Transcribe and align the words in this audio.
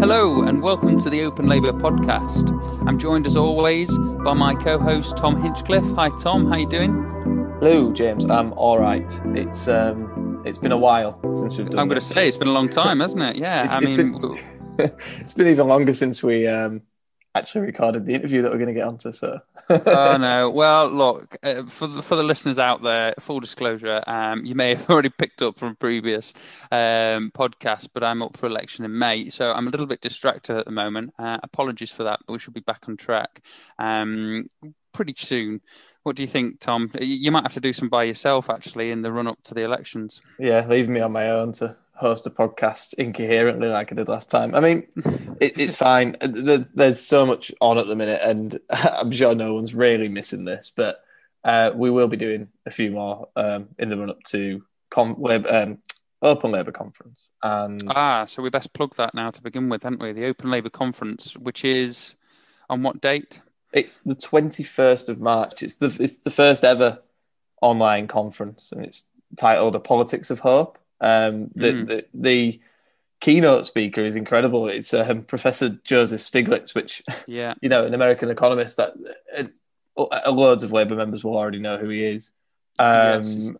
Hello 0.00 0.42
and 0.42 0.62
welcome 0.62 0.98
to 1.00 1.08
the 1.08 1.22
Open 1.22 1.48
Labour 1.48 1.72
podcast. 1.72 2.50
I'm 2.86 2.98
joined 2.98 3.26
as 3.26 3.36
always 3.36 3.96
by 4.24 4.34
my 4.34 4.54
co-host 4.54 5.16
Tom 5.16 5.40
Hinchcliffe. 5.42 5.90
Hi 5.94 6.10
Tom, 6.20 6.46
how 6.50 6.56
you 6.58 6.68
doing? 6.68 6.92
Hello 7.60 7.92
James, 7.92 8.24
I'm 8.26 8.52
all 8.54 8.78
right. 8.78 9.20
It's 9.34 9.68
um, 9.68 10.42
it's 10.44 10.58
been 10.58 10.72
a 10.72 10.76
while 10.76 11.18
since 11.34 11.56
we've 11.56 11.70
done. 11.70 11.80
I'm 11.80 11.88
going 11.88 12.00
to 12.00 12.06
say 12.06 12.28
it's 12.28 12.36
been 12.36 12.48
a 12.48 12.52
long 12.52 12.68
time, 12.68 13.00
hasn't 13.00 13.22
it? 13.22 13.36
Yeah, 13.46 13.64
It's- 13.64 13.70
I 13.74 13.78
it's 13.80 13.90
mean, 13.90 14.20
been- 14.76 14.90
it's 15.20 15.34
been 15.34 15.46
even 15.46 15.66
longer 15.68 15.94
since 15.94 16.22
we 16.22 16.46
um, 16.46 16.82
actually 17.38 17.62
recorded 17.62 18.06
the 18.06 18.14
interview 18.14 18.42
that 18.42 18.50
we're 18.50 18.58
going 18.58 18.68
to 18.68 18.74
get 18.74 18.86
onto. 18.86 19.12
So 19.12 19.38
oh 19.70 20.16
no. 20.20 20.50
Well, 20.50 20.88
look 20.88 21.36
uh, 21.42 21.64
for 21.66 21.86
the, 21.86 22.02
for 22.02 22.16
the 22.16 22.22
listeners 22.22 22.58
out 22.58 22.82
there, 22.82 23.14
full 23.20 23.40
disclosure, 23.40 24.02
um, 24.06 24.44
you 24.44 24.54
may 24.54 24.74
have 24.74 24.88
already 24.90 25.10
picked 25.10 25.42
up 25.42 25.58
from 25.58 25.76
previous 25.76 26.32
um, 26.72 27.30
podcasts, 27.34 27.88
but 27.92 28.02
I'm 28.04 28.22
up 28.22 28.36
for 28.36 28.46
election 28.46 28.84
in 28.84 28.98
May, 28.98 29.28
so 29.30 29.52
I'm 29.52 29.66
a 29.66 29.70
little 29.70 29.86
bit 29.86 30.00
distracted 30.00 30.56
at 30.56 30.64
the 30.64 30.70
moment. 30.72 31.14
Uh, 31.18 31.38
apologies 31.42 31.90
for 31.90 32.04
that, 32.04 32.20
but 32.26 32.32
we 32.32 32.38
should 32.38 32.54
be 32.54 32.60
back 32.60 32.84
on 32.88 32.96
track 32.96 33.42
um, 33.78 34.48
pretty 34.92 35.14
soon. 35.16 35.60
What 36.02 36.14
do 36.16 36.22
you 36.22 36.28
think, 36.28 36.60
Tom? 36.60 36.90
You- 37.00 37.06
You 37.16 37.32
might 37.32 37.42
have 37.42 37.54
to 37.54 37.60
do 37.60 37.72
some 37.72 37.88
by 37.88 38.04
yourself 38.04 38.48
actually 38.48 38.90
in 38.92 39.02
the 39.02 39.10
run 39.12 39.26
up 39.26 39.42
to 39.44 39.54
the 39.54 39.62
elections. 39.64 40.20
yeah, 40.38 40.66
leave 40.66 40.88
me 40.88 41.00
on 41.00 41.12
my 41.12 41.30
own 41.30 41.52
to 41.54 41.76
host 41.96 42.26
a 42.26 42.30
podcast 42.30 42.94
incoherently 42.94 43.68
like 43.68 43.90
I 43.90 43.94
did 43.94 44.08
last 44.08 44.30
time. 44.30 44.54
I 44.54 44.60
mean, 44.60 44.86
it, 45.40 45.58
it's 45.58 45.74
fine. 45.74 46.16
There's 46.20 47.00
so 47.00 47.24
much 47.26 47.50
on 47.60 47.78
at 47.78 47.86
the 47.86 47.96
minute, 47.96 48.20
and 48.22 48.58
I'm 48.70 49.12
sure 49.12 49.34
no 49.34 49.54
one's 49.54 49.74
really 49.74 50.08
missing 50.08 50.44
this, 50.44 50.72
but 50.74 51.00
uh, 51.44 51.72
we 51.74 51.90
will 51.90 52.08
be 52.08 52.16
doing 52.16 52.48
a 52.66 52.70
few 52.70 52.90
more 52.90 53.28
um, 53.36 53.68
in 53.78 53.88
the 53.88 53.96
run 53.96 54.10
up 54.10 54.22
to 54.24 54.62
com- 54.90 55.16
Lab- 55.18 55.46
um, 55.46 55.78
Open 56.22 56.50
Labour 56.50 56.72
Conference. 56.72 57.30
And 57.42 57.82
Ah, 57.88 58.26
so 58.26 58.42
we 58.42 58.50
best 58.50 58.72
plug 58.72 58.94
that 58.96 59.14
now 59.14 59.30
to 59.30 59.42
begin 59.42 59.68
with, 59.68 59.82
haven't 59.82 60.02
we? 60.02 60.12
The 60.12 60.26
Open 60.26 60.50
Labour 60.50 60.70
Conference, 60.70 61.36
which 61.36 61.64
is 61.64 62.14
on 62.68 62.82
what 62.82 63.00
date? 63.00 63.40
It's 63.72 64.00
the 64.00 64.14
twenty 64.14 64.62
first 64.62 65.08
of 65.08 65.20
March. 65.20 65.62
It's 65.62 65.76
the 65.76 65.94
it's 66.00 66.18
the 66.18 66.30
first 66.30 66.64
ever 66.64 67.00
online 67.62 68.06
conference, 68.08 68.72
and 68.72 68.84
it's 68.84 69.04
titled 69.36 69.76
"A 69.76 69.80
Politics 69.80 70.30
of 70.30 70.40
Hope." 70.40 70.78
Um, 71.00 71.50
the, 71.54 71.72
Mm. 71.72 71.86
the 71.86 72.04
the 72.14 72.60
keynote 73.20 73.66
speaker 73.66 74.04
is 74.04 74.14
incredible. 74.16 74.68
It's 74.68 74.92
um, 74.94 75.22
Professor 75.22 75.78
Joseph 75.84 76.20
Stiglitz, 76.20 76.74
which 76.74 77.02
Yeah. 77.26 77.54
you 77.62 77.68
know, 77.68 77.84
an 77.84 77.94
American 77.94 78.30
economist 78.30 78.76
that 78.76 78.94
uh, 79.36 79.44
uh, 79.98 80.30
loads 80.30 80.62
of 80.62 80.72
Labour 80.72 80.96
members 80.96 81.24
will 81.24 81.36
already 81.36 81.58
know 81.58 81.76
who 81.78 81.88
he 81.88 82.04
is. 82.04 82.30
Um, 82.78 83.22
Yes, 83.22 83.50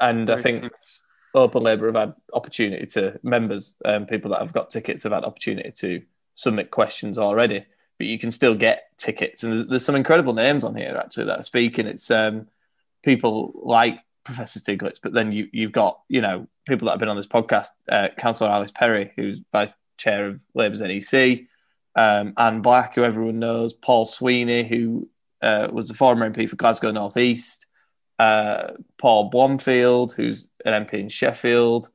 and 0.00 0.28
I 0.30 0.36
think 0.36 0.62
famous. 0.62 1.00
Open 1.34 1.62
Labour 1.62 1.86
have 1.86 1.94
had 1.94 2.14
opportunity 2.32 2.86
to 2.86 3.18
members, 3.22 3.74
um, 3.84 4.06
people 4.06 4.30
that 4.32 4.40
have 4.40 4.52
got 4.52 4.70
tickets 4.70 5.04
have 5.04 5.12
had 5.12 5.24
opportunity 5.24 5.70
to 5.70 6.02
submit 6.34 6.70
questions 6.70 7.18
already. 7.18 7.64
But 7.98 8.06
you 8.08 8.18
can 8.18 8.30
still 8.30 8.54
get 8.54 8.90
tickets, 8.98 9.42
and 9.42 9.52
there's, 9.54 9.66
there's 9.66 9.84
some 9.84 9.94
incredible 9.96 10.34
names 10.34 10.64
on 10.64 10.74
here 10.74 11.00
actually 11.02 11.24
that 11.26 11.38
are 11.38 11.42
speaking. 11.42 11.86
It's 11.86 12.10
um, 12.10 12.48
people 13.02 13.52
like 13.54 14.00
Professor 14.26 14.60
Stiglitz, 14.60 14.98
but 15.02 15.12
then 15.12 15.32
you 15.32 15.48
you've 15.52 15.72
got 15.72 16.00
you 16.08 16.20
know 16.20 16.46
people 16.66 16.86
that 16.86 16.92
have 16.92 17.00
been 17.00 17.08
on 17.08 17.16
this 17.16 17.26
podcast, 17.26 17.68
uh, 17.88 18.08
Councillor 18.18 18.50
Alice 18.50 18.72
Perry, 18.72 19.12
who's 19.16 19.40
vice 19.52 19.72
chair 19.96 20.26
of 20.26 20.42
Labour's 20.54 20.80
NEC, 20.80 21.46
um, 21.94 22.34
Ann 22.36 22.60
Black, 22.60 22.94
who 22.94 23.04
everyone 23.04 23.38
knows, 23.38 23.72
Paul 23.72 24.04
Sweeney, 24.04 24.64
who 24.64 25.08
uh, 25.40 25.68
was 25.72 25.88
the 25.88 25.94
former 25.94 26.28
MP 26.28 26.48
for 26.48 26.56
Glasgow 26.56 26.90
North 26.90 27.16
East, 27.16 27.64
uh, 28.18 28.72
Paul 28.98 29.30
Blomfield, 29.30 30.12
who's 30.12 30.50
an 30.64 30.84
MP 30.84 30.94
in 30.94 31.08
Sheffield, 31.08 31.88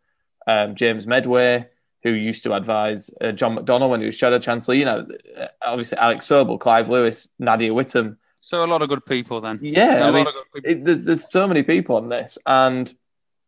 um, 0.47 0.75
James 0.75 1.05
Medway, 1.05 1.67
who 2.03 2.11
used 2.11 2.43
to 2.43 2.53
advise 2.53 3.11
uh, 3.21 3.31
John 3.31 3.57
McDonnell 3.57 3.89
when 3.89 3.99
he 3.99 4.05
was 4.05 4.15
Shadow 4.15 4.39
Chancellor. 4.39 4.75
You 4.75 4.85
know, 4.85 5.07
uh, 5.37 5.47
obviously 5.61 5.97
Alex 5.97 6.27
Sobel, 6.27 6.59
Clive 6.59 6.89
Lewis, 6.89 7.27
Nadia 7.37 7.71
Whittome. 7.71 8.17
So 8.41 8.65
a 8.65 8.67
lot 8.67 8.81
of 8.81 8.89
good 8.89 9.05
people 9.05 9.39
then. 9.39 9.59
Yeah, 9.61 9.99
a 9.99 10.01
I 10.01 10.05
lot 10.05 10.13
mean, 10.13 10.27
of 10.27 10.33
good 10.51 10.65
it, 10.65 10.83
there's, 10.83 11.05
there's 11.05 11.31
so 11.31 11.47
many 11.47 11.63
people 11.63 11.95
on 11.95 12.09
this, 12.09 12.37
and 12.45 12.93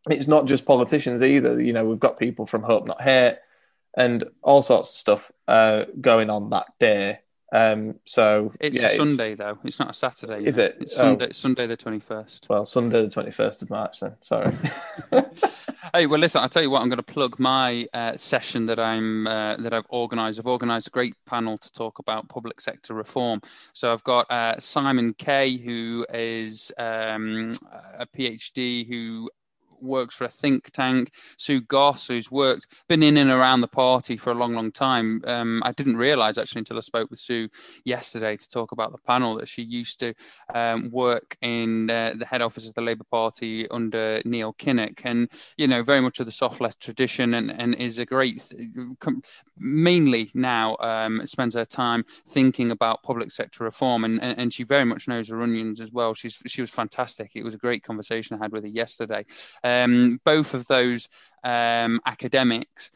it's 0.08 0.28
not 0.28 0.46
just 0.46 0.64
politicians 0.64 1.22
either. 1.22 1.60
You 1.60 1.72
know, 1.72 1.84
we've 1.84 2.00
got 2.00 2.18
people 2.18 2.46
from 2.46 2.62
Hope 2.62 2.86
Not 2.86 3.02
Hate 3.02 3.38
and 3.96 4.24
all 4.42 4.62
sorts 4.62 4.90
of 4.90 4.96
stuff 4.96 5.32
uh, 5.48 5.84
going 6.00 6.30
on 6.30 6.50
that 6.50 6.66
day. 6.78 7.20
Um, 7.54 7.94
so 8.04 8.52
It's 8.60 8.80
yeah, 8.80 8.88
a 8.88 8.90
Sunday 8.90 9.34
though. 9.36 9.58
It's 9.64 9.78
not 9.78 9.90
a 9.90 9.94
Saturday. 9.94 10.40
you 10.40 10.46
Is 10.46 10.58
it? 10.58 10.76
It's 10.80 10.94
Oh. 10.98 11.02
Sunday. 11.02 11.28
Sunday 11.32 11.66
the 11.68 11.76
twenty 11.76 12.00
first. 12.00 12.46
well, 12.50 12.64
Sunday 12.64 13.02
the 13.02 13.08
twenty 13.10 13.30
first 13.30 13.62
of 13.62 13.70
March. 13.70 14.00
Then 14.00 14.16
sorry. 14.20 14.52
Hey, 15.92 16.06
well, 16.06 16.18
listen. 16.18 16.40
I'll 16.40 16.48
tell 16.48 16.62
you 16.62 16.70
what. 16.70 16.80
I'm 16.80 16.88
going 16.88 16.96
to 16.96 17.02
plug 17.02 17.38
my 17.38 17.86
uh, 17.92 18.16
session 18.16 18.64
that 18.66 18.80
I'm 18.80 19.26
uh, 19.26 19.56
that 19.58 19.74
I've 19.74 19.84
organised. 19.90 20.38
I've 20.38 20.46
organised 20.46 20.86
a 20.88 20.90
great 20.90 21.14
panel 21.26 21.58
to 21.58 21.70
talk 21.72 21.98
about 21.98 22.26
public 22.28 22.58
sector 22.62 22.94
reform. 22.94 23.42
So 23.74 23.92
I've 23.92 24.02
got 24.02 24.28
uh, 24.30 24.58
Simon 24.58 25.12
Kay, 25.12 25.58
who 25.58 26.06
is 26.12 26.72
um, 26.78 27.52
a 27.98 28.06
PhD 28.06 28.88
who 28.88 29.30
works 29.80 30.14
for 30.14 30.24
a 30.24 30.28
think 30.28 30.70
tank. 30.70 31.10
Sue 31.36 31.60
Goss, 31.60 32.08
who's 32.08 32.30
worked, 32.30 32.84
been 32.88 33.02
in 33.02 33.16
and 33.16 33.30
around 33.30 33.60
the 33.60 33.68
party 33.68 34.16
for 34.16 34.30
a 34.30 34.34
long, 34.34 34.54
long 34.54 34.72
time. 34.72 35.22
Um, 35.26 35.62
I 35.64 35.72
didn't 35.72 35.96
realise 35.96 36.38
actually 36.38 36.60
until 36.60 36.78
I 36.78 36.80
spoke 36.80 37.10
with 37.10 37.18
Sue 37.18 37.48
yesterday 37.84 38.36
to 38.36 38.48
talk 38.48 38.72
about 38.72 38.92
the 38.92 38.98
panel 38.98 39.36
that 39.36 39.48
she 39.48 39.62
used 39.62 40.00
to 40.00 40.14
um, 40.54 40.90
work 40.90 41.36
in 41.42 41.90
uh, 41.90 42.14
the 42.16 42.26
head 42.26 42.42
office 42.42 42.68
of 42.68 42.74
the 42.74 42.80
Labour 42.80 43.04
Party 43.10 43.68
under 43.70 44.20
Neil 44.24 44.52
Kinnock, 44.54 45.02
and 45.04 45.28
you 45.56 45.66
know 45.66 45.82
very 45.82 46.00
much 46.00 46.20
of 46.20 46.26
the 46.26 46.32
soft 46.32 46.60
left 46.60 46.80
tradition, 46.80 47.34
and, 47.34 47.58
and 47.60 47.74
is 47.76 47.98
a 47.98 48.06
great, 48.06 48.42
mainly 49.58 50.30
now 50.34 50.76
um, 50.80 51.26
spends 51.26 51.54
her 51.54 51.64
time 51.64 52.04
thinking 52.26 52.70
about 52.70 53.02
public 53.02 53.30
sector 53.30 53.64
reform, 53.64 54.04
and, 54.04 54.22
and, 54.22 54.38
and 54.38 54.54
she 54.54 54.64
very 54.64 54.84
much 54.84 55.08
knows 55.08 55.28
her 55.28 55.42
onions 55.42 55.80
as 55.80 55.92
well. 55.92 56.14
She's 56.14 56.42
she 56.46 56.60
was 56.60 56.70
fantastic. 56.70 57.32
It 57.34 57.44
was 57.44 57.54
a 57.54 57.58
great 57.58 57.82
conversation 57.82 58.36
I 58.36 58.44
had 58.44 58.52
with 58.52 58.64
her 58.64 58.70
yesterday. 58.70 59.24
Um, 59.64 60.20
both 60.24 60.54
of 60.54 60.66
those 60.68 61.08
um, 61.42 62.00
academics 62.06 62.90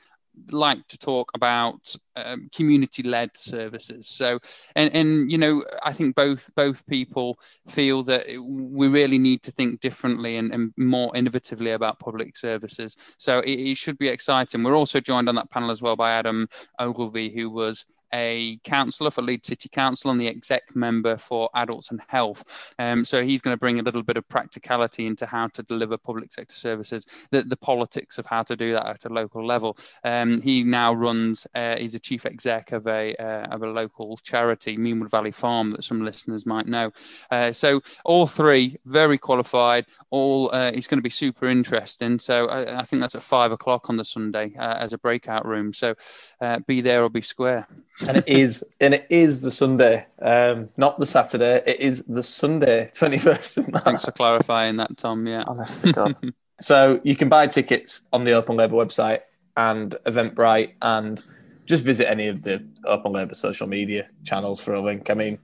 like 0.51 0.87
to 0.89 0.99
talk 0.99 1.31
about 1.34 1.95
um, 2.17 2.49
community-led 2.55 3.37
services. 3.37 4.06
So, 4.06 4.39
and 4.77 4.95
and 4.95 5.33
you 5.33 5.39
know, 5.39 5.65
I 5.83 5.93
think 5.93 6.15
both 6.15 6.51
both 6.55 6.87
people 6.87 7.39
feel 7.67 8.03
that 8.05 8.27
we 8.41 8.89
really 8.89 9.19
need 9.19 9.43
to 9.43 9.53
think 9.53 9.81
differently 9.81 10.37
and, 10.37 10.55
and 10.55 10.73
more 10.77 11.11
innovatively 11.12 11.75
about 11.75 11.99
public 11.99 12.37
services. 12.37 12.97
So 13.19 13.41
it, 13.41 13.59
it 13.71 13.77
should 13.77 13.99
be 13.99 14.09
exciting. 14.09 14.62
We're 14.62 14.77
also 14.77 15.00
joined 15.00 15.29
on 15.29 15.35
that 15.35 15.50
panel 15.50 15.71
as 15.71 15.83
well 15.83 15.97
by 15.97 16.12
Adam 16.12 16.49
Ogilvie, 16.79 17.35
who 17.35 17.50
was 17.50 17.85
a 18.12 18.58
councillor 18.64 19.10
for 19.10 19.22
Leeds 19.22 19.48
City 19.48 19.69
Council 19.69 20.10
and 20.10 20.20
the 20.20 20.28
exec 20.28 20.74
member 20.74 21.16
for 21.16 21.50
Adults 21.54 21.91
and 21.91 22.00
Health. 22.06 22.74
Um, 22.78 23.04
so 23.04 23.22
he's 23.22 23.41
going 23.41 23.54
to 23.54 23.58
bring 23.58 23.80
a 23.80 23.82
little 23.82 24.02
bit 24.02 24.16
of 24.16 24.28
practicality 24.28 25.06
into 25.06 25.26
how 25.26 25.48
to 25.48 25.62
deliver 25.62 25.96
public 25.96 26.32
sector 26.32 26.54
services, 26.54 27.06
the, 27.30 27.42
the 27.42 27.56
politics 27.56 28.19
of 28.19 28.26
how 28.26 28.42
to 28.42 28.56
do 28.56 28.72
that 28.72 28.86
at 28.86 29.04
a 29.04 29.08
local 29.08 29.44
level. 29.44 29.76
Um, 30.04 30.41
he 30.41 30.62
now 30.62 30.92
runs, 30.92 31.46
uh, 31.54 31.76
he's 31.76 31.94
a 31.94 31.98
chief 31.98 32.26
exec 32.26 32.72
of 32.72 32.86
a 32.86 33.14
uh, 33.16 33.46
of 33.50 33.62
a 33.62 33.66
local 33.66 34.16
charity, 34.19 34.76
Meanwood 34.76 35.10
Valley 35.10 35.30
Farm, 35.30 35.70
that 35.70 35.84
some 35.84 36.04
listeners 36.04 36.46
might 36.46 36.66
know. 36.66 36.92
Uh, 37.30 37.52
so 37.52 37.80
all 38.04 38.26
three 38.26 38.76
very 38.84 39.19
qualified. 39.19 39.86
All 40.10 40.50
uh, 40.52 40.70
it's 40.75 40.86
going 40.86 40.98
to 40.98 41.02
be 41.02 41.10
super 41.10 41.48
interesting. 41.48 42.19
So 42.19 42.46
I, 42.46 42.80
I 42.80 42.82
think 42.82 43.00
that's 43.00 43.14
at 43.14 43.22
five 43.22 43.52
o'clock 43.52 43.90
on 43.90 43.96
the 43.96 44.04
Sunday 44.04 44.54
uh, 44.58 44.76
as 44.78 44.92
a 44.92 44.98
breakout 44.98 45.46
room. 45.46 45.72
So 45.72 45.94
uh, 46.40 46.60
be 46.60 46.80
there 46.80 47.02
or 47.02 47.10
be 47.10 47.20
square. 47.20 47.66
And 48.06 48.19
it 48.19 48.28
is 48.28 48.64
and 48.81 48.94
it 48.94 49.06
is 49.10 49.41
the 49.41 49.50
Sunday, 49.50 50.06
um, 50.20 50.69
not 50.76 50.98
the 50.98 51.06
Saturday. 51.06 51.62
It 51.66 51.81
is 51.81 52.04
the 52.04 52.22
Sunday, 52.22 52.91
twenty 52.94 53.19
first 53.19 53.59
of 53.59 53.70
March. 53.70 53.84
Thanks 53.84 54.04
for 54.04 54.12
clarifying 54.12 54.76
that, 54.76 54.97
Tom. 54.97 55.26
Yeah. 55.26 55.44
Honest 55.47 55.81
to 55.82 55.92
God. 55.92 56.12
so 56.60 57.00
you 57.04 57.16
can 57.16 57.28
buy 57.28 57.47
tickets 57.47 58.03
on 58.12 58.25
the 58.25 58.32
Open 58.32 58.56
Labour 58.56 58.76
website 58.76 59.20
and 59.56 59.96
Eventbrite, 60.06 60.73
and 60.82 61.23
just 61.67 61.84
visit 61.84 62.08
any 62.08 62.28
of 62.28 62.43
the 62.43 62.64
Open 62.84 63.12
Labour 63.12 63.34
social 63.34 63.67
media 63.67 64.08
channels 64.25 64.61
for 64.61 64.75
a 64.75 64.81
link. 64.81 65.11
I 65.11 65.14
mean, 65.14 65.38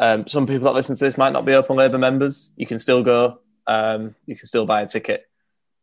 um, 0.00 0.26
some 0.26 0.46
people 0.46 0.64
that 0.64 0.74
listen 0.74 0.96
to 0.96 1.04
this 1.04 1.16
might 1.16 1.32
not 1.32 1.44
be 1.44 1.54
Open 1.54 1.76
Labour 1.76 1.98
members. 1.98 2.50
You 2.56 2.66
can 2.66 2.78
still 2.78 3.04
go. 3.04 3.40
Um, 3.66 4.14
you 4.26 4.34
can 4.34 4.46
still 4.46 4.66
buy 4.66 4.82
a 4.82 4.86
ticket 4.88 5.28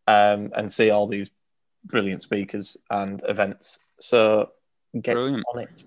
um, 0.07 0.51
and 0.55 0.71
see 0.71 0.89
all 0.89 1.07
these 1.07 1.29
brilliant 1.85 2.21
speakers 2.21 2.75
and 2.89 3.21
events. 3.27 3.79
So 3.99 4.51
get 4.99 5.13
Brilliant. 5.13 5.43
on 5.53 5.61
it. 5.61 5.83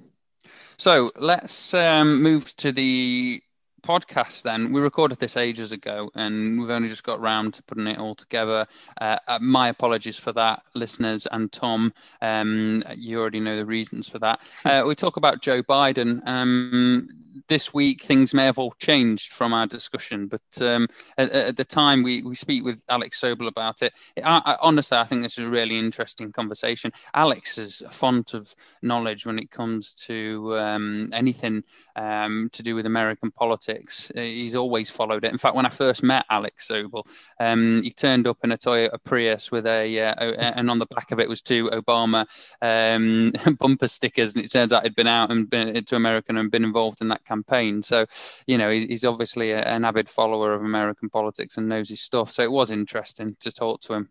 So 0.80 1.12
let's 1.18 1.74
um, 1.74 2.22
move 2.22 2.56
to 2.56 2.72
the 2.72 3.42
podcast 3.82 4.44
then. 4.44 4.72
We 4.72 4.80
recorded 4.80 5.18
this 5.18 5.36
ages 5.36 5.72
ago 5.72 6.10
and 6.14 6.58
we've 6.58 6.70
only 6.70 6.88
just 6.88 7.04
got 7.04 7.20
round 7.20 7.52
to 7.52 7.62
putting 7.64 7.86
it 7.86 7.98
all 7.98 8.14
together. 8.14 8.66
Uh, 8.98 9.18
uh, 9.28 9.38
my 9.42 9.68
apologies 9.68 10.18
for 10.18 10.32
that, 10.32 10.62
listeners 10.74 11.26
and 11.30 11.52
Tom. 11.52 11.92
Um, 12.22 12.82
you 12.96 13.20
already 13.20 13.40
know 13.40 13.58
the 13.58 13.66
reasons 13.66 14.08
for 14.08 14.18
that. 14.20 14.40
Uh, 14.64 14.84
we 14.86 14.94
talk 14.94 15.16
about 15.18 15.42
Joe 15.42 15.62
Biden. 15.62 16.26
Um, 16.26 17.08
this 17.48 17.72
week 17.72 18.02
things 18.02 18.34
may 18.34 18.44
have 18.44 18.58
all 18.58 18.74
changed 18.78 19.32
from 19.32 19.52
our 19.52 19.66
discussion, 19.66 20.26
but 20.26 20.40
um, 20.62 20.86
at, 21.18 21.30
at, 21.30 21.56
the 21.56 21.64
time 21.64 22.02
we, 22.02 22.22
we 22.22 22.34
speak 22.34 22.64
with 22.64 22.82
Alex 22.88 23.20
Sobel 23.20 23.48
about 23.48 23.82
it. 23.82 23.92
I, 24.22 24.42
I, 24.44 24.56
honestly, 24.60 24.98
I 24.98 25.04
think 25.04 25.22
this 25.22 25.38
is 25.38 25.44
a 25.44 25.50
really 25.50 25.78
interesting 25.78 26.32
conversation. 26.32 26.92
Alex 27.14 27.58
is 27.58 27.82
a 27.82 27.90
font 27.90 28.34
of 28.34 28.54
knowledge 28.82 29.26
when 29.26 29.38
it 29.38 29.50
comes 29.50 29.92
to 29.94 30.56
um, 30.58 31.08
anything 31.12 31.62
um, 31.96 32.48
to 32.52 32.62
do 32.62 32.74
with 32.74 32.86
American 32.86 33.30
politics. 33.30 34.10
He's 34.14 34.54
always 34.54 34.90
followed 34.90 35.24
it. 35.24 35.32
In 35.32 35.38
fact, 35.38 35.56
when 35.56 35.66
I 35.66 35.70
first 35.70 36.02
met 36.02 36.26
Alex 36.30 36.68
Sobel, 36.68 37.04
um, 37.38 37.82
he 37.82 37.90
turned 37.90 38.26
up 38.26 38.38
in 38.44 38.52
a 38.52 38.58
Toyota 38.58 38.98
Prius 39.04 39.50
with 39.50 39.66
a, 39.66 40.00
uh, 40.00 40.14
and 40.14 40.70
on 40.70 40.78
the 40.78 40.86
back 40.86 41.12
of 41.12 41.20
it 41.20 41.28
was 41.28 41.42
two 41.42 41.70
Obama 41.70 42.26
um, 42.62 43.32
bumper 43.58 43.88
stickers, 43.88 44.34
and 44.34 44.44
it 44.44 44.50
turns 44.50 44.72
out 44.72 44.82
he'd 44.82 44.94
been 44.94 45.06
out 45.06 45.30
and 45.30 45.48
been 45.48 45.84
to 45.84 45.96
America 45.96 46.26
and 46.30 46.50
been 46.50 46.64
involved 46.64 47.00
in 47.00 47.08
that 47.08 47.19
campaign. 47.24 47.82
So, 47.82 48.06
you 48.46 48.58
know, 48.58 48.70
he's 48.70 49.04
obviously 49.04 49.52
a, 49.52 49.62
an 49.62 49.84
avid 49.84 50.08
follower 50.08 50.54
of 50.54 50.62
American 50.62 51.08
politics 51.08 51.56
and 51.56 51.68
knows 51.68 51.88
his 51.88 52.00
stuff. 52.00 52.30
So 52.32 52.42
it 52.42 52.50
was 52.50 52.70
interesting 52.70 53.36
to 53.40 53.52
talk 53.52 53.80
to 53.82 53.94
him. 53.94 54.08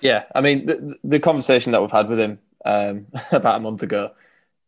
Yeah, 0.00 0.24
I 0.34 0.40
mean, 0.40 0.66
the, 0.66 0.96
the 1.04 1.20
conversation 1.20 1.72
that 1.72 1.80
we've 1.80 1.90
had 1.90 2.08
with 2.08 2.18
him 2.18 2.38
um, 2.64 3.06
about 3.32 3.56
a 3.56 3.60
month 3.60 3.82
ago 3.82 4.12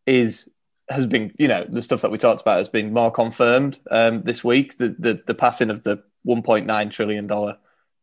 is 0.05 0.49
has 0.89 1.05
been, 1.05 1.33
you 1.39 1.47
know, 1.47 1.65
the 1.67 1.81
stuff 1.81 2.01
that 2.01 2.11
we 2.11 2.17
talked 2.17 2.41
about 2.41 2.57
has 2.57 2.67
been 2.67 2.91
more 2.91 3.09
confirmed 3.09 3.79
um, 3.89 4.21
this 4.23 4.43
week. 4.43 4.77
The, 4.77 4.95
the 4.99 5.23
the 5.25 5.33
passing 5.33 5.69
of 5.69 5.83
the 5.83 6.03
1.9 6.27 6.91
trillion 6.91 7.27
dollar 7.27 7.57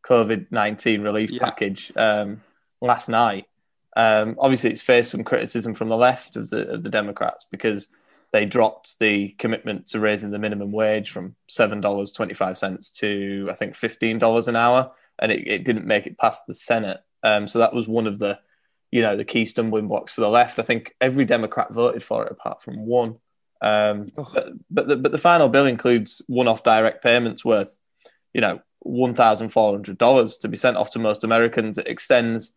COVID 0.06 0.46
19 0.50 1.02
relief 1.02 1.30
yeah. 1.30 1.44
package 1.44 1.92
um, 1.96 2.42
last 2.80 3.08
night. 3.08 3.46
Um, 3.96 4.36
obviously, 4.38 4.70
it's 4.70 4.82
faced 4.82 5.10
some 5.10 5.24
criticism 5.24 5.74
from 5.74 5.88
the 5.88 5.96
left 5.96 6.36
of 6.36 6.50
the 6.50 6.68
of 6.68 6.82
the 6.82 6.90
Democrats 6.90 7.46
because 7.50 7.88
they 8.32 8.46
dropped 8.46 8.98
the 9.00 9.28
commitment 9.38 9.88
to 9.88 10.00
raising 10.00 10.30
the 10.30 10.38
minimum 10.38 10.70
wage 10.70 11.10
from 11.10 11.34
seven 11.48 11.80
dollars 11.80 12.12
twenty 12.12 12.34
five 12.34 12.56
cents 12.56 12.90
to 12.90 13.48
I 13.50 13.54
think 13.54 13.74
fifteen 13.74 14.18
dollars 14.18 14.48
an 14.48 14.56
hour, 14.56 14.92
and 15.18 15.32
it, 15.32 15.46
it, 15.48 15.64
didn't 15.64 15.86
make 15.86 16.06
it 16.06 16.18
past 16.18 16.46
the 16.46 16.54
Senate. 16.54 17.00
Um, 17.22 17.48
so 17.48 17.58
that 17.58 17.74
was 17.74 17.88
one 17.88 18.06
of 18.06 18.18
the, 18.18 18.38
you 18.90 19.02
know, 19.02 19.16
the 19.16 19.24
key 19.24 19.46
stumbling 19.46 19.88
blocks 19.88 20.12
for 20.12 20.20
the 20.20 20.28
left. 20.28 20.58
I 20.58 20.62
think 20.62 20.94
every 21.00 21.24
Democrat 21.24 21.72
voted 21.72 22.02
for 22.02 22.24
it 22.24 22.32
apart 22.32 22.62
from 22.62 22.86
one. 22.86 23.16
Um, 23.60 24.10
but 24.16 24.52
but 24.70 24.88
the, 24.88 24.96
but 24.96 25.12
the 25.12 25.18
final 25.18 25.48
bill 25.48 25.66
includes 25.66 26.22
one-off 26.28 26.62
direct 26.62 27.02
payments 27.02 27.44
worth, 27.44 27.74
you 28.32 28.40
know, 28.40 28.60
one 28.78 29.14
thousand 29.14 29.50
four 29.50 29.72
hundred 29.72 29.98
dollars 29.98 30.36
to 30.38 30.48
be 30.48 30.56
sent 30.56 30.76
off 30.76 30.92
to 30.92 30.98
most 30.98 31.24
Americans. 31.24 31.78
It 31.78 31.88
extends 31.88 32.52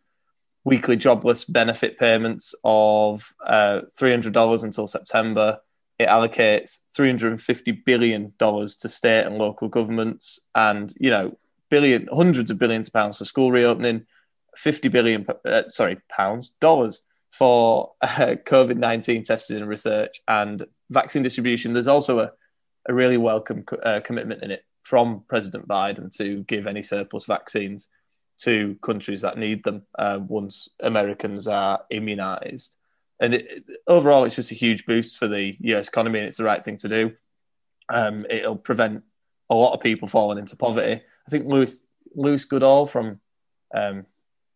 weekly 0.64 0.96
jobless 0.96 1.44
benefit 1.44 1.98
payments 1.98 2.54
of 2.64 3.34
uh, 3.46 3.82
$300 4.00 4.64
until 4.64 4.86
September. 4.86 5.58
It 5.98 6.08
allocates 6.08 6.78
$350 6.98 7.84
billion 7.84 8.32
to 8.38 8.88
state 8.88 9.26
and 9.26 9.36
local 9.36 9.68
governments 9.68 10.40
and, 10.54 10.92
you 10.98 11.10
know, 11.10 11.38
billion, 11.70 12.08
hundreds 12.12 12.50
of 12.50 12.58
billions 12.58 12.88
of 12.88 12.94
pounds 12.94 13.18
for 13.18 13.24
school 13.24 13.52
reopening, 13.52 14.06
50 14.56 14.88
billion, 14.88 15.26
uh, 15.44 15.68
sorry, 15.68 15.98
pounds, 16.08 16.50
dollars 16.60 17.00
for 17.30 17.92
uh, 18.00 18.36
COVID 18.44 18.76
19 18.76 19.24
testing 19.24 19.58
and 19.58 19.68
research 19.68 20.20
and 20.26 20.64
vaccine 20.90 21.22
distribution. 21.22 21.72
There's 21.72 21.88
also 21.88 22.20
a, 22.20 22.30
a 22.88 22.94
really 22.94 23.16
welcome 23.16 23.64
uh, 23.82 24.00
commitment 24.04 24.42
in 24.42 24.50
it 24.50 24.64
from 24.82 25.24
President 25.28 25.66
Biden 25.66 26.14
to 26.16 26.44
give 26.44 26.66
any 26.66 26.82
surplus 26.82 27.24
vaccines 27.24 27.88
to 28.44 28.76
countries 28.82 29.22
that 29.22 29.38
need 29.38 29.64
them 29.64 29.82
uh, 29.98 30.20
once 30.26 30.68
Americans 30.80 31.46
are 31.46 31.82
immunized. 31.90 32.76
And 33.20 33.34
it, 33.34 33.64
overall, 33.86 34.24
it's 34.24 34.36
just 34.36 34.50
a 34.50 34.56
huge 34.56 34.86
boost 34.86 35.16
for 35.18 35.28
the 35.28 35.56
US 35.60 35.88
economy, 35.88 36.18
and 36.18 36.28
it's 36.28 36.36
the 36.36 36.44
right 36.44 36.64
thing 36.64 36.76
to 36.78 36.88
do. 36.88 37.12
Um, 37.88 38.26
it'll 38.28 38.56
prevent 38.56 39.02
a 39.50 39.54
lot 39.54 39.74
of 39.74 39.80
people 39.80 40.08
falling 40.08 40.38
into 40.38 40.56
poverty. 40.56 41.02
I 41.26 41.30
think 41.30 41.46
Lewis, 41.46 41.84
Lewis 42.14 42.44
Goodall 42.44 42.86
from 42.86 43.20
um, 43.74 44.06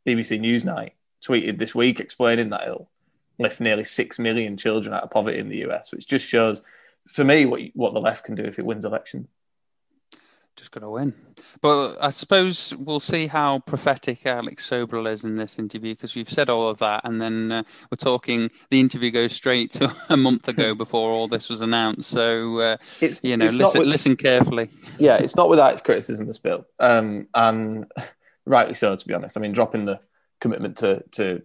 BBC 0.06 0.40
Newsnight 0.40 0.92
tweeted 1.26 1.58
this 1.58 1.74
week 1.74 2.00
explaining 2.00 2.50
that 2.50 2.62
it'll 2.62 2.90
lift 3.38 3.60
nearly 3.60 3.84
6 3.84 4.18
million 4.18 4.56
children 4.56 4.94
out 4.94 5.04
of 5.04 5.10
poverty 5.10 5.38
in 5.38 5.48
the 5.48 5.64
US, 5.68 5.92
which 5.92 6.06
just 6.06 6.26
shows, 6.26 6.62
for 7.08 7.24
me, 7.24 7.46
what, 7.46 7.60
what 7.74 7.94
the 7.94 8.00
left 8.00 8.24
can 8.24 8.34
do 8.34 8.44
if 8.44 8.58
it 8.58 8.64
wins 8.64 8.84
elections 8.84 9.28
just 10.58 10.72
going 10.72 10.82
to 10.82 10.90
win. 10.90 11.14
But 11.60 11.96
I 12.00 12.10
suppose 12.10 12.74
we'll 12.76 13.00
see 13.00 13.26
how 13.26 13.60
prophetic 13.60 14.26
Alex 14.26 14.68
Sobel 14.68 15.10
is 15.10 15.24
in 15.24 15.36
this 15.36 15.58
interview 15.58 15.94
because 15.94 16.14
we've 16.14 16.30
said 16.30 16.50
all 16.50 16.68
of 16.68 16.78
that, 16.78 17.02
and 17.04 17.20
then 17.20 17.52
uh, 17.52 17.62
we're 17.90 17.96
talking. 17.96 18.50
The 18.70 18.80
interview 18.80 19.10
goes 19.10 19.32
straight 19.32 19.70
to 19.72 19.94
a 20.08 20.16
month 20.16 20.48
ago 20.48 20.74
before 20.84 21.10
all 21.10 21.28
this 21.28 21.48
was 21.48 21.60
announced. 21.60 22.10
So 22.10 22.58
uh, 22.58 22.76
it's 23.00 23.22
you 23.22 23.36
know 23.36 23.46
it's 23.46 23.54
listen, 23.54 23.80
with, 23.80 23.88
listen 23.88 24.16
carefully. 24.16 24.70
Yeah, 24.98 25.16
it's 25.16 25.36
not 25.36 25.48
without 25.48 25.72
its 25.72 25.82
criticism, 25.82 26.26
this 26.26 26.38
bill, 26.38 26.66
um, 26.80 27.28
and 27.34 27.86
rightly 28.46 28.74
so. 28.74 28.94
To 28.94 29.06
be 29.06 29.14
honest, 29.14 29.36
I 29.36 29.40
mean, 29.40 29.52
dropping 29.52 29.84
the 29.84 30.00
commitment 30.40 30.76
to 30.78 31.02
to 31.12 31.40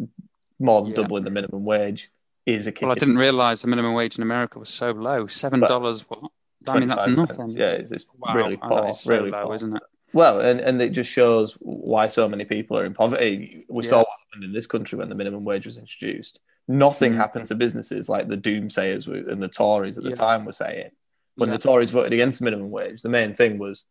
more 0.60 0.82
than 0.82 0.92
yeah. 0.92 0.98
doubling 0.98 1.24
the 1.24 1.30
minimum 1.30 1.64
wage 1.64 2.12
is 2.46 2.68
a. 2.68 2.74
Well, 2.82 2.92
I 2.92 2.96
didn't 2.96 3.18
realise 3.18 3.62
the 3.62 3.68
minimum 3.68 3.94
wage 3.94 4.18
in 4.18 4.24
America 4.24 4.60
was 4.60 4.70
so 4.70 4.92
low. 4.92 5.28
Seven 5.28 5.60
dollars. 5.60 6.02
What? 6.10 6.32
I 6.68 6.80
mean, 6.80 6.90
that's 6.90 7.08
nothing. 7.08 7.52
Yeah, 7.52 7.72
it's, 7.72 7.92
it's 7.92 8.06
wow. 8.18 8.36
really 8.36 8.58
poor, 8.58 8.94
so 8.94 9.14
really 9.14 9.32
low, 9.32 9.48
poor. 9.48 9.56
isn't 9.56 9.76
it? 9.76 9.84
Well, 10.14 10.42
and, 10.42 10.60
and 10.60 10.82
it 10.82 10.92
just 10.92 11.10
shows 11.10 11.54
why 11.60 12.08
so 12.08 12.30
many 12.30 12.46
people 12.46 12.78
are 12.78 12.86
in 12.86 12.94
poverty. 12.94 13.66
We 13.68 13.84
yeah. 13.84 13.90
saw 13.90 13.98
what 14.00 14.08
happened 14.30 14.46
in 14.46 14.54
this 14.54 14.68
country 14.68 14.98
when 14.98 15.10
the 15.10 15.16
minimum 15.16 15.44
wage 15.44 15.66
was 15.66 15.78
introduced. 15.78 16.40
Nothing 16.68 17.14
mm. 17.14 17.18
happened 17.18 17.48
to 17.48 17.56
businesses 17.56 18.08
like 18.08 18.28
the 18.28 18.38
doomsayers 18.38 19.08
and 19.08 19.42
the 19.42 19.48
Tories 19.48 19.98
at 19.98 20.04
the 20.04 20.12
yeah. 20.12 20.16
time 20.16 20.46
were 20.46 20.52
saying. 20.52 20.92
When 21.36 21.50
yeah. 21.50 21.58
the 21.58 21.64
Tories 21.64 21.90
voted 21.90 22.14
against 22.14 22.40
the 22.40 22.46
minimum 22.46 22.70
wage, 22.70 23.02
the 23.02 23.10
main 23.10 23.34
thing 23.34 23.58
was 23.58 23.86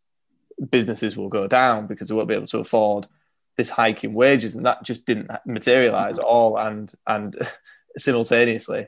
businesses 0.71 1.17
will 1.17 1.29
go 1.29 1.49
down 1.49 1.89
because 1.89 2.09
they 2.09 2.15
won't 2.15 2.29
be 2.29 2.35
able 2.35 2.47
to 2.47 2.59
afford 2.59 3.09
this 3.57 3.69
hike 3.69 4.05
in 4.05 4.15
wages, 4.15 4.55
and 4.55 4.65
that 4.65 4.85
just 4.85 5.05
didn't 5.05 5.31
materialize 5.45 6.15
mm-hmm. 6.15 6.25
at 6.25 6.27
all. 6.27 6.57
And 6.57 6.93
and 7.07 7.37
simultaneously, 7.99 8.87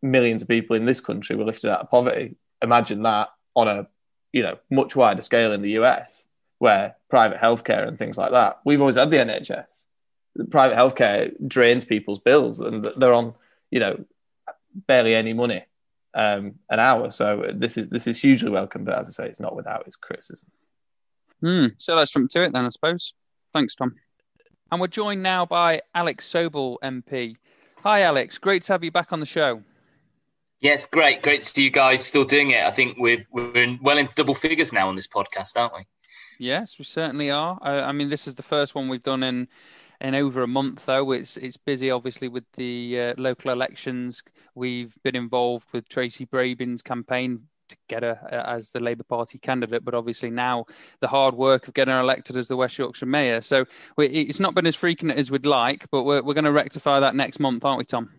millions 0.00 0.42
of 0.42 0.48
people 0.48 0.76
in 0.76 0.86
this 0.86 1.00
country 1.00 1.34
were 1.34 1.44
lifted 1.44 1.70
out 1.70 1.80
of 1.80 1.90
poverty 1.90 2.36
imagine 2.62 3.02
that 3.02 3.28
on 3.54 3.68
a 3.68 3.86
you 4.32 4.42
know 4.42 4.58
much 4.70 4.96
wider 4.96 5.20
scale 5.20 5.52
in 5.52 5.62
the 5.62 5.72
US, 5.72 6.26
where 6.58 6.96
private 7.08 7.38
healthcare 7.38 7.86
and 7.86 7.98
things 7.98 8.18
like 8.18 8.32
that. 8.32 8.60
We've 8.64 8.80
always 8.80 8.96
had 8.96 9.10
the 9.10 9.18
NHS. 9.18 9.84
Private 10.50 10.76
healthcare 10.76 11.34
drains 11.46 11.84
people's 11.84 12.20
bills, 12.20 12.60
and 12.60 12.86
they're 12.96 13.14
on 13.14 13.34
you 13.70 13.80
know 13.80 14.04
barely 14.86 15.14
any 15.14 15.32
money 15.32 15.64
um, 16.14 16.54
an 16.70 16.80
hour. 16.80 17.10
So 17.10 17.50
this 17.54 17.76
is 17.76 17.88
this 17.88 18.06
is 18.06 18.20
hugely 18.20 18.50
welcome, 18.50 18.84
but 18.84 18.98
as 18.98 19.08
I 19.08 19.12
say, 19.12 19.26
it's 19.28 19.40
not 19.40 19.56
without 19.56 19.86
its 19.86 19.96
criticism. 19.96 20.48
Mm, 21.42 21.74
so 21.78 21.94
let's 21.94 22.10
jump 22.10 22.30
to 22.30 22.42
it 22.42 22.52
then, 22.52 22.64
I 22.64 22.68
suppose. 22.70 23.14
Thanks, 23.52 23.74
Tom. 23.74 23.94
And 24.70 24.80
we're 24.80 24.88
joined 24.88 25.22
now 25.22 25.46
by 25.46 25.80
Alex 25.94 26.30
Sobel, 26.30 26.76
MP. 26.82 27.36
Hi, 27.82 28.02
Alex. 28.02 28.36
Great 28.38 28.62
to 28.64 28.72
have 28.72 28.84
you 28.84 28.90
back 28.90 29.12
on 29.12 29.20
the 29.20 29.26
show. 29.26 29.62
Yes, 30.60 30.86
great, 30.86 31.22
great 31.22 31.42
to 31.42 31.46
see 31.46 31.62
you 31.62 31.70
guys 31.70 32.04
still 32.04 32.24
doing 32.24 32.50
it. 32.50 32.64
I 32.64 32.70
think 32.72 32.96
we're 32.98 33.24
we're 33.30 33.54
in, 33.54 33.78
well 33.80 33.98
into 33.98 34.14
double 34.16 34.34
figures 34.34 34.72
now 34.72 34.88
on 34.88 34.96
this 34.96 35.06
podcast, 35.06 35.56
aren't 35.56 35.74
we? 35.74 35.86
Yes, 36.38 36.78
we 36.78 36.84
certainly 36.84 37.30
are. 37.30 37.58
I, 37.62 37.80
I 37.80 37.92
mean, 37.92 38.08
this 38.08 38.26
is 38.26 38.34
the 38.34 38.42
first 38.42 38.74
one 38.74 38.88
we've 38.88 39.02
done 39.02 39.22
in 39.22 39.48
in 40.00 40.14
over 40.14 40.42
a 40.42 40.48
month, 40.48 40.86
though. 40.86 41.12
It's 41.12 41.36
it's 41.36 41.56
busy, 41.56 41.90
obviously, 41.90 42.28
with 42.28 42.44
the 42.54 43.00
uh, 43.00 43.14
local 43.18 43.52
elections. 43.52 44.22
We've 44.54 44.94
been 45.04 45.16
involved 45.16 45.66
with 45.72 45.88
Tracy 45.88 46.24
Brabin's 46.24 46.82
campaign 46.82 47.42
to 47.68 47.76
get 47.88 48.02
her 48.02 48.18
uh, 48.32 48.56
as 48.56 48.70
the 48.70 48.80
Labour 48.80 49.04
Party 49.04 49.38
candidate, 49.38 49.84
but 49.84 49.94
obviously 49.94 50.30
now 50.30 50.64
the 51.00 51.08
hard 51.08 51.34
work 51.34 51.68
of 51.68 51.74
getting 51.74 51.92
her 51.92 52.00
elected 52.00 52.36
as 52.36 52.48
the 52.48 52.56
West 52.56 52.78
Yorkshire 52.78 53.06
Mayor. 53.06 53.42
So 53.42 53.66
it's 53.98 54.40
not 54.40 54.54
been 54.54 54.66
as 54.66 54.74
frequent 54.74 55.18
as 55.18 55.30
we'd 55.30 55.46
like, 55.46 55.86
but 55.90 56.04
we're, 56.04 56.22
we're 56.22 56.34
going 56.34 56.44
to 56.44 56.52
rectify 56.52 56.98
that 57.00 57.14
next 57.14 57.38
month, 57.38 57.64
aren't 57.64 57.78
we, 57.78 57.84
Tom? 57.84 58.10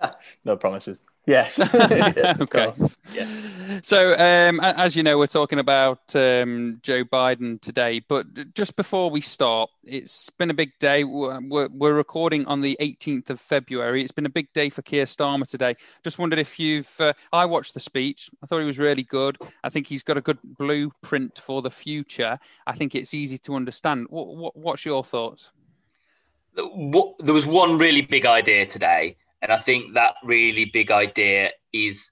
no 0.44 0.56
promises. 0.56 1.02
Yes. 1.26 1.58
yes 1.74 2.40
okay. 2.40 2.72
Yeah. 3.14 3.80
So, 3.82 4.12
um, 4.18 4.60
as 4.60 4.96
you 4.96 5.02
know, 5.02 5.16
we're 5.16 5.28
talking 5.28 5.58
about 5.58 6.14
um, 6.16 6.80
Joe 6.82 7.04
Biden 7.04 7.60
today. 7.60 8.00
But 8.00 8.54
just 8.54 8.74
before 8.74 9.08
we 9.08 9.20
start, 9.20 9.70
it's 9.84 10.30
been 10.30 10.50
a 10.50 10.54
big 10.54 10.72
day. 10.80 11.04
We're, 11.04 11.68
we're, 11.68 11.92
recording 11.92 12.44
on 12.46 12.60
the 12.60 12.76
18th 12.80 13.30
of 13.30 13.40
February. 13.40 14.02
It's 14.02 14.12
been 14.12 14.26
a 14.26 14.30
big 14.30 14.52
day 14.52 14.68
for 14.68 14.82
Keir 14.82 15.04
Starmer 15.04 15.48
today. 15.48 15.76
Just 16.02 16.18
wondered 16.18 16.38
if 16.38 16.58
you've. 16.58 16.90
Uh, 16.98 17.12
I 17.32 17.44
watched 17.44 17.74
the 17.74 17.80
speech. 17.80 18.28
I 18.42 18.46
thought 18.46 18.58
he 18.58 18.66
was 18.66 18.78
really 18.78 19.04
good. 19.04 19.38
I 19.62 19.68
think 19.68 19.86
he's 19.86 20.02
got 20.02 20.16
a 20.16 20.22
good 20.22 20.38
blueprint 20.42 21.38
for 21.38 21.62
the 21.62 21.70
future. 21.70 22.38
I 22.66 22.72
think 22.72 22.94
it's 22.94 23.14
easy 23.14 23.38
to 23.38 23.54
understand. 23.54 24.06
What, 24.10 24.34
what, 24.36 24.56
what's 24.56 24.84
your 24.84 25.04
thoughts? 25.04 25.50
There 26.54 27.34
was 27.34 27.46
one 27.46 27.78
really 27.78 28.02
big 28.02 28.26
idea 28.26 28.66
today 28.66 29.16
and 29.42 29.52
I 29.52 29.58
think 29.58 29.94
that 29.94 30.14
really 30.24 30.64
big 30.64 30.90
idea 30.90 31.50
is 31.72 32.10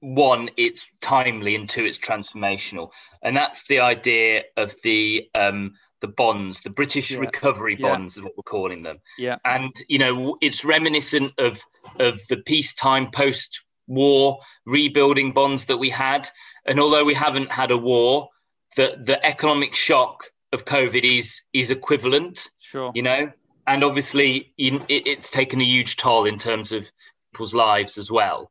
one, 0.00 0.50
it's 0.56 0.90
timely, 1.00 1.54
and 1.54 1.68
two, 1.68 1.84
it's 1.84 1.98
transformational. 1.98 2.90
And 3.22 3.36
that's 3.36 3.66
the 3.68 3.78
idea 3.78 4.42
of 4.56 4.74
the 4.82 5.28
um, 5.34 5.74
the 6.00 6.08
bonds, 6.08 6.62
the 6.62 6.70
British 6.70 7.12
yeah. 7.12 7.20
recovery 7.20 7.76
bonds, 7.76 8.16
yeah. 8.16 8.20
is 8.20 8.24
what 8.24 8.32
we're 8.36 8.42
calling 8.42 8.82
them. 8.82 8.98
Yeah. 9.16 9.36
And 9.44 9.72
you 9.88 9.98
know, 9.98 10.36
it's 10.40 10.64
reminiscent 10.64 11.32
of 11.38 11.62
of 12.00 12.20
the 12.28 12.38
peacetime 12.38 13.10
post 13.12 13.64
war 13.86 14.38
rebuilding 14.66 15.32
bonds 15.32 15.66
that 15.66 15.76
we 15.76 15.90
had. 15.90 16.28
And 16.66 16.80
although 16.80 17.04
we 17.04 17.14
haven't 17.14 17.52
had 17.52 17.70
a 17.70 17.76
war, 17.76 18.28
the, 18.76 18.96
the 18.98 19.24
economic 19.24 19.74
shock 19.74 20.24
of 20.52 20.64
COVID 20.64 21.04
is 21.04 21.42
is 21.52 21.70
equivalent. 21.70 22.48
Sure. 22.60 22.90
You 22.94 23.02
know, 23.02 23.32
and 23.66 23.84
obviously 23.84 24.52
it, 24.58 24.82
it's 24.88 25.30
taken 25.30 25.60
a 25.60 25.64
huge 25.64 25.96
toll 25.96 26.24
in 26.24 26.38
terms 26.38 26.72
of 26.72 26.90
people's 27.32 27.54
lives 27.54 27.98
as 27.98 28.10
well. 28.10 28.50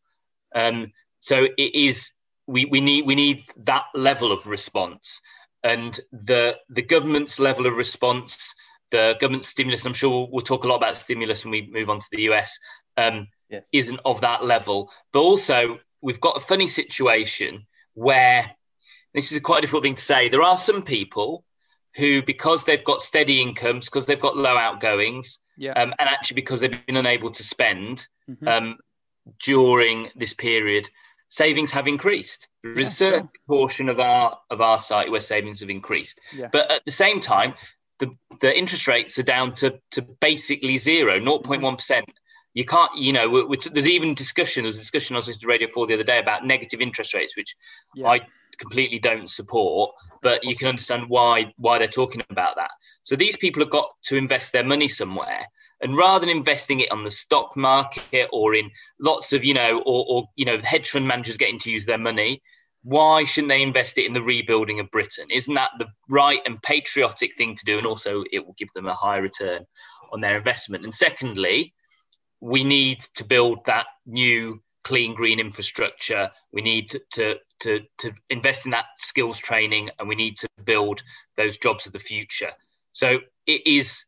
Um, 0.56 0.92
so 1.20 1.48
it 1.58 1.76
is 1.76 2.12
we, 2.48 2.66
we 2.66 2.82
need 2.82 3.06
we 3.06 3.16
need 3.16 3.44
that 3.58 3.86
level 3.94 4.32
of 4.32 4.48
response, 4.48 5.22
and 5.64 6.00
the 6.12 6.58
the 6.70 6.82
government's 6.82 7.40
level 7.40 7.66
of 7.66 7.76
response, 7.76 8.54
the 8.90 9.16
government 9.20 9.46
stimulus. 9.46 9.86
I'm 9.86 9.94
sure 9.94 10.10
we'll, 10.10 10.32
we'll 10.32 10.42
talk 10.42 10.64
a 10.64 10.68
lot 10.68 10.78
about 10.78 10.98
stimulus 10.98 11.46
when 11.46 11.52
we 11.52 11.70
move 11.72 11.90
on 11.90 12.00
to 12.00 12.08
the 12.12 12.24
US. 12.24 12.58
Um, 12.98 13.28
yes. 13.50 13.68
Isn't 13.72 14.00
of 14.06 14.22
that 14.22 14.44
level, 14.44 14.92
but 15.14 15.20
also 15.20 15.80
we've 16.02 16.20
got 16.20 16.38
a 16.38 16.42
funny 16.42 16.68
situation 16.68 17.68
where 17.94 18.56
this 19.14 19.32
is 19.32 19.38
a 19.38 19.42
quite 19.42 19.62
difficult 19.62 19.84
thing 19.84 19.96
to 19.96 20.02
say. 20.02 20.30
There 20.30 20.42
are 20.42 20.58
some 20.58 20.82
people 20.82 21.46
who, 21.96 22.22
because 22.22 22.64
they've 22.64 22.84
got 22.84 23.02
steady 23.02 23.42
incomes, 23.42 23.86
because 23.86 24.06
they've 24.06 24.20
got 24.20 24.38
low 24.38 24.58
outgoings, 24.58 25.40
yeah. 25.58 25.74
um, 25.74 25.94
and 26.00 26.10
actually 26.10 26.36
because 26.36 26.62
they've 26.62 26.86
been 26.86 26.98
unable 26.98 27.30
to 27.32 27.44
spend 27.44 28.08
mm-hmm. 28.30 28.48
um, 28.48 28.78
during 29.44 30.10
this 30.16 30.34
period, 30.34 30.90
savings 31.28 31.72
have 31.72 31.88
increased. 31.88 32.48
There 32.64 32.74
is 32.74 32.78
yeah, 32.80 32.86
a 32.86 33.12
certain 33.12 33.30
sure. 33.36 33.44
portion 33.48 33.90
of 33.90 34.00
our 34.00 34.38
of 34.50 34.62
our 34.62 34.80
site 34.80 35.12
where 35.12 35.22
savings 35.22 35.60
have 35.60 35.70
increased, 35.70 36.20
yeah. 36.36 36.48
but 36.52 36.72
at 36.72 36.86
the 36.86 36.92
same 36.92 37.20
time, 37.20 37.54
the 38.00 38.16
the 38.40 38.58
interest 38.58 38.88
rates 38.88 39.18
are 39.20 39.24
down 39.24 39.54
to 39.56 39.80
to 39.92 40.02
basically 40.20 40.78
zero, 40.78 41.20
0.1 41.20 41.78
percent. 41.78 42.06
You 42.54 42.66
can't, 42.66 42.92
you 42.98 43.14
know, 43.14 43.30
we're, 43.30 43.48
we're, 43.48 43.58
there's 43.72 43.88
even 43.88 44.14
discussion. 44.14 44.64
There's 44.64 44.78
a 44.78 44.82
discussion 44.82 45.16
I 45.16 45.20
was 45.20 45.28
listening 45.28 45.42
to 45.42 45.48
Radio 45.48 45.68
Four 45.70 45.88
the 45.88 45.94
other 45.94 46.04
day 46.04 46.20
about 46.20 46.46
negative 46.46 46.82
interest 46.82 47.14
rates, 47.14 47.38
which 47.38 47.56
yeah. 47.96 48.08
I 48.08 48.22
completely 48.58 49.00
don't 49.00 49.30
support, 49.30 49.92
but 50.22 50.44
you 50.44 50.56
can 50.56 50.68
understand 50.68 51.10
why 51.10 51.54
why 51.58 51.78
they're 51.78 51.88
talking 51.88 52.24
about 52.30 52.56
that. 52.56 52.72
So 53.04 53.16
these 53.16 53.38
people 53.38 53.62
have 53.62 53.70
got 53.70 53.90
to 54.04 54.16
invest 54.18 54.54
their 54.54 54.64
money 54.64 54.88
somewhere, 54.88 55.46
and 55.82 55.98
rather 55.98 56.26
than 56.26 56.36
investing 56.36 56.80
it 56.82 56.92
on 56.92 57.04
the 57.04 57.12
stock 57.12 57.56
market 57.58 58.28
or 58.32 58.56
in 58.56 58.70
lots 59.00 59.34
of 59.34 59.44
you 59.44 59.54
know 59.54 59.82
or, 59.86 60.06
or 60.08 60.30
you 60.36 60.46
know 60.46 60.60
hedge 60.64 60.90
fund 60.90 61.08
managers 61.08 61.38
getting 61.38 61.60
to 61.60 61.72
use 61.72 61.86
their 61.86 61.98
money, 61.98 62.42
why 62.84 63.24
shouldn't 63.24 63.50
they 63.50 63.62
invest 63.62 63.98
it 63.98 64.06
in 64.06 64.14
the 64.14 64.22
rebuilding 64.22 64.80
of 64.80 64.92
Britain? 64.92 65.28
Isn't 65.32 65.56
that 65.56 65.72
the 65.80 65.88
right 66.10 66.42
and 66.46 66.62
patriotic 66.62 67.36
thing 67.36 67.56
to 67.56 67.66
do? 67.66 67.78
And 67.78 67.88
also, 67.88 68.24
it 68.32 68.46
will 68.46 68.56
give 68.58 68.72
them 68.74 68.88
a 68.88 68.94
high 68.94 69.18
return 69.18 69.66
on 70.12 70.22
their 70.22 70.38
investment. 70.38 70.84
And 70.84 70.94
secondly, 70.94 71.74
we 72.42 72.64
need 72.64 73.00
to 73.16 73.24
build 73.24 73.64
that 73.66 73.86
new 74.06 74.62
clean 74.84 75.14
green 75.14 75.40
infrastructure. 75.40 76.30
We 76.52 76.62
need 76.62 76.90
to, 77.12 77.40
to, 77.60 77.80
to 78.00 78.12
invest 78.30 78.66
in 78.66 78.72
that 78.72 78.86
skills 78.98 79.40
training 79.40 79.90
and 80.00 80.10
we 80.10 80.16
need 80.16 80.38
to 80.38 80.50
build 80.66 81.04
those 81.38 81.58
jobs 81.58 81.86
of 81.86 81.94
the 81.94 82.00
future. 82.00 82.52
So 82.92 83.20
it 83.46 83.66
is 83.66 84.06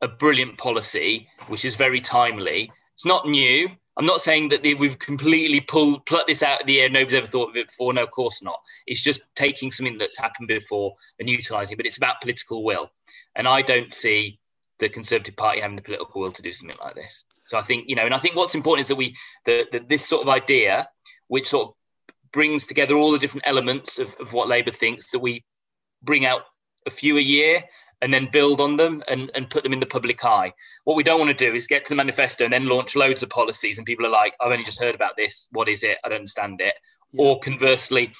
a 0.00 0.08
brilliant 0.08 0.56
policy, 0.58 1.28
which 1.48 1.64
is 1.64 1.76
very 1.76 2.00
timely. 2.00 2.72
It's 2.94 3.04
not 3.04 3.28
new. 3.28 3.70
I'm 3.98 4.06
not 4.06 4.22
saying 4.22 4.48
that 4.50 4.62
we've 4.62 4.98
completely 4.98 5.60
pulled 5.60 6.06
plucked 6.06 6.28
this 6.28 6.44
out 6.44 6.60
of 6.60 6.66
the 6.66 6.80
air. 6.80 6.88
Nobody's 6.88 7.14
ever 7.14 7.26
thought 7.26 7.50
of 7.50 7.56
it 7.56 7.66
before. 7.66 7.92
No, 7.92 8.04
of 8.04 8.12
course 8.12 8.42
not. 8.42 8.60
It's 8.86 9.02
just 9.02 9.22
taking 9.34 9.72
something 9.72 9.98
that's 9.98 10.16
happened 10.16 10.46
before 10.46 10.94
and 11.18 11.28
utilising. 11.28 11.74
It. 11.74 11.78
But 11.78 11.86
it's 11.86 11.96
about 11.96 12.20
political 12.20 12.62
will, 12.62 12.92
and 13.34 13.48
I 13.48 13.60
don't 13.60 13.92
see 13.92 14.38
the 14.78 14.88
Conservative 14.88 15.34
Party 15.34 15.60
having 15.60 15.74
the 15.74 15.82
political 15.82 16.20
will 16.20 16.30
to 16.30 16.42
do 16.42 16.52
something 16.52 16.76
like 16.80 16.94
this. 16.94 17.24
So 17.48 17.58
I 17.58 17.62
think 17.62 17.84
you 17.88 17.96
know, 17.96 18.04
and 18.04 18.14
I 18.14 18.18
think 18.18 18.36
what's 18.36 18.54
important 18.54 18.82
is 18.82 18.88
that 18.88 18.96
we 18.96 19.16
that, 19.46 19.70
that 19.72 19.88
this 19.88 20.06
sort 20.06 20.22
of 20.22 20.28
idea, 20.28 20.88
which 21.28 21.48
sort 21.48 21.68
of 21.68 21.74
brings 22.32 22.66
together 22.66 22.94
all 22.94 23.10
the 23.10 23.18
different 23.18 23.46
elements 23.46 23.98
of, 23.98 24.14
of 24.20 24.32
what 24.32 24.48
Labour 24.48 24.70
thinks, 24.70 25.10
that 25.10 25.18
we 25.18 25.44
bring 26.02 26.26
out 26.26 26.42
a 26.86 26.90
few 26.90 27.16
a 27.16 27.20
year 27.20 27.64
and 28.00 28.12
then 28.14 28.28
build 28.30 28.60
on 28.60 28.76
them 28.76 29.02
and, 29.08 29.30
and 29.34 29.50
put 29.50 29.64
them 29.64 29.72
in 29.72 29.80
the 29.80 29.86
public 29.86 30.24
eye. 30.24 30.52
What 30.84 30.96
we 30.96 31.02
don't 31.02 31.18
want 31.18 31.36
to 31.36 31.44
do 31.44 31.54
is 31.54 31.66
get 31.66 31.84
to 31.84 31.88
the 31.88 31.96
manifesto 31.96 32.44
and 32.44 32.52
then 32.52 32.66
launch 32.66 32.94
loads 32.94 33.22
of 33.22 33.30
policies 33.30 33.78
and 33.78 33.86
people 33.86 34.06
are 34.06 34.10
like, 34.10 34.36
I've 34.40 34.52
only 34.52 34.62
just 34.62 34.80
heard 34.80 34.94
about 34.94 35.16
this. 35.16 35.48
What 35.50 35.68
is 35.68 35.82
it? 35.82 35.98
I 36.04 36.08
don't 36.08 36.18
understand 36.18 36.60
it. 36.60 36.74
Yeah. 37.12 37.24
Or 37.24 37.40
conversely, 37.40 38.12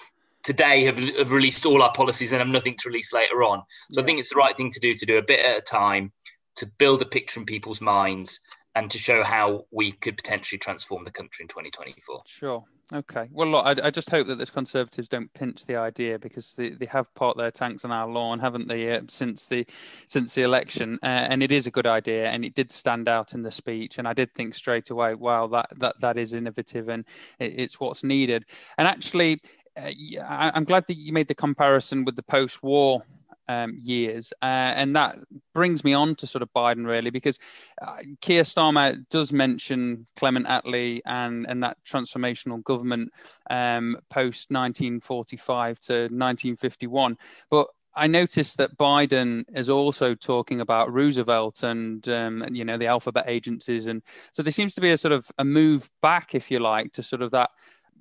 today 0.42 0.84
have, 0.84 0.98
have 0.98 1.32
released 1.32 1.64
all 1.64 1.82
our 1.82 1.92
policies 1.92 2.32
and 2.32 2.40
have 2.40 2.48
nothing 2.48 2.76
to 2.78 2.88
release 2.88 3.12
later 3.12 3.44
on. 3.44 3.62
So 3.92 4.00
yeah. 4.00 4.02
I 4.02 4.06
think 4.06 4.18
it's 4.18 4.30
the 4.30 4.36
right 4.36 4.56
thing 4.56 4.70
to 4.70 4.80
do 4.80 4.94
to 4.94 5.06
do 5.06 5.18
a 5.18 5.22
bit 5.22 5.44
at 5.44 5.58
a 5.58 5.62
time 5.62 6.12
to 6.56 6.66
build 6.78 7.02
a 7.02 7.06
picture 7.06 7.38
in 7.38 7.46
people's 7.46 7.80
minds 7.80 8.40
and 8.74 8.90
to 8.90 8.98
show 8.98 9.22
how 9.22 9.66
we 9.70 9.92
could 9.92 10.16
potentially 10.16 10.58
transform 10.58 11.04
the 11.04 11.10
country 11.10 11.42
in 11.42 11.48
2024. 11.48 12.22
Sure. 12.26 12.64
Okay. 12.90 13.28
Well, 13.32 13.48
look, 13.48 13.66
I, 13.66 13.88
I, 13.88 13.90
just 13.90 14.08
hope 14.08 14.28
that 14.28 14.38
the 14.38 14.46
Conservatives 14.46 15.08
don't 15.08 15.30
pinch 15.34 15.66
the 15.66 15.76
idea 15.76 16.18
because 16.18 16.54
they, 16.54 16.70
they 16.70 16.86
have 16.86 17.12
parked 17.14 17.36
their 17.36 17.50
tanks 17.50 17.84
on 17.84 17.92
our 17.92 18.08
lawn, 18.08 18.38
haven't 18.38 18.68
they, 18.68 18.96
uh, 18.96 19.02
since 19.08 19.46
the 19.46 19.66
since 20.06 20.34
the 20.34 20.42
election? 20.42 20.98
Uh, 21.02 21.06
and 21.06 21.42
it 21.42 21.52
is 21.52 21.66
a 21.66 21.70
good 21.70 21.86
idea, 21.86 22.30
and 22.30 22.46
it 22.46 22.54
did 22.54 22.72
stand 22.72 23.06
out 23.06 23.34
in 23.34 23.42
the 23.42 23.52
speech. 23.52 23.98
And 23.98 24.08
I 24.08 24.14
did 24.14 24.32
think 24.32 24.54
straight 24.54 24.88
away, 24.88 25.14
wow, 25.14 25.48
that 25.48 25.68
that 25.76 26.00
that 26.00 26.16
is 26.16 26.32
innovative, 26.32 26.88
and 26.88 27.04
it, 27.38 27.60
it's 27.60 27.78
what's 27.78 28.02
needed. 28.02 28.46
And 28.78 28.88
actually, 28.88 29.42
uh, 29.76 29.90
I'm 30.26 30.64
glad 30.64 30.86
that 30.88 30.96
you 30.96 31.12
made 31.12 31.28
the 31.28 31.34
comparison 31.34 32.06
with 32.06 32.16
the 32.16 32.22
post-war 32.22 33.02
um, 33.48 33.78
years. 33.82 34.32
Uh, 34.42 34.72
and 34.76 34.94
that 34.94 35.16
brings 35.54 35.84
me 35.84 35.92
on 35.94 36.14
to 36.16 36.26
sort 36.26 36.42
of 36.42 36.52
Biden, 36.54 36.86
really, 36.86 37.10
because 37.10 37.38
uh, 37.82 37.96
Keir 38.20 38.42
Starmer 38.42 39.04
does 39.10 39.32
mention 39.32 40.06
Clement 40.16 40.46
Attlee 40.46 41.00
and, 41.04 41.46
and 41.48 41.62
that 41.62 41.78
transformational 41.84 42.62
government 42.62 43.12
um, 43.50 43.96
post 44.10 44.50
1945 44.50 45.80
to 45.80 45.92
1951. 45.92 47.16
But 47.50 47.68
I 47.98 48.06
noticed 48.06 48.58
that 48.58 48.78
Biden 48.78 49.44
is 49.52 49.68
also 49.68 50.14
talking 50.14 50.60
about 50.60 50.92
Roosevelt 50.92 51.64
and 51.64 52.08
um, 52.08 52.46
you 52.52 52.64
know 52.64 52.78
the 52.78 52.86
alphabet 52.86 53.24
agencies, 53.26 53.88
and 53.88 54.02
so 54.30 54.42
there 54.44 54.52
seems 54.52 54.74
to 54.74 54.80
be 54.80 54.92
a 54.92 54.96
sort 54.96 55.10
of 55.10 55.28
a 55.36 55.44
move 55.44 55.90
back, 56.00 56.34
if 56.34 56.48
you 56.48 56.60
like, 56.60 56.92
to 56.92 57.02
sort 57.02 57.22
of 57.22 57.32
that 57.32 57.50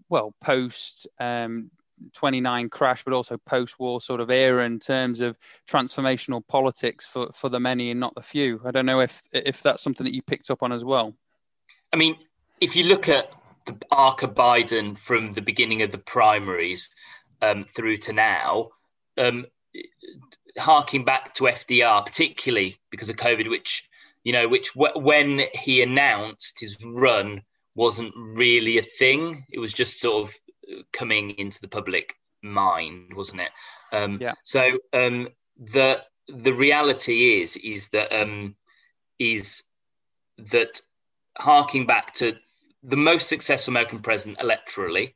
well 0.09 0.35
post 0.39 1.07
um, 1.19 1.71
29 2.13 2.69
crash, 2.69 3.03
but 3.03 3.13
also 3.13 3.37
post-war 3.37 4.01
sort 4.01 4.21
of 4.21 4.29
era 4.29 4.65
in 4.65 4.79
terms 4.79 5.21
of 5.21 5.37
transformational 5.67 6.45
politics 6.47 7.05
for, 7.05 7.29
for 7.33 7.49
the 7.49 7.59
many 7.59 7.91
and 7.91 7.99
not 7.99 8.15
the 8.15 8.21
few. 8.21 8.61
I 8.65 8.71
don't 8.71 8.85
know 8.85 8.99
if 8.99 9.23
if 9.31 9.61
that's 9.61 9.83
something 9.83 10.05
that 10.05 10.13
you 10.13 10.21
picked 10.21 10.49
up 10.49 10.63
on 10.63 10.71
as 10.71 10.83
well. 10.83 11.13
I 11.93 11.97
mean, 11.97 12.17
if 12.61 12.75
you 12.75 12.83
look 12.83 13.09
at 13.09 13.31
the 13.65 13.77
arc 13.91 14.23
of 14.23 14.33
Biden 14.33 14.97
from 14.97 15.31
the 15.31 15.41
beginning 15.41 15.81
of 15.81 15.91
the 15.91 15.97
primaries 15.97 16.89
um, 17.41 17.65
through 17.65 17.97
to 17.97 18.13
now, 18.13 18.69
um, 19.17 19.45
harking 20.57 21.05
back 21.05 21.33
to 21.35 21.45
FDR, 21.45 22.05
particularly 22.05 22.77
because 22.89 23.09
of 23.09 23.15
COVID, 23.15 23.49
which 23.49 23.87
you 24.23 24.33
know, 24.33 24.47
which 24.47 24.73
w- 24.73 25.01
when 25.01 25.43
he 25.53 25.81
announced 25.81 26.59
his 26.59 26.77
run 26.83 27.41
wasn't 27.75 28.13
really 28.15 28.77
a 28.77 28.81
thing. 28.83 29.45
It 29.49 29.59
was 29.59 29.73
just 29.73 30.01
sort 30.01 30.27
of 30.27 30.35
coming 30.93 31.31
into 31.31 31.61
the 31.61 31.67
public 31.67 32.15
mind, 32.41 33.13
wasn't 33.15 33.41
it? 33.41 33.51
Um, 33.91 34.17
yeah. 34.21 34.33
So 34.43 34.77
um, 34.93 35.29
the 35.57 36.01
the 36.27 36.53
reality 36.53 37.41
is 37.41 37.55
is 37.57 37.89
that 37.89 38.11
um, 38.11 38.55
is 39.19 39.63
that 40.37 40.81
harking 41.37 41.85
back 41.85 42.13
to 42.15 42.35
the 42.83 42.97
most 42.97 43.27
successful 43.27 43.71
American 43.71 43.99
president 43.99 44.39
electorally, 44.39 45.13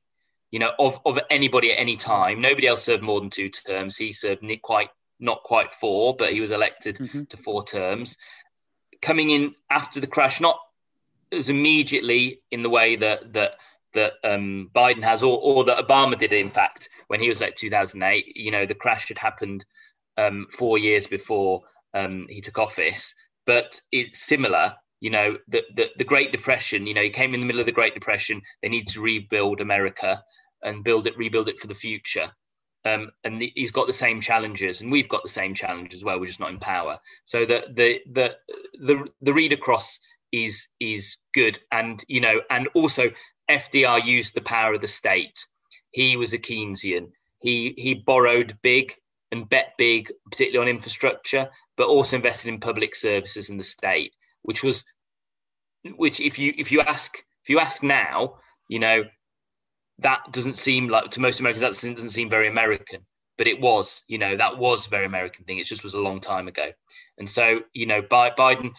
you 0.51 0.60
know, 0.60 0.72
of, 0.79 1.00
of 1.05 1.20
anybody 1.29 1.72
at 1.72 1.79
any 1.79 1.96
time. 1.96 2.41
Nobody 2.41 2.67
else 2.67 2.84
served 2.84 3.03
more 3.03 3.20
than 3.20 3.29
two 3.29 3.50
terms. 3.50 3.98
He 3.98 4.12
served 4.12 4.43
quite 4.62 4.89
not 5.20 5.43
quite 5.43 5.72
four, 5.72 6.15
but 6.15 6.34
he 6.34 6.41
was 6.41 6.51
elected 6.51 6.98
mm-hmm. 6.98 7.24
to 7.25 7.38
four 7.38 7.63
terms. 7.63 8.17
Coming 9.01 9.29
in 9.29 9.55
after 9.70 10.00
the 10.00 10.08
crash, 10.08 10.41
not 10.41 10.60
as 11.31 11.50
immediately 11.50 12.41
in 12.51 12.62
the 12.62 12.70
way 12.70 12.96
that 12.98 13.34
that 13.34 13.55
that 13.93 14.13
um, 14.24 14.69
Biden 14.74 15.03
has, 15.03 15.24
or, 15.24 15.39
or 15.39 15.63
that 15.65 15.86
Obama 15.86 16.17
did, 16.17 16.33
in 16.33 16.50
fact, 16.50 16.89
when 17.07 17.19
he 17.19 17.29
was 17.29 17.41
like 17.41 17.55
2008. 17.55 18.36
You 18.36 18.51
know, 18.51 18.65
the 18.65 18.75
crash 18.75 19.07
had 19.07 19.17
happened 19.17 19.65
um, 20.17 20.48
four 20.50 20.77
years 20.77 21.07
before 21.07 21.62
um, 21.93 22.27
he 22.29 22.41
took 22.41 22.60
office, 22.60 23.13
but 23.45 23.81
it's 23.91 24.25
similar. 24.25 24.74
You 25.00 25.10
know, 25.10 25.38
the, 25.48 25.63
the, 25.75 25.89
the 25.98 26.03
Great 26.03 26.31
Depression. 26.31 26.86
You 26.86 26.93
know, 26.93 27.01
he 27.01 27.10
came 27.10 27.33
in 27.33 27.39
the 27.39 27.45
middle 27.45 27.60
of 27.60 27.65
the 27.65 27.71
Great 27.71 27.93
Depression. 27.93 28.41
They 28.62 28.69
need 28.69 28.88
to 28.89 29.01
rebuild 29.01 29.62
America 29.62 30.24
and 30.63 30.83
build 30.83 31.07
it, 31.07 31.17
rebuild 31.17 31.50
it 31.50 31.60
for 31.60 31.67
the 31.67 31.74
future. 31.74 32.31
Um, 32.83 33.12
and 33.24 33.39
the, 33.39 33.51
he's 33.55 33.71
got 33.71 33.88
the 33.88 33.93
same 33.93 34.19
challenges, 34.19 34.81
and 34.81 34.91
we've 34.91 35.10
got 35.10 35.24
the 35.24 35.29
same 35.29 35.53
challenge 35.53 35.93
as 35.93 36.03
well. 36.03 36.19
We're 36.19 36.25
just 36.25 36.39
not 36.39 36.50
in 36.50 36.60
power. 36.60 37.00
So 37.25 37.45
the 37.45 37.65
the 37.69 38.01
the 38.12 38.36
the, 38.79 39.07
the 39.21 39.33
read 39.33 39.53
across 39.53 40.00
is 40.31 40.67
is 40.79 41.17
good, 41.33 41.60
and 41.71 42.03
you 42.07 42.21
know, 42.21 42.41
and 42.50 42.67
also 42.74 43.12
FDR 43.51 44.03
used 44.03 44.36
the 44.36 44.41
power 44.41 44.74
of 44.74 44.81
the 44.81 44.88
state. 44.88 45.46
He 45.91 46.17
was 46.17 46.34
a 46.34 46.38
Keynesian. 46.38 47.12
He 47.39 47.74
he 47.77 47.93
borrowed 47.93 48.58
big 48.62 48.93
and 49.31 49.48
bet 49.50 49.74
big, 49.77 50.12
particularly 50.29 50.70
on 50.70 50.75
infrastructure, 50.75 51.50
but 51.77 51.88
also 51.88 52.17
invested 52.17 52.50
in 52.50 52.60
public 52.60 52.96
services 52.96 53.50
in 53.50 53.58
the 53.58 53.63
state, 53.63 54.13
which 54.41 54.63
was 54.63 54.86
which 55.96 56.20
if 56.20 56.38
you 56.38 56.53
if 56.58 56.72
you 56.72 56.81
ask 56.81 57.17
if 57.43 57.50
you 57.50 57.60
ask 57.60 57.84
now, 57.84 58.36
You 58.67 58.79
know, 58.79 59.03
that 60.00 60.31
doesn't 60.31 60.58
seem 60.58 60.88
like 60.88 61.12
to 61.12 61.20
most 61.20 61.39
Americans 61.39 61.62
that 61.62 61.96
doesn't 61.96 62.10
seem 62.12 62.29
very 62.29 62.48
American, 62.48 63.05
but 63.38 63.48
it 63.48 63.60
was. 63.60 64.03
You 64.08 64.17
know, 64.17 64.38
that 64.38 64.58
was 64.58 64.88
a 64.88 64.89
very 64.89 65.05
American 65.05 65.46
thing. 65.46 65.58
It 65.58 65.65
just 65.65 65.84
was 65.84 65.93
a 65.93 66.00
long 66.00 66.22
time 66.22 66.48
ago, 66.48 66.72
and 67.17 67.27
so 67.27 67.62
you 67.74 67.86
know, 67.86 68.01
by 68.01 68.29
Biden 68.29 68.72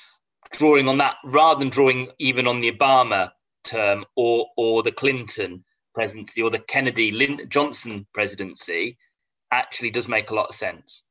drawing 0.53 0.89
on 0.89 0.99
that 0.99 1.17
rather 1.25 1.59
than 1.59 1.71
drawing 1.71 2.09
even 2.19 2.47
on 2.47 2.61
the 2.61 2.71
Obama 2.71 3.31
term 3.65 4.05
or 4.17 4.47
or 4.57 4.83
the 4.83 4.93
Clinton 4.93 5.65
presidency 5.95 6.43
or 6.43 6.51
the 6.51 6.59
Kennedy 6.59 7.11
Lin- 7.11 7.49
Johnson 7.49 8.07
presidency, 8.13 8.99
actually 9.51 9.91
does 9.91 10.09
make 10.09 10.31
a 10.31 10.35
lot 10.35 10.49
of 10.49 10.55
sense. 10.55 11.05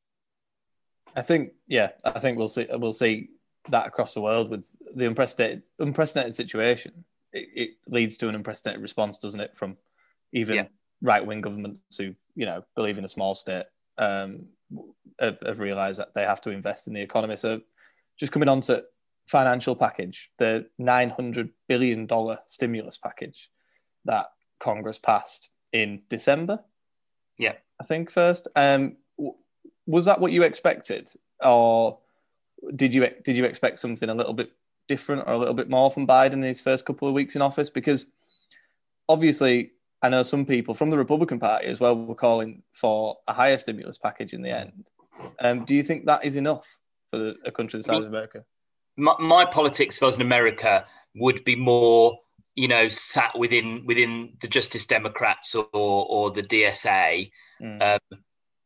I 1.16 1.22
think, 1.22 1.52
yeah, 1.68 1.90
I 2.04 2.20
think 2.20 2.38
we'll 2.38 2.48
see 2.48 2.68
we'll 2.72 2.94
see 2.94 3.30
that 3.70 3.88
across 3.88 4.14
the 4.14 4.22
world 4.22 4.50
with 4.50 4.64
the 4.96 5.08
unprecedented 5.08 5.64
unprecedented 5.80 6.34
situation. 6.34 7.06
It, 7.34 7.50
it 7.56 7.70
leads 7.88 8.18
to 8.18 8.30
an 8.30 8.36
unprecedented 8.36 8.82
response, 8.82 9.18
doesn't 9.18 9.40
it, 9.40 9.56
from 9.56 9.78
even 10.34 10.56
yeah. 10.56 10.66
right 11.02 11.26
wing 11.26 11.42
governments 11.42 11.82
who 11.98 12.14
you 12.36 12.46
know 12.46 12.64
believe 12.76 12.98
in 12.98 13.06
a 13.06 13.10
small 13.10 13.36
state 13.36 13.66
um, 13.98 14.46
have, 15.20 15.38
have 15.46 15.60
realised 15.60 16.00
that 16.00 16.14
they 16.14 16.24
have 16.24 16.42
to 16.42 16.52
invest 16.52 16.88
in 16.88 16.94
the 16.94 17.02
economy. 17.02 17.36
So, 17.36 17.62
just 18.18 18.32
coming 18.32 18.50
on 18.50 18.62
to 18.62 18.84
financial 19.28 19.76
package, 19.76 20.32
the 20.38 20.68
nine 20.78 21.10
hundred 21.10 21.50
billion 21.68 22.06
dollar 22.06 22.40
stimulus 22.48 22.98
package 22.98 23.50
that 24.06 24.28
Congress 24.60 25.00
passed 25.00 25.50
in 25.72 26.02
December. 26.10 26.60
Yeah, 27.38 27.54
I 27.80 27.84
think 27.84 28.12
first. 28.12 28.48
Um, 28.56 28.98
was 29.88 30.06
that 30.06 30.20
what 30.20 30.32
you 30.32 30.44
expected, 30.44 31.12
or 31.44 32.00
did 32.76 32.94
you 32.94 33.10
did 33.24 33.38
you 33.38 33.46
expect 33.46 33.80
something 33.80 34.10
a 34.10 34.16
little 34.16 34.34
bit 34.34 34.52
different 34.88 35.24
or 35.28 35.34
a 35.34 35.38
little 35.38 35.54
bit 35.54 35.70
more 35.70 35.92
from 35.92 36.08
Biden 36.08 36.34
in 36.34 36.44
his 36.44 36.60
first 36.60 36.86
couple 36.86 37.08
of 37.08 37.14
weeks 37.14 37.36
in 37.36 37.42
office? 37.42 37.70
Because 37.70 38.06
obviously, 39.10 39.72
I 40.02 40.10
know 40.10 40.24
some 40.24 40.46
people 40.46 40.74
from 40.74 40.90
the 40.90 40.98
Republican 40.98 41.40
Party 41.40 41.68
as 41.68 41.80
well 41.80 41.96
were 41.96 42.16
calling 42.16 42.64
for 42.74 43.18
a 43.28 43.34
higher 43.34 43.58
stimulus 43.58 43.98
package 43.98 44.34
in 44.34 44.42
the 44.42 44.52
end. 44.52 44.86
Um, 45.40 45.66
do 45.66 45.76
you 45.76 45.84
think 45.84 46.06
that 46.06 46.26
is 46.26 46.36
enough 46.36 46.78
for 47.12 47.36
a 47.46 47.52
country 47.52 47.80
the 47.80 47.84
size 47.84 48.00
of 48.00 48.06
America? 48.08 48.44
My, 48.98 49.16
my 49.20 49.46
politics, 49.46 49.98
if 49.98 50.04
I 50.04 50.08
was 50.08 50.16
in 50.16 50.22
America, 50.22 50.86
would 51.16 51.44
be 51.44 51.56
more, 51.56 52.18
you 52.56 52.68
know, 52.68 52.88
sat 52.88 53.38
within 53.38 53.86
within 53.86 54.34
the 54.42 54.48
Justice 54.48 54.86
Democrats 54.86 55.56
or 55.56 55.66
or 55.74 56.32
the 56.32 56.44
DSA, 56.44 57.32
mm. 57.62 57.82
um, 57.82 58.20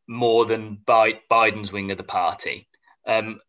more 0.08 0.44
than 0.44 0.78
Bi- 0.86 1.20
Biden's 1.30 1.72
wing 1.72 1.90
of 1.90 1.98
the 1.98 2.04
party. 2.04 2.68
Um, 3.06 3.40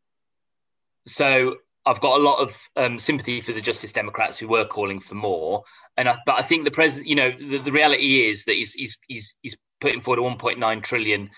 so 1.06 1.58
I've 1.86 2.02
got 2.02 2.20
a 2.20 2.24
lot 2.24 2.40
of 2.40 2.70
um, 2.76 3.00
sympathy 3.00 3.42
for 3.42 3.54
the 3.54 3.62
Justice 3.62 3.92
Democrats 3.92 4.38
who 4.38 4.48
were 4.48 4.66
calling 4.66 5.00
for 5.00 5.16
more, 5.16 5.64
and 5.96 6.10
I, 6.10 6.18
but 6.26 6.38
I 6.38 6.42
think 6.42 6.66
the 6.66 6.72
president, 6.72 7.08
you 7.08 7.16
know, 7.16 7.32
the, 7.32 7.58
the 7.60 7.72
reality 7.72 8.30
is 8.30 8.46
that 8.46 8.56
he's 8.56 8.74
he's 8.74 9.00
he's, 9.08 9.38
he's 9.42 9.58
putting 9.80 10.02
forward 10.02 10.20
a 10.20 10.36
1.9 10.36 10.84
trillion 10.84 11.30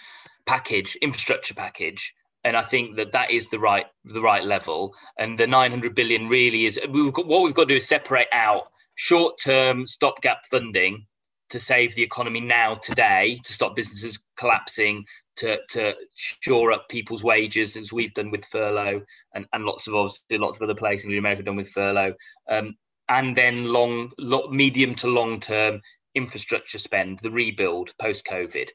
package, 0.46 0.96
infrastructure 1.02 1.54
package, 1.54 2.14
and 2.44 2.56
I 2.56 2.62
think 2.62 2.96
that 2.96 3.12
that 3.12 3.32
is 3.32 3.48
the 3.48 3.60
right 3.60 3.86
the 4.06 4.22
right 4.22 4.44
level. 4.44 4.96
And 5.18 5.38
the 5.38 5.48
900 5.48 5.96
billion 5.96 6.28
really 6.28 6.66
is 6.66 6.80
we've 6.90 7.14
got, 7.14 7.28
what 7.28 7.44
we've 7.44 7.54
got 7.54 7.64
to 7.64 7.74
do 7.74 7.76
is 7.76 7.88
separate 7.88 8.30
out 8.32 8.72
short 8.96 9.40
term 9.40 9.86
stopgap 9.88 10.46
funding 10.46 11.06
to 11.50 11.60
save 11.60 11.96
the 11.96 12.04
economy 12.04 12.40
now 12.40 12.76
today 12.76 13.40
to 13.44 13.54
stop 13.54 13.76
businesses 13.76 14.20
collapsing 14.38 15.04
to, 15.38 15.58
to 15.70 15.96
shore 16.16 16.72
up 16.72 16.88
people's 16.90 17.24
wages 17.24 17.76
as 17.78 17.94
we've 17.94 18.14
done 18.14 18.30
with 18.30 18.46
furlough 18.46 19.02
and, 19.34 19.46
and 19.54 19.64
lots 19.64 19.88
of 19.88 19.96
obviously 19.96 20.38
lots 20.38 20.58
of 20.58 20.64
other 20.64 20.76
places 20.76 21.06
in 21.06 21.18
America 21.18 21.44
done 21.44 21.56
with 21.56 21.70
furlough 21.70 22.14
um, 22.50 22.76
and 23.08 23.36
then 23.36 23.66
long, 23.66 24.12
medium 24.52 24.94
to 24.94 25.08
long 25.08 25.40
term 25.40 25.82
infrastructure 26.14 26.78
spend 26.78 27.20
the 27.20 27.32
rebuild 27.32 27.94
post 28.00 28.26
COVID 28.26 28.70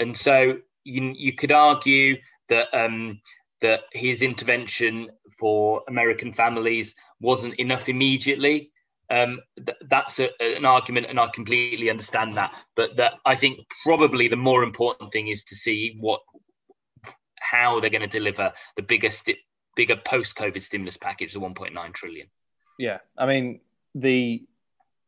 and 0.00 0.16
so 0.16 0.58
you, 0.86 1.14
you 1.16 1.32
could 1.32 1.52
argue 1.52 2.16
that 2.48 2.68
um, 2.72 3.20
that 3.60 3.82
his 3.92 4.22
intervention 4.22 5.10
for 5.38 5.82
American 5.88 6.32
families 6.32 6.94
wasn't 7.20 7.54
enough 7.54 7.88
immediately 7.88 8.70
um, 9.10 9.40
th- 9.56 9.78
that's 9.88 10.18
a, 10.18 10.30
an 10.42 10.64
argument, 10.64 11.06
and 11.08 11.20
I 11.20 11.28
completely 11.28 11.90
understand 11.90 12.36
that. 12.36 12.54
But 12.74 12.96
that 12.96 13.14
I 13.24 13.34
think 13.34 13.60
probably 13.82 14.28
the 14.28 14.36
more 14.36 14.62
important 14.62 15.12
thing 15.12 15.28
is 15.28 15.44
to 15.44 15.54
see 15.54 15.96
what 16.00 16.20
how 17.38 17.78
they're 17.78 17.90
going 17.90 18.02
to 18.02 18.08
deliver 18.08 18.52
the 18.74 18.82
biggest, 18.82 19.30
bigger 19.76 19.96
post-COVID 19.96 20.60
stimulus 20.60 20.96
package, 20.96 21.32
the 21.32 21.38
1.9 21.38 21.92
trillion. 21.92 22.26
Yeah, 22.78 22.98
I 23.16 23.26
mean 23.26 23.60
the 23.94 24.44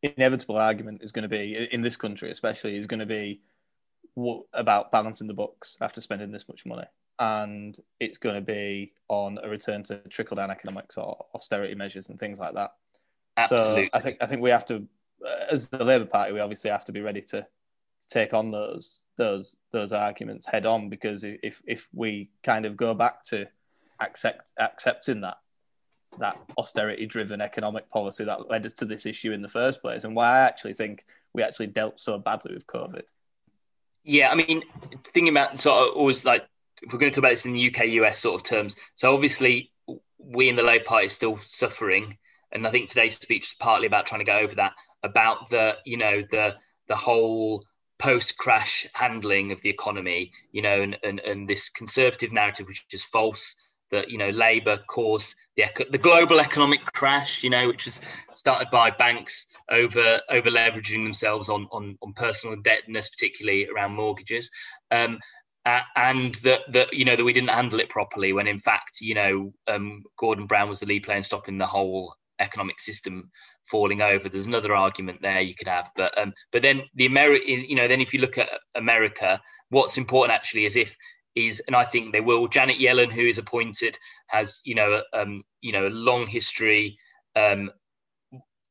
inevitable 0.02 0.56
argument 0.56 1.02
is 1.02 1.10
going 1.10 1.24
to 1.24 1.28
be 1.28 1.68
in 1.72 1.82
this 1.82 1.96
country, 1.96 2.30
especially, 2.30 2.76
is 2.76 2.86
going 2.86 3.00
to 3.00 3.06
be 3.06 3.40
about 4.52 4.92
balancing 4.92 5.26
the 5.26 5.34
books 5.34 5.76
after 5.80 6.00
spending 6.00 6.32
this 6.32 6.48
much 6.48 6.66
money. 6.66 6.86
And 7.18 7.76
it's 7.98 8.18
going 8.18 8.36
to 8.36 8.40
be 8.40 8.92
on 9.08 9.38
a 9.42 9.48
return 9.48 9.82
to 9.84 9.98
trickle 10.08 10.36
down 10.36 10.50
economics 10.50 10.96
or 10.96 11.26
austerity 11.34 11.74
measures 11.74 12.08
and 12.08 12.18
things 12.18 12.38
like 12.38 12.54
that. 12.54 12.72
Absolutely. 13.36 13.84
So 13.84 13.90
I 13.92 14.00
think 14.00 14.16
I 14.20 14.26
think 14.26 14.42
we 14.42 14.50
have 14.50 14.66
to, 14.66 14.86
as 15.50 15.68
the 15.68 15.84
Labour 15.84 16.04
Party, 16.04 16.32
we 16.32 16.40
obviously 16.40 16.70
have 16.70 16.84
to 16.86 16.92
be 16.92 17.00
ready 17.00 17.20
to, 17.22 17.40
to 17.42 18.08
take 18.08 18.34
on 18.34 18.50
those 18.50 19.04
those 19.16 19.56
those 19.72 19.92
arguments 19.92 20.46
head 20.46 20.64
on 20.64 20.88
because 20.88 21.24
if 21.24 21.60
if 21.66 21.88
we 21.92 22.30
kind 22.42 22.64
of 22.64 22.76
go 22.76 22.94
back 22.94 23.24
to 23.24 23.46
accept 24.00 24.52
accepting 24.58 25.20
that 25.20 25.38
that 26.18 26.38
austerity 26.56 27.04
driven 27.04 27.40
economic 27.40 27.90
policy 27.90 28.24
that 28.24 28.48
led 28.48 28.64
us 28.64 28.72
to 28.72 28.84
this 28.84 29.06
issue 29.06 29.32
in 29.32 29.42
the 29.42 29.48
first 29.48 29.82
place 29.82 30.04
and 30.04 30.16
why 30.16 30.26
I 30.26 30.40
actually 30.40 30.74
think 30.74 31.04
we 31.34 31.42
actually 31.42 31.66
dealt 31.66 32.00
so 32.00 32.18
badly 32.18 32.54
with 32.54 32.66
COVID. 32.66 33.02
Yeah, 34.08 34.30
I 34.30 34.36
mean, 34.36 34.62
thinking 35.04 35.28
about 35.28 35.60
sort 35.60 35.86
of 35.90 35.94
always 35.94 36.24
like 36.24 36.46
if 36.80 36.90
we're 36.90 36.98
going 36.98 37.12
to 37.12 37.14
talk 37.14 37.24
about 37.24 37.32
this 37.32 37.44
in 37.44 37.52
the 37.52 37.68
UK 37.68 37.88
US 37.88 38.18
sort 38.18 38.40
of 38.40 38.42
terms, 38.42 38.74
so 38.94 39.12
obviously 39.12 39.70
we 40.18 40.48
in 40.48 40.56
the 40.56 40.62
Labour 40.62 40.84
Party 40.84 41.06
are 41.06 41.10
still 41.10 41.36
suffering 41.36 42.16
and 42.50 42.66
I 42.66 42.70
think 42.70 42.88
today's 42.88 43.18
speech 43.18 43.48
is 43.48 43.54
partly 43.60 43.86
about 43.86 44.06
trying 44.06 44.20
to 44.20 44.24
go 44.24 44.38
over 44.38 44.54
that 44.54 44.72
about 45.02 45.50
the 45.50 45.76
you 45.84 45.98
know 45.98 46.22
the 46.30 46.56
the 46.86 46.96
whole 46.96 47.66
post 47.98 48.38
crash 48.38 48.86
handling 48.94 49.52
of 49.52 49.60
the 49.60 49.68
economy, 49.68 50.32
you 50.52 50.62
know, 50.62 50.80
and, 50.80 50.96
and 51.04 51.20
and 51.20 51.46
this 51.46 51.68
conservative 51.68 52.32
narrative 52.32 52.66
which 52.66 52.86
is 52.92 53.04
false 53.04 53.56
that 53.90 54.10
you 54.10 54.16
know 54.16 54.30
Labour 54.30 54.78
caused 54.86 55.34
the 55.58 55.86
the 55.90 55.98
global 55.98 56.40
economic 56.40 56.84
crash, 56.84 57.42
you 57.42 57.50
know, 57.50 57.66
which 57.68 57.86
was 57.86 58.00
started 58.32 58.68
by 58.70 58.90
banks 58.90 59.46
over 59.70 60.20
over 60.30 60.50
leveraging 60.50 61.04
themselves 61.04 61.48
on 61.48 61.66
on, 61.72 61.94
on 62.02 62.12
personal 62.14 62.54
indebtedness, 62.54 63.10
particularly 63.10 63.68
around 63.68 63.92
mortgages. 63.92 64.50
Um, 64.90 65.18
uh, 65.66 65.80
and 65.96 66.36
that 66.36 66.60
that 66.72 66.92
you 66.92 67.04
know 67.04 67.16
that 67.16 67.24
we 67.24 67.32
didn't 67.32 67.50
handle 67.50 67.80
it 67.80 67.90
properly 67.90 68.32
when 68.32 68.46
in 68.46 68.58
fact 68.58 69.00
you 69.00 69.14
know 69.14 69.52
um, 69.66 70.02
Gordon 70.16 70.46
Brown 70.46 70.68
was 70.68 70.80
the 70.80 70.86
lead 70.86 71.02
player 71.02 71.16
in 71.16 71.22
stopping 71.22 71.58
the 71.58 71.66
whole 71.66 72.14
economic 72.40 72.78
system 72.78 73.30
falling 73.64 74.00
over. 74.00 74.28
There's 74.28 74.46
another 74.46 74.74
argument 74.74 75.20
there 75.20 75.40
you 75.40 75.54
could 75.54 75.68
have, 75.68 75.90
but 75.96 76.16
um, 76.16 76.32
but 76.52 76.62
then 76.62 76.82
the 76.94 77.06
American, 77.06 77.64
you 77.68 77.74
know, 77.74 77.88
then 77.88 78.00
if 78.00 78.14
you 78.14 78.20
look 78.20 78.38
at 78.38 78.48
America, 78.76 79.40
what's 79.70 79.98
important 79.98 80.34
actually 80.34 80.64
is 80.64 80.76
if 80.76 80.96
is, 81.46 81.60
and 81.66 81.76
I 81.76 81.84
think 81.84 82.12
they 82.12 82.20
will. 82.20 82.48
Janet 82.48 82.78
Yellen, 82.78 83.12
who 83.12 83.22
is 83.22 83.38
appointed, 83.38 83.98
has 84.28 84.60
you 84.64 84.74
know 84.74 85.02
um, 85.12 85.44
you 85.60 85.72
know 85.72 85.86
a 85.86 85.90
long 85.90 86.26
history 86.26 86.98
um, 87.36 87.70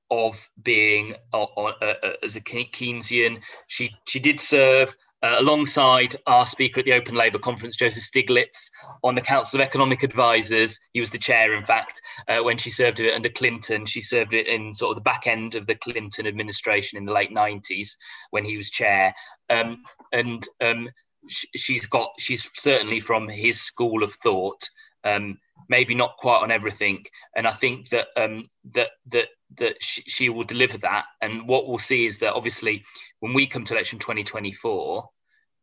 of 0.10 0.50
being 0.64 1.14
uh, 1.34 1.44
uh, 1.44 1.94
as 2.24 2.36
a 2.36 2.42
Keynesian. 2.42 3.42
She 3.68 3.96
she 4.08 4.20
did 4.20 4.40
serve 4.40 4.96
uh, 5.24 5.36
alongside 5.40 6.16
our 6.28 6.46
speaker 6.46 6.80
at 6.80 6.86
the 6.86 6.94
Open 6.94 7.16
Labour 7.16 7.40
Conference, 7.40 7.76
Joseph 7.76 8.04
Stiglitz, 8.04 8.70
on 9.04 9.16
the 9.16 9.22
Council 9.22 9.60
of 9.60 9.66
Economic 9.66 10.04
Advisors. 10.04 10.80
He 10.94 11.00
was 11.00 11.10
the 11.10 11.18
chair, 11.18 11.54
in 11.54 11.64
fact, 11.64 12.02
uh, 12.28 12.40
when 12.40 12.58
she 12.58 12.70
served 12.70 13.00
it 13.00 13.14
under 13.14 13.30
Clinton. 13.30 13.86
She 13.86 14.02
served 14.02 14.34
it 14.34 14.48
in 14.48 14.74
sort 14.74 14.92
of 14.92 14.96
the 14.96 15.10
back 15.10 15.26
end 15.26 15.56
of 15.56 15.66
the 15.66 15.76
Clinton 15.76 16.28
administration 16.28 16.98
in 16.98 17.06
the 17.06 17.14
late 17.14 17.34
90s 17.34 17.98
when 18.30 18.46
he 18.46 18.58
was 18.58 18.70
chair. 18.70 19.14
Um, 19.50 19.84
and 20.12 20.48
um, 20.62 20.90
she's 21.30 21.86
got, 21.86 22.12
she's 22.20 22.52
certainly 22.60 23.00
from 23.00 23.28
his 23.28 23.62
school 23.62 24.04
of 24.04 24.14
thought. 24.14 24.70
Um, 25.04 25.38
maybe 25.70 25.96
not 25.96 26.18
quite 26.18 26.42
on 26.42 26.52
everything, 26.52 27.04
and 27.36 27.48
I 27.48 27.52
think 27.52 27.90
that 27.90 28.08
um, 28.16 28.50
that 28.74 28.90
that 29.08 29.28
that 29.58 29.82
she, 29.82 30.02
she 30.08 30.30
will 30.30 30.44
deliver 30.44 30.78
that. 30.80 31.06
And 31.22 31.48
what 31.48 31.68
we'll 31.68 31.78
see 31.78 32.06
is 32.06 32.20
that 32.20 32.34
obviously 32.34 32.84
when 33.20 33.34
we 33.34 33.48
come 33.48 33.64
to 33.66 33.74
election 33.74 34.00
2024, 34.00 35.08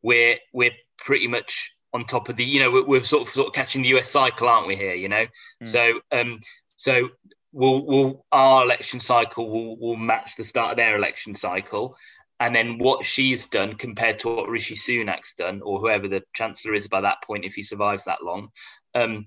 we're 0.03 0.37
we're 0.53 0.73
pretty 0.99 1.29
much 1.29 1.75
on 1.93 2.05
top 2.05 2.29
of 2.29 2.37
the 2.37 2.45
you 2.45 2.61
know 2.61 2.71
we're, 2.71 2.85
we're 2.85 3.03
sort 3.03 3.23
of 3.23 3.29
sort 3.29 3.49
of 3.49 3.53
catching 3.53 3.83
the 3.83 3.89
US 3.97 4.11
cycle, 4.11 4.49
aren't 4.49 4.67
we 4.67 4.77
here? 4.77 4.95
You 4.95 5.09
know, 5.09 5.27
mm. 5.63 5.67
so 5.67 6.01
um 6.13 6.41
so 6.77 7.09
we'll 7.53 7.87
will 7.87 8.27
our 8.33 8.65
election 8.65 9.01
cycle 9.01 9.49
will 9.49 9.79
will 9.79 9.97
match 9.97 10.37
the 10.37 10.45
start 10.45 10.73
of 10.73 10.77
their 10.77 10.97
election 10.97 11.35
cycle. 11.35 11.97
And 12.45 12.55
then 12.55 12.77
what 12.77 13.07
she's 13.07 13.47
done 13.47 13.75
compared 13.77 14.19
to 14.19 14.29
what 14.29 14.51
Rishi 14.51 14.75
Sunak's 14.75 15.33
done, 15.33 15.63
or 15.63 15.79
whoever 15.79 16.09
the 16.09 16.23
chancellor 16.35 16.75
is 16.75 16.87
by 16.87 17.01
that 17.01 17.23
point, 17.23 17.47
if 17.47 17.55
he 17.55 17.63
survives 17.63 18.05
that 18.05 18.23
long, 18.23 18.51
um, 18.95 19.25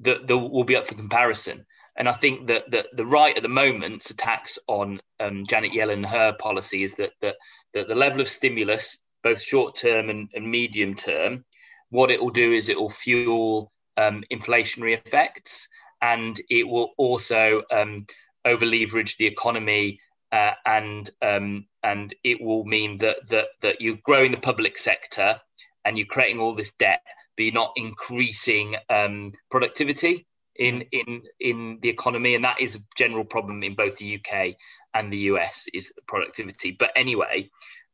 that 0.00 0.26
will 0.30 0.64
be 0.64 0.74
up 0.74 0.86
for 0.86 0.94
comparison. 0.94 1.66
And 1.96 2.08
I 2.08 2.12
think 2.12 2.46
that, 2.46 2.70
that 2.70 2.86
the 2.94 3.04
right 3.04 3.36
at 3.36 3.42
the 3.42 3.50
moment's 3.50 4.08
attacks 4.08 4.58
on 4.66 4.98
um, 5.20 5.44
Janet 5.46 5.72
Yellen 5.72 5.92
and 5.92 6.06
her 6.06 6.32
policy 6.38 6.82
is 6.84 6.94
that, 6.94 7.10
that, 7.20 7.36
that 7.74 7.86
the 7.86 7.94
level 7.94 8.22
of 8.22 8.28
stimulus, 8.28 8.96
both 9.22 9.42
short 9.42 9.74
term 9.74 10.08
and, 10.08 10.30
and 10.34 10.50
medium 10.50 10.94
term, 10.94 11.44
what 11.90 12.10
it 12.10 12.18
will 12.18 12.30
do 12.30 12.54
is 12.54 12.70
it 12.70 12.80
will 12.80 12.88
fuel 12.88 13.72
um, 13.98 14.24
inflationary 14.32 14.94
effects 14.94 15.68
and 16.00 16.40
it 16.48 16.66
will 16.66 16.94
also 16.96 17.62
um, 17.70 18.06
over 18.46 18.64
leverage 18.64 19.18
the 19.18 19.26
economy 19.26 20.00
uh, 20.34 20.54
and 20.66 21.10
um, 21.22 21.64
and 21.84 22.12
it 22.24 22.42
will 22.42 22.64
mean 22.64 22.98
that 22.98 23.18
that 23.28 23.46
that 23.62 23.80
you're 23.80 23.98
growing 24.02 24.32
the 24.32 24.36
public 24.36 24.76
sector 24.76 25.40
and 25.84 25.96
you're 25.96 26.08
creating 26.08 26.40
all 26.40 26.52
this 26.52 26.72
debt, 26.72 27.02
but 27.36 27.44
you're 27.44 27.54
not 27.54 27.72
increasing 27.76 28.74
um, 28.90 29.30
productivity 29.48 30.26
in 30.56 30.82
in 30.90 31.22
in 31.38 31.78
the 31.82 31.88
economy, 31.88 32.34
and 32.34 32.44
that 32.44 32.60
is 32.60 32.74
a 32.74 32.82
general 32.96 33.24
problem 33.24 33.62
in 33.62 33.76
both 33.76 33.96
the 33.98 34.18
UK 34.18 34.56
and 34.92 35.12
the 35.12 35.18
US 35.30 35.66
is 35.72 35.92
productivity. 36.08 36.72
But 36.72 36.90
anyway, 36.96 37.48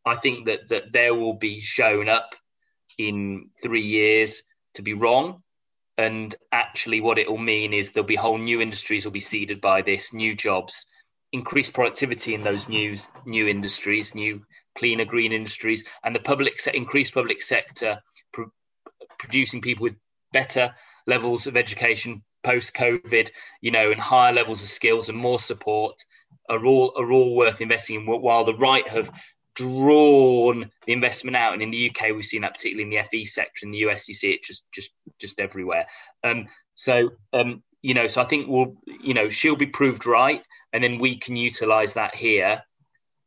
I 0.07 0.15
think 0.15 0.47
that 0.47 0.71
that 0.71 0.93
there 0.95 1.15
will 1.15 1.35
be 1.35 1.61
shown 1.61 2.09
up 2.09 2.35
in 2.97 3.51
three 3.63 3.87
years 3.87 4.43
to 4.75 4.83
be 4.83 4.95
wrong. 4.95 5.43
And 5.99 6.35
actually, 6.53 7.03
what 7.03 7.19
it 7.19 7.31
will 7.31 7.37
mean 7.37 7.75
is 7.75 7.93
there'll 7.93 8.07
be 8.07 8.17
whole 8.17 8.39
new 8.39 8.63
industries 8.63 9.05
will 9.05 9.13
be 9.13 9.21
seeded 9.21 9.61
by 9.61 9.83
this, 9.83 10.15
new 10.15 10.33
jobs, 10.33 10.87
increased 11.33 11.73
productivity 11.73 12.35
in 12.35 12.43
those 12.43 12.69
new 12.69 12.97
new 13.25 13.49
industries, 13.49 14.15
new 14.15 14.43
cleaner 14.77 15.05
green 15.05 15.33
industries, 15.33 15.85
and 16.05 16.15
the 16.15 16.21
public 16.21 16.59
se- 16.59 16.73
increased 16.75 17.15
public 17.15 17.41
sector 17.43 18.01
pr- 18.33 18.45
producing 19.19 19.61
people 19.61 19.85
with 19.85 19.97
better 20.33 20.75
levels 21.07 21.47
of 21.47 21.57
education 21.57 22.23
post 22.43 22.75
COVID, 22.75 23.31
you 23.61 23.71
know, 23.71 23.91
and 23.91 24.01
higher 24.01 24.33
levels 24.33 24.63
of 24.63 24.69
skills 24.69 25.09
and 25.09 25.19
more 25.19 25.39
support 25.39 26.01
are 26.49 26.65
all 26.65 26.93
are 26.97 27.13
all 27.13 27.37
worth 27.37 27.61
investing 27.61 28.01
in. 28.01 28.07
While 28.07 28.45
the 28.45 28.55
right 28.55 28.87
have 28.89 29.11
drawn 29.55 30.71
the 30.87 30.93
investment 30.93 31.37
out, 31.37 31.53
and 31.53 31.63
in 31.63 31.71
the 31.71 31.91
UK 31.91 32.15
we've 32.15 32.25
seen 32.25 32.43
that 32.43 32.55
particularly 32.55 32.85
in 32.85 32.91
the 32.91 33.09
FE 33.09 33.25
sector. 33.25 33.67
In 33.67 33.73
the 33.73 33.79
US, 33.79 34.09
you 34.09 34.15
see 34.15 34.31
it 34.31 34.43
just 34.43 34.65
just 34.73 34.91
just 35.21 35.39
everywhere. 35.41 35.87
Um, 36.25 36.47
so 36.75 37.11
um, 37.33 37.63
you 37.83 37.95
know, 37.95 38.07
so 38.07 38.21
I 38.21 38.25
think 38.25 38.49
we'll 38.49 38.75
you 38.87 39.15
know 39.15 39.29
she'll 39.29 39.57
be 39.57 39.67
proved 39.67 40.07
right, 40.07 40.43
and 40.73 40.83
then 40.83 40.99
we 40.99 41.17
can 41.17 41.37
utilise 41.37 41.95
that 41.95 42.15
here 42.15 42.63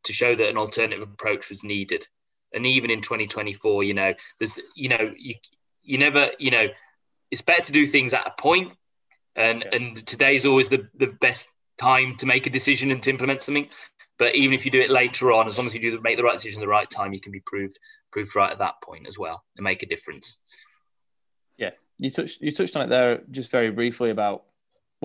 to 0.04 0.12
show 0.12 0.34
that 0.34 0.48
an 0.48 0.56
alternative 0.56 1.02
approach 1.02 1.50
was 1.50 1.64
needed. 1.64 2.06
And 2.52 2.66
even 2.66 2.90
in 2.90 3.00
2024, 3.00 3.84
you 3.84 3.94
know, 3.94 4.14
there's 4.38 4.58
you 4.76 4.88
know 4.88 5.12
you 5.16 5.34
you 5.82 5.98
never 5.98 6.30
you 6.38 6.50
know 6.50 6.68
it's 7.30 7.42
better 7.42 7.62
to 7.62 7.72
do 7.72 7.86
things 7.86 8.14
at 8.14 8.26
a 8.26 8.40
point 8.40 8.72
and 9.36 9.62
yeah. 9.62 9.76
and 9.76 10.06
today's 10.06 10.46
always 10.46 10.68
the, 10.68 10.88
the 10.96 11.08
best 11.20 11.48
time 11.78 12.16
to 12.16 12.26
make 12.26 12.46
a 12.46 12.50
decision 12.50 12.90
and 12.90 13.02
to 13.02 13.10
implement 13.10 13.42
something 13.42 13.68
but 14.18 14.34
even 14.34 14.54
if 14.54 14.64
you 14.64 14.70
do 14.70 14.80
it 14.80 14.90
later 14.90 15.32
on 15.32 15.46
as 15.46 15.58
long 15.58 15.66
as 15.66 15.74
you 15.74 15.80
do 15.80 16.00
make 16.02 16.16
the 16.16 16.22
right 16.22 16.36
decision 16.36 16.60
at 16.60 16.64
the 16.64 16.68
right 16.68 16.90
time 16.90 17.12
you 17.12 17.20
can 17.20 17.32
be 17.32 17.40
proved 17.40 17.78
proved 18.12 18.34
right 18.36 18.52
at 18.52 18.58
that 18.58 18.74
point 18.82 19.06
as 19.06 19.18
well 19.18 19.42
and 19.56 19.64
make 19.64 19.82
a 19.82 19.86
difference 19.86 20.38
yeah 21.58 21.70
you 21.98 22.10
touched 22.10 22.40
you 22.40 22.50
touched 22.50 22.76
on 22.76 22.82
it 22.82 22.88
there 22.88 23.22
just 23.30 23.50
very 23.50 23.70
briefly 23.70 24.10
about 24.10 24.44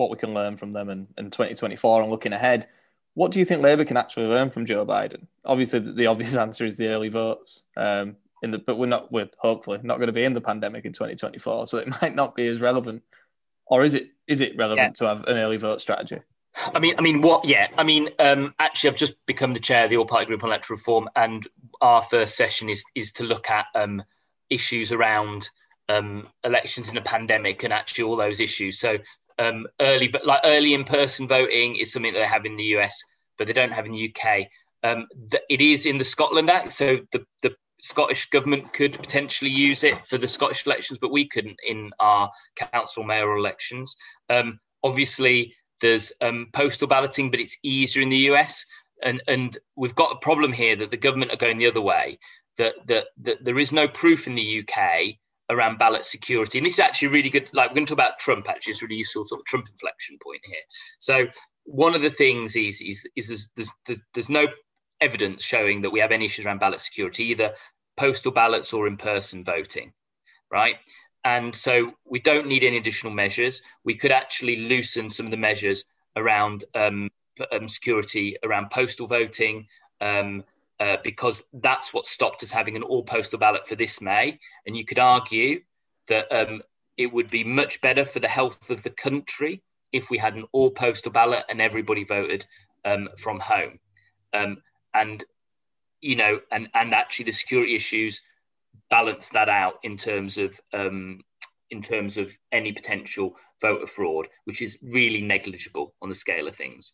what 0.00 0.10
we 0.10 0.16
can 0.16 0.34
learn 0.34 0.56
from 0.56 0.72
them 0.72 0.88
in, 0.88 1.06
in 1.16 1.30
2024 1.30 2.02
and 2.02 2.10
looking 2.10 2.32
ahead 2.32 2.68
what 3.14 3.32
do 3.32 3.40
you 3.40 3.44
think 3.44 3.60
Labour 3.60 3.84
can 3.84 3.96
actually 3.96 4.26
learn 4.26 4.50
from 4.50 4.64
Joe 4.64 4.86
Biden? 4.86 5.26
Obviously, 5.44 5.80
the, 5.80 5.90
the 5.90 6.06
obvious 6.06 6.36
answer 6.36 6.64
is 6.64 6.76
the 6.76 6.86
early 6.86 7.08
votes. 7.08 7.64
Um, 7.76 8.16
in 8.40 8.52
the, 8.52 8.58
but 8.60 8.78
we're 8.78 8.86
not, 8.86 9.10
we're 9.10 9.28
hopefully 9.36 9.80
not 9.82 9.96
going 9.96 10.06
to 10.06 10.12
be 10.12 10.22
in 10.22 10.32
the 10.32 10.40
pandemic 10.40 10.84
in 10.84 10.92
2024, 10.92 11.66
so 11.66 11.78
it 11.78 11.88
might 12.02 12.14
not 12.14 12.36
be 12.36 12.46
as 12.46 12.60
relevant 12.60 13.02
or 13.70 13.84
is 13.84 13.94
it 13.94 14.10
is 14.26 14.40
it 14.40 14.56
relevant 14.56 14.88
yeah. 15.00 15.06
to 15.06 15.06
have 15.06 15.24
an 15.24 15.38
early 15.38 15.56
vote 15.56 15.80
strategy? 15.80 16.18
I 16.74 16.80
mean, 16.80 16.96
I 16.98 17.00
mean, 17.00 17.22
what? 17.22 17.44
Yeah, 17.44 17.68
I 17.78 17.84
mean, 17.84 18.10
um, 18.18 18.54
actually, 18.58 18.90
I've 18.90 18.96
just 18.96 19.14
become 19.26 19.52
the 19.52 19.60
chair 19.60 19.84
of 19.84 19.90
the 19.90 19.96
All 19.96 20.04
Party 20.04 20.26
Group 20.26 20.42
on 20.42 20.50
Electoral 20.50 20.76
Reform, 20.76 21.08
and 21.16 21.46
our 21.80 22.02
first 22.02 22.36
session 22.36 22.68
is 22.68 22.84
is 22.94 23.12
to 23.12 23.24
look 23.24 23.48
at 23.48 23.66
um, 23.74 24.02
issues 24.50 24.90
around 24.92 25.48
um, 25.88 26.26
elections 26.44 26.90
in 26.90 26.96
a 26.96 27.02
pandemic 27.02 27.62
and 27.62 27.72
actually 27.72 28.04
all 28.04 28.16
those 28.16 28.40
issues. 28.40 28.78
So, 28.78 28.98
um, 29.40 29.66
early 29.80 30.12
like 30.24 30.40
early 30.44 30.74
in 30.74 30.84
person 30.84 31.26
voting 31.26 31.76
is 31.76 31.92
something 31.92 32.12
that 32.12 32.20
they 32.20 32.26
have 32.26 32.44
in 32.44 32.56
the 32.56 32.76
US, 32.76 33.02
but 33.38 33.46
they 33.46 33.52
don't 33.52 33.72
have 33.72 33.86
in 33.86 33.92
the 33.92 34.14
UK. 34.14 34.46
Um, 34.82 35.06
the, 35.28 35.40
it 35.48 35.60
is 35.60 35.86
in 35.86 35.98
the 35.98 36.04
Scotland 36.04 36.50
Act, 36.50 36.72
so 36.72 36.98
the 37.10 37.24
the 37.42 37.56
Scottish 37.80 38.28
government 38.28 38.72
could 38.74 38.92
potentially 38.92 39.50
use 39.50 39.82
it 39.82 40.04
for 40.04 40.18
the 40.18 40.28
Scottish 40.28 40.66
elections, 40.66 40.98
but 41.00 41.10
we 41.10 41.26
couldn't 41.26 41.58
in 41.66 41.90
our 41.98 42.30
council 42.54 43.02
mayoral 43.02 43.38
elections. 43.38 43.96
Um, 44.28 44.60
obviously, 44.84 45.54
there's 45.80 46.12
um, 46.20 46.48
postal 46.52 46.88
balloting, 46.88 47.30
but 47.30 47.40
it's 47.40 47.56
easier 47.62 48.02
in 48.02 48.10
the 48.10 48.28
US. 48.32 48.66
And, 49.02 49.22
and 49.28 49.56
we've 49.76 49.94
got 49.94 50.12
a 50.12 50.18
problem 50.18 50.52
here 50.52 50.76
that 50.76 50.90
the 50.90 50.96
government 50.98 51.32
are 51.32 51.38
going 51.38 51.56
the 51.56 51.66
other 51.66 51.80
way, 51.80 52.18
that, 52.58 52.74
that, 52.86 53.06
that 53.22 53.42
there 53.42 53.58
is 53.58 53.72
no 53.72 53.88
proof 53.88 54.26
in 54.26 54.34
the 54.34 54.62
UK 54.62 55.16
around 55.50 55.78
ballot 55.78 56.04
security. 56.04 56.58
And 56.58 56.64
this 56.64 56.74
is 56.74 56.80
actually 56.80 57.08
really 57.08 57.28
good. 57.28 57.50
Like, 57.52 57.70
we're 57.70 57.74
going 57.74 57.86
to 57.86 57.90
talk 57.90 57.98
about 57.98 58.18
Trump, 58.18 58.48
actually. 58.48 58.72
It's 58.72 58.82
really 58.82 58.96
useful 58.96 59.24
sort 59.24 59.40
of 59.40 59.44
Trump 59.44 59.68
inflection 59.68 60.16
point 60.22 60.40
here. 60.44 60.62
So, 60.98 61.26
one 61.64 61.94
of 61.94 62.02
the 62.02 62.10
things 62.10 62.56
is, 62.56 62.80
is, 62.80 63.06
is 63.16 63.50
there's, 63.54 63.70
there's, 63.86 64.00
there's 64.14 64.28
no 64.30 64.46
evidence 65.00 65.42
showing 65.42 65.80
that 65.82 65.90
we 65.90 66.00
have 66.00 66.12
any 66.12 66.24
issues 66.24 66.46
around 66.46 66.60
ballot 66.60 66.80
security, 66.80 67.24
either 67.24 67.52
postal 67.96 68.32
ballots 68.32 68.72
or 68.72 68.86
in 68.86 68.96
person 68.96 69.44
voting, 69.44 69.92
right? 70.50 70.76
And 71.24 71.54
so 71.54 71.92
we 72.06 72.20
don't 72.20 72.46
need 72.46 72.64
any 72.64 72.78
additional 72.78 73.12
measures. 73.12 73.62
We 73.84 73.94
could 73.94 74.12
actually 74.12 74.56
loosen 74.56 75.10
some 75.10 75.26
of 75.26 75.30
the 75.30 75.36
measures 75.36 75.84
around 76.16 76.64
um, 76.74 77.10
um, 77.52 77.68
security, 77.68 78.36
around 78.42 78.70
postal 78.70 79.06
voting, 79.06 79.66
um, 80.00 80.44
uh, 80.80 80.96
because 81.04 81.44
that's 81.52 81.92
what 81.92 82.06
stopped 82.06 82.42
us 82.42 82.50
having 82.50 82.74
an 82.74 82.82
all 82.82 83.02
postal 83.02 83.38
ballot 83.38 83.68
for 83.68 83.76
this 83.76 84.00
May. 84.00 84.38
And 84.66 84.76
you 84.76 84.84
could 84.84 84.98
argue 84.98 85.60
that 86.08 86.26
um, 86.32 86.62
it 86.96 87.12
would 87.12 87.30
be 87.30 87.44
much 87.44 87.80
better 87.82 88.04
for 88.04 88.18
the 88.18 88.28
health 88.28 88.70
of 88.70 88.82
the 88.82 88.90
country 88.90 89.62
if 89.92 90.10
we 90.10 90.18
had 90.18 90.34
an 90.34 90.46
all 90.52 90.70
postal 90.70 91.12
ballot 91.12 91.44
and 91.48 91.60
everybody 91.60 92.04
voted 92.04 92.46
um, 92.84 93.08
from 93.18 93.38
home. 93.40 93.78
Um, 94.32 94.58
and 94.94 95.22
you 96.00 96.16
know, 96.16 96.40
and 96.50 96.68
and 96.74 96.94
actually 96.94 97.26
the 97.26 97.32
security 97.32 97.74
issues 97.74 98.22
balance 98.88 99.28
that 99.30 99.48
out 99.48 99.74
in 99.82 99.96
terms 99.96 100.38
of 100.38 100.58
um, 100.72 101.20
in 101.70 101.82
terms 101.82 102.16
of 102.16 102.36
any 102.52 102.72
potential 102.72 103.36
voter 103.60 103.86
fraud, 103.86 104.28
which 104.44 104.62
is 104.62 104.78
really 104.82 105.20
negligible 105.20 105.94
on 106.00 106.08
the 106.08 106.14
scale 106.14 106.48
of 106.48 106.56
things. 106.56 106.92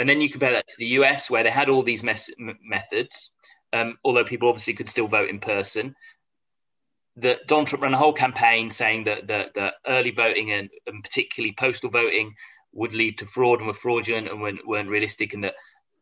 And 0.00 0.08
then 0.08 0.22
you 0.22 0.30
compare 0.30 0.52
that 0.52 0.66
to 0.66 0.76
the 0.78 0.86
US, 0.86 1.28
where 1.28 1.42
they 1.42 1.50
had 1.50 1.68
all 1.68 1.82
these 1.82 2.02
mes- 2.02 2.32
methods, 2.38 3.32
um, 3.74 3.98
although 4.02 4.24
people 4.24 4.48
obviously 4.48 4.72
could 4.72 4.88
still 4.88 5.06
vote 5.06 5.28
in 5.28 5.38
person. 5.38 5.94
That 7.16 7.46
Donald 7.46 7.68
Trump 7.68 7.82
ran 7.82 7.92
a 7.92 7.98
whole 7.98 8.14
campaign 8.14 8.70
saying 8.70 9.04
that 9.04 9.26
the, 9.26 9.50
the 9.54 9.74
early 9.86 10.10
voting 10.10 10.52
and, 10.52 10.70
and, 10.86 11.04
particularly 11.04 11.52
postal 11.52 11.90
voting 11.90 12.34
would 12.72 12.94
lead 12.94 13.18
to 13.18 13.26
fraud 13.26 13.58
and 13.58 13.66
were 13.66 13.74
fraudulent 13.74 14.28
and 14.28 14.40
weren't, 14.40 14.66
weren't 14.66 14.88
realistic, 14.88 15.34
and 15.34 15.44
that 15.44 15.54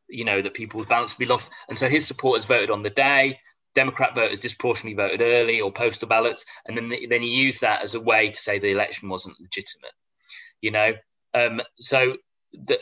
you 0.09 0.25
know, 0.25 0.41
that 0.41 0.55
people's 0.55 0.87
balance 0.87 1.15
would 1.15 1.25
be 1.25 1.31
lost. 1.31 1.51
And 1.69 1.77
so 1.77 1.89
his 1.89 2.07
supporters 2.07 2.45
voted 2.45 2.71
on 2.71 2.83
the 2.83 2.91
day. 2.91 3.39
Democrat 3.75 4.15
voters 4.15 4.41
disproportionately 4.41 4.95
voted 4.95 5.21
early 5.21 5.61
or 5.61 5.73
postal 5.73 6.09
ballots, 6.09 6.47
and 6.67 6.77
then 6.77 6.93
then 7.09 7.23
he 7.23 7.29
used 7.29 7.61
that 7.61 7.83
as 7.83 7.95
a 7.95 8.01
way 8.01 8.31
to 8.31 8.37
say 8.37 8.59
the 8.59 8.71
election 8.71 9.09
wasn't 9.09 9.41
legitimate. 9.41 9.93
You 10.61 10.71
know, 10.71 10.95
um, 11.35 11.61
so 11.79 12.17
the, 12.53 12.81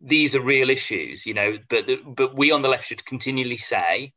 these 0.00 0.34
are 0.34 0.40
real 0.40 0.70
issues. 0.70 1.26
You 1.26 1.34
know, 1.34 1.58
but 1.68 1.86
the, 1.86 1.96
but 1.96 2.36
we 2.36 2.50
on 2.50 2.62
the 2.62 2.68
left 2.68 2.86
should 2.86 3.04
continually 3.04 3.56
say 3.56 4.12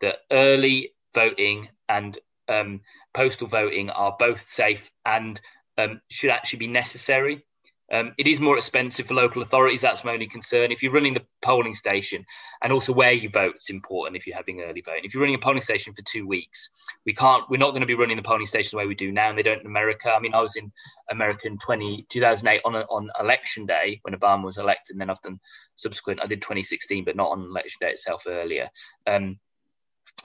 that 0.00 0.18
early 0.30 0.94
voting 1.14 1.68
and 1.88 2.18
um, 2.48 2.80
postal 3.14 3.46
voting 3.46 3.90
are 3.90 4.16
both 4.18 4.48
safe 4.48 4.90
and 5.04 5.40
um, 5.76 6.00
should 6.10 6.30
actually 6.30 6.60
be 6.60 6.66
necessary. 6.66 7.44
Um, 7.90 8.12
it 8.18 8.26
is 8.26 8.40
more 8.40 8.56
expensive 8.56 9.06
for 9.06 9.14
local 9.14 9.40
authorities. 9.40 9.80
That's 9.80 10.04
my 10.04 10.12
only 10.12 10.26
concern. 10.26 10.70
If 10.70 10.82
you're 10.82 10.92
running 10.92 11.14
the 11.14 11.24
polling 11.40 11.74
station, 11.74 12.24
and 12.62 12.72
also 12.72 12.92
where 12.92 13.12
you 13.12 13.30
vote 13.30 13.56
is 13.56 13.70
important. 13.70 14.16
If 14.16 14.26
you're 14.26 14.36
having 14.36 14.60
early 14.60 14.82
voting, 14.82 15.04
if 15.04 15.14
you're 15.14 15.22
running 15.22 15.36
a 15.36 15.38
polling 15.38 15.62
station 15.62 15.92
for 15.92 16.02
two 16.02 16.26
weeks, 16.26 16.68
we 17.06 17.14
can't. 17.14 17.48
We're 17.48 17.58
not 17.58 17.70
going 17.70 17.80
to 17.80 17.86
be 17.86 17.94
running 17.94 18.16
the 18.16 18.22
polling 18.22 18.46
station 18.46 18.76
the 18.76 18.82
way 18.82 18.86
we 18.86 18.94
do 18.94 19.10
now, 19.10 19.30
and 19.30 19.38
they 19.38 19.42
don't 19.42 19.60
in 19.60 19.66
America. 19.66 20.12
I 20.12 20.20
mean, 20.20 20.34
I 20.34 20.40
was 20.40 20.56
in 20.56 20.70
America 21.10 21.46
in 21.46 21.58
20, 21.58 22.06
2008 22.08 22.60
on 22.64 22.74
a, 22.74 22.80
on 22.90 23.10
election 23.18 23.64
day 23.64 24.00
when 24.02 24.14
Obama 24.14 24.44
was 24.44 24.58
elected, 24.58 24.94
and 24.94 25.00
then 25.00 25.10
I've 25.10 25.22
done 25.22 25.40
subsequent. 25.76 26.20
I 26.22 26.26
did 26.26 26.42
2016, 26.42 27.04
but 27.04 27.16
not 27.16 27.30
on 27.30 27.44
election 27.44 27.78
day 27.80 27.90
itself 27.90 28.24
earlier. 28.26 28.68
Um, 29.06 29.38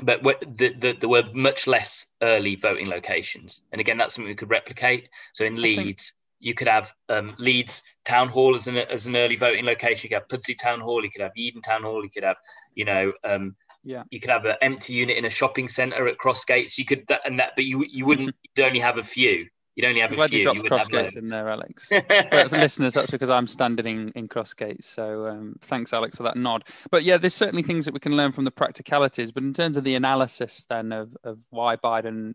but 0.01 0.23
the, 0.23 0.73
the, 0.73 0.97
there 0.99 1.09
were 1.09 1.23
much 1.33 1.67
less 1.67 2.07
early 2.21 2.55
voting 2.55 2.87
locations, 2.87 3.61
and 3.71 3.79
again, 3.79 3.97
that's 3.97 4.15
something 4.15 4.29
we 4.29 4.35
could 4.35 4.49
replicate. 4.49 5.07
So 5.33 5.45
in 5.45 5.61
Leeds 5.61 6.13
you 6.43 6.53
could 6.53 6.67
have 6.67 6.93
um, 7.07 7.33
Leeds 7.39 7.83
Town 8.03 8.27
Hall 8.27 8.55
as 8.55 8.67
an 8.67 8.77
as 8.77 9.07
an 9.07 9.15
early 9.15 9.37
voting 9.37 9.65
location. 9.65 10.07
You 10.07 10.09
could 10.09 10.23
have 10.23 10.27
Pudsey 10.27 10.57
Town 10.57 10.81
Hall. 10.81 11.03
You 11.03 11.09
could 11.09 11.21
have 11.21 11.31
Yeadon 11.37 11.63
Town 11.63 11.83
Hall. 11.83 12.03
You 12.03 12.09
could 12.09 12.23
have 12.23 12.37
you 12.75 12.85
know 12.85 13.13
um, 13.23 13.55
yeah. 13.83 14.03
You 14.11 14.19
could 14.19 14.29
have 14.29 14.45
an 14.45 14.55
empty 14.61 14.93
unit 14.93 15.17
in 15.17 15.25
a 15.25 15.29
shopping 15.29 15.67
centre 15.67 16.07
at 16.07 16.17
Crossgates. 16.17 16.77
You 16.77 16.85
could 16.85 17.09
and 17.25 17.39
that, 17.39 17.53
but 17.55 17.65
you 17.65 17.85
you 17.89 18.05
wouldn't. 18.05 18.35
You'd 18.55 18.65
only 18.65 18.79
have 18.79 18.97
a 18.97 19.03
few. 19.03 19.47
You'd 19.75 19.87
only 19.87 20.01
have 20.01 20.11
I'm 20.11 20.13
a 20.13 20.15
glad 20.17 20.29
few. 20.29 20.39
you 20.39 20.43
dropped 20.43 20.63
you 20.63 20.69
Crossgates 20.69 21.17
in 21.17 21.29
there, 21.29 21.49
Alex. 21.49 21.89
but 22.07 22.49
for 22.49 22.57
listeners, 22.57 22.93
that's 22.93 23.09
because 23.09 23.31
I'm 23.31 23.47
standing 23.47 23.87
in, 23.87 24.09
in 24.09 24.27
Crossgates. 24.27 24.83
So 24.83 25.25
um, 25.25 25.55
thanks, 25.61 25.93
Alex, 25.93 26.15
for 26.15 26.23
that 26.23 26.37
nod. 26.37 26.65
But 26.91 27.03
yeah, 27.03 27.17
there's 27.17 27.33
certainly 27.33 27.63
things 27.63 27.85
that 27.85 27.93
we 27.93 27.99
can 27.99 28.15
learn 28.15 28.31
from 28.31 28.45
the 28.45 28.51
practicalities. 28.51 29.31
But 29.31 29.43
in 29.43 29.53
terms 29.53 29.75
of 29.75 29.83
the 29.83 29.95
analysis 29.95 30.65
then 30.69 30.91
of, 30.91 31.17
of 31.23 31.39
why 31.49 31.75
Biden 31.75 32.33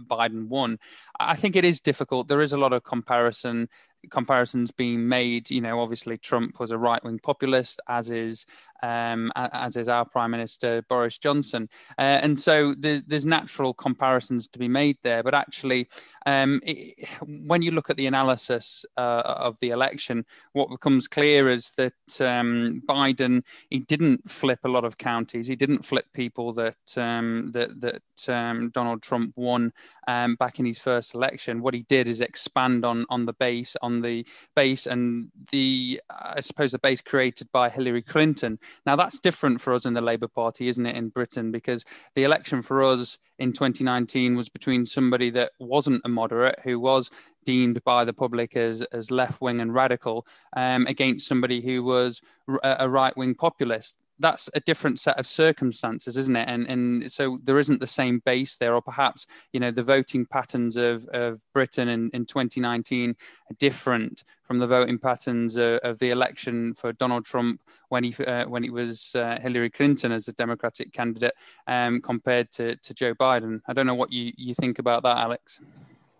Biden 0.00 0.48
won, 0.48 0.78
I 1.18 1.36
think 1.36 1.56
it 1.56 1.64
is 1.64 1.80
difficult. 1.80 2.28
There 2.28 2.40
is 2.40 2.52
a 2.52 2.58
lot 2.58 2.72
of 2.72 2.84
comparison 2.84 3.68
comparisons 4.10 4.70
being 4.70 5.08
made. 5.08 5.50
You 5.50 5.60
know, 5.60 5.80
obviously 5.80 6.18
Trump 6.18 6.60
was 6.60 6.70
a 6.70 6.78
right 6.78 7.02
wing 7.04 7.18
populist, 7.22 7.80
as 7.88 8.10
is 8.10 8.46
um, 8.82 9.30
as 9.36 9.76
is 9.76 9.88
our 9.88 10.04
Prime 10.04 10.32
Minister 10.32 10.82
Boris 10.88 11.16
Johnson, 11.16 11.68
uh, 11.98 12.18
and 12.22 12.36
so 12.36 12.74
there's, 12.76 13.02
there's 13.04 13.24
natural 13.24 13.72
comparisons 13.72 14.48
to 14.48 14.58
be 14.58 14.66
made 14.66 14.98
there. 15.04 15.22
But 15.22 15.34
actually, 15.34 15.88
um, 16.26 16.60
it, 16.64 17.08
when 17.46 17.62
you 17.62 17.70
look 17.70 17.90
at 17.90 17.96
the 17.96 18.06
analysis 18.06 18.84
uh, 18.96 19.22
of 19.24 19.56
the 19.60 19.70
election, 19.70 20.24
what 20.52 20.68
becomes 20.68 21.06
clear 21.06 21.48
is 21.48 21.70
that 21.76 21.92
um, 22.20 22.82
Biden 22.88 23.44
he 23.70 23.78
didn't 23.78 24.28
flip 24.30 24.60
a 24.64 24.68
lot 24.68 24.84
of 24.84 24.98
counties. 24.98 25.46
He 25.46 25.56
didn't 25.56 25.86
flip 25.86 26.06
people 26.12 26.52
that 26.54 26.76
um, 26.96 27.50
that 27.52 27.80
that 27.80 28.02
um, 28.28 28.70
Donald 28.70 29.02
Trump 29.02 29.32
won 29.36 29.72
um, 30.08 30.34
back 30.36 30.58
in 30.58 30.66
his 30.66 30.78
first 30.78 31.14
election. 31.14 31.62
What 31.62 31.74
he 31.74 31.84
did 31.84 32.08
is 32.08 32.20
expand 32.20 32.84
on 32.84 33.06
on 33.08 33.26
the 33.26 33.32
base 33.34 33.76
on 33.80 33.91
the 34.00 34.26
base 34.56 34.86
and 34.86 35.30
the 35.50 36.00
I 36.10 36.40
suppose 36.40 36.72
the 36.72 36.78
base 36.78 37.00
created 37.00 37.48
by 37.52 37.68
Hillary 37.68 38.02
Clinton. 38.02 38.58
Now 38.86 38.96
that's 38.96 39.20
different 39.20 39.60
for 39.60 39.74
us 39.74 39.84
in 39.84 39.94
the 39.94 40.00
Labour 40.00 40.28
Party, 40.28 40.68
isn't 40.68 40.86
it, 40.86 40.96
in 40.96 41.10
Britain? 41.10 41.52
Because 41.52 41.84
the 42.14 42.24
election 42.24 42.62
for 42.62 42.82
us 42.82 43.18
in 43.42 43.52
2019 43.52 44.36
was 44.36 44.48
between 44.48 44.86
somebody 44.86 45.28
that 45.30 45.50
wasn't 45.58 46.00
a 46.04 46.08
moderate, 46.08 46.60
who 46.62 46.78
was 46.78 47.10
deemed 47.44 47.82
by 47.82 48.04
the 48.04 48.12
public 48.12 48.56
as, 48.56 48.82
as 48.92 49.10
left 49.10 49.40
wing 49.40 49.60
and 49.60 49.74
radical, 49.74 50.24
um, 50.56 50.86
against 50.86 51.26
somebody 51.26 51.60
who 51.60 51.82
was 51.82 52.22
a 52.62 52.88
right 52.88 53.16
wing 53.16 53.34
populist 53.34 53.98
that's 54.18 54.48
a 54.54 54.60
different 54.60 55.00
set 55.00 55.18
of 55.18 55.26
circumstances, 55.26 56.16
isn't 56.16 56.36
it? 56.36 56.48
And 56.48 56.66
and 56.68 57.10
so 57.10 57.38
there 57.42 57.58
isn't 57.58 57.80
the 57.80 57.86
same 57.86 58.20
base 58.24 58.56
there, 58.56 58.74
or 58.74 58.80
perhaps 58.80 59.26
you 59.52 59.58
know 59.58 59.70
the 59.70 59.82
voting 59.82 60.24
patterns 60.24 60.76
of, 60.76 61.06
of 61.08 61.40
Britain 61.52 61.88
in, 61.88 62.10
in 62.14 62.24
2019 62.24 63.10
are 63.10 63.54
different 63.58 64.22
from 64.42 64.58
the 64.58 64.66
voting 64.66 64.98
patterns 64.98 65.56
of, 65.56 65.78
of 65.82 65.98
the 65.98 66.10
election 66.10 66.74
for 66.74 66.92
Donald 66.92 67.24
Trump 67.24 67.60
when 67.88 68.04
he 68.04 68.14
uh, 68.24 68.46
when 68.46 68.64
it 68.64 68.72
was 68.72 69.14
uh, 69.14 69.38
Hillary 69.40 69.70
Clinton 69.70 70.12
as 70.12 70.28
a 70.28 70.32
Democratic 70.32 70.92
candidate 70.92 71.34
um, 71.66 72.00
compared 72.00 72.50
to, 72.52 72.76
to 72.76 72.94
Joe 72.94 73.14
Biden. 73.14 73.60
I 73.66 73.72
don't 73.72 73.86
know 73.86 73.94
what 73.94 74.12
you, 74.12 74.32
you 74.36 74.54
think 74.54 74.78
about 74.78 75.02
that, 75.04 75.18
Alex. 75.18 75.60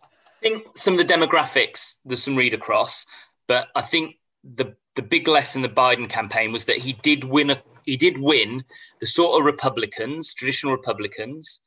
I 0.03 0.09
think 0.41 0.77
some 0.77 0.95
of 0.95 0.99
the 0.99 1.13
demographics 1.13 1.97
there's 2.05 2.23
some 2.23 2.37
read 2.37 2.55
across, 2.55 3.07
but 3.47 3.69
I 3.75 3.83
think 3.83 4.17
the 4.43 4.75
the 4.95 5.03
big 5.03 5.29
lesson 5.29 5.63
the 5.63 5.69
Biden 5.69 6.09
campaign 6.09 6.53
was 6.53 6.67
that 6.67 6.79
he 6.79 6.95
did 6.95 7.25
win 7.25 7.51
a 7.51 7.63
he 7.85 7.97
did 7.97 8.19
win 8.19 8.65
the 9.01 9.07
sort 9.07 9.39
of 9.39 9.45
Republicans, 9.45 10.35
traditional 10.35 10.73
Republicans, 10.73 11.61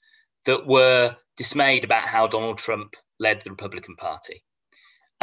that 0.46 0.65
were 0.65 1.15
dismayed 1.36 1.84
about 1.84 2.06
how 2.06 2.28
Donald 2.28 2.58
Trump 2.58 2.96
led 3.20 3.41
the 3.41 3.50
Republican 3.50 3.96
Party, 3.96 4.44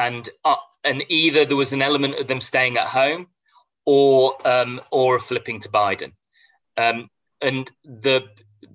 and 0.07 0.29
uh, 0.45 0.57
and 0.85 1.05
either 1.09 1.45
there 1.45 1.57
was 1.57 1.73
an 1.73 1.83
element 1.83 2.19
of 2.19 2.27
them 2.27 2.41
staying 2.41 2.77
at 2.77 2.87
home, 2.87 3.29
or 3.87 4.37
um, 4.47 4.81
or 4.91 5.19
flipping 5.19 5.61
to 5.61 5.69
Biden, 5.69 6.13
um, 6.77 7.09
and 7.41 7.71
the 7.85 8.25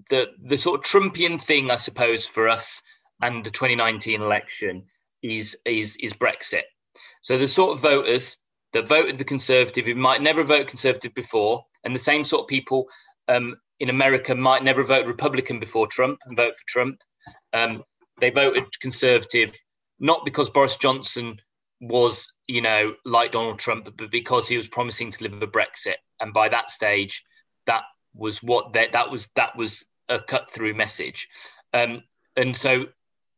the 0.10 0.28
the 0.42 0.58
sort 0.58 0.80
of 0.80 0.86
Trumpian 0.86 1.42
thing, 1.42 1.72
I 1.72 1.76
suppose, 1.76 2.26
for 2.26 2.48
us 2.48 2.82
and 3.22 3.44
the 3.44 3.52
2019 3.52 4.22
election 4.22 4.84
is 5.22 5.58
is 5.66 5.98
is 5.98 6.14
Brexit. 6.14 6.64
So 7.22 7.38
the 7.38 7.48
sort 7.48 7.76
of 7.76 7.82
voters 7.82 8.38
that 8.74 8.88
voted 8.88 9.16
the 9.16 9.24
Conservative 9.24 9.86
who 9.86 9.96
might 9.96 10.22
never 10.22 10.44
vote 10.44 10.68
Conservative 10.68 11.14
before 11.14 11.66
and 11.84 11.96
the 11.96 12.00
same 12.00 12.24
sort 12.24 12.44
of 12.44 12.48
people 12.48 12.88
um, 13.28 13.58
in 13.80 13.90
America 13.90 14.36
might 14.36 14.64
never 14.64 14.84
vote 14.84 15.06
Republican 15.06 15.60
before 15.60 15.88
Trump 15.88 16.20
and 16.26 16.36
vote 16.36 16.56
for 16.56 16.66
Trump. 16.68 17.02
Um, 17.54 17.84
they 18.20 18.30
voted 18.30 18.66
Conservative 18.82 19.54
not 20.00 20.26
because 20.26 20.50
Boris 20.50 20.78
Johnson 20.78 21.40
was, 21.82 22.32
you 22.48 22.62
know, 22.62 22.94
like 23.06 23.32
Donald 23.32 23.60
Trump, 23.60 23.90
but 23.98 24.12
because 24.12 24.48
he 24.48 24.58
was 24.58 24.68
promising 24.68 25.12
to 25.12 25.18
deliver 25.18 25.48
Brexit. 25.48 25.96
And 26.20 26.34
by 26.34 26.50
that 26.50 26.70
stage, 26.72 27.24
that 27.66 27.84
was 28.14 28.42
what 28.42 28.74
that 28.74 28.92
that 28.94 29.12
was 29.12 29.28
that 29.36 29.56
was 29.56 29.86
a 30.10 30.20
cut 30.20 30.50
through 30.50 30.74
message. 30.74 31.28
Um, 31.74 32.04
and 32.36 32.56
so, 32.56 32.86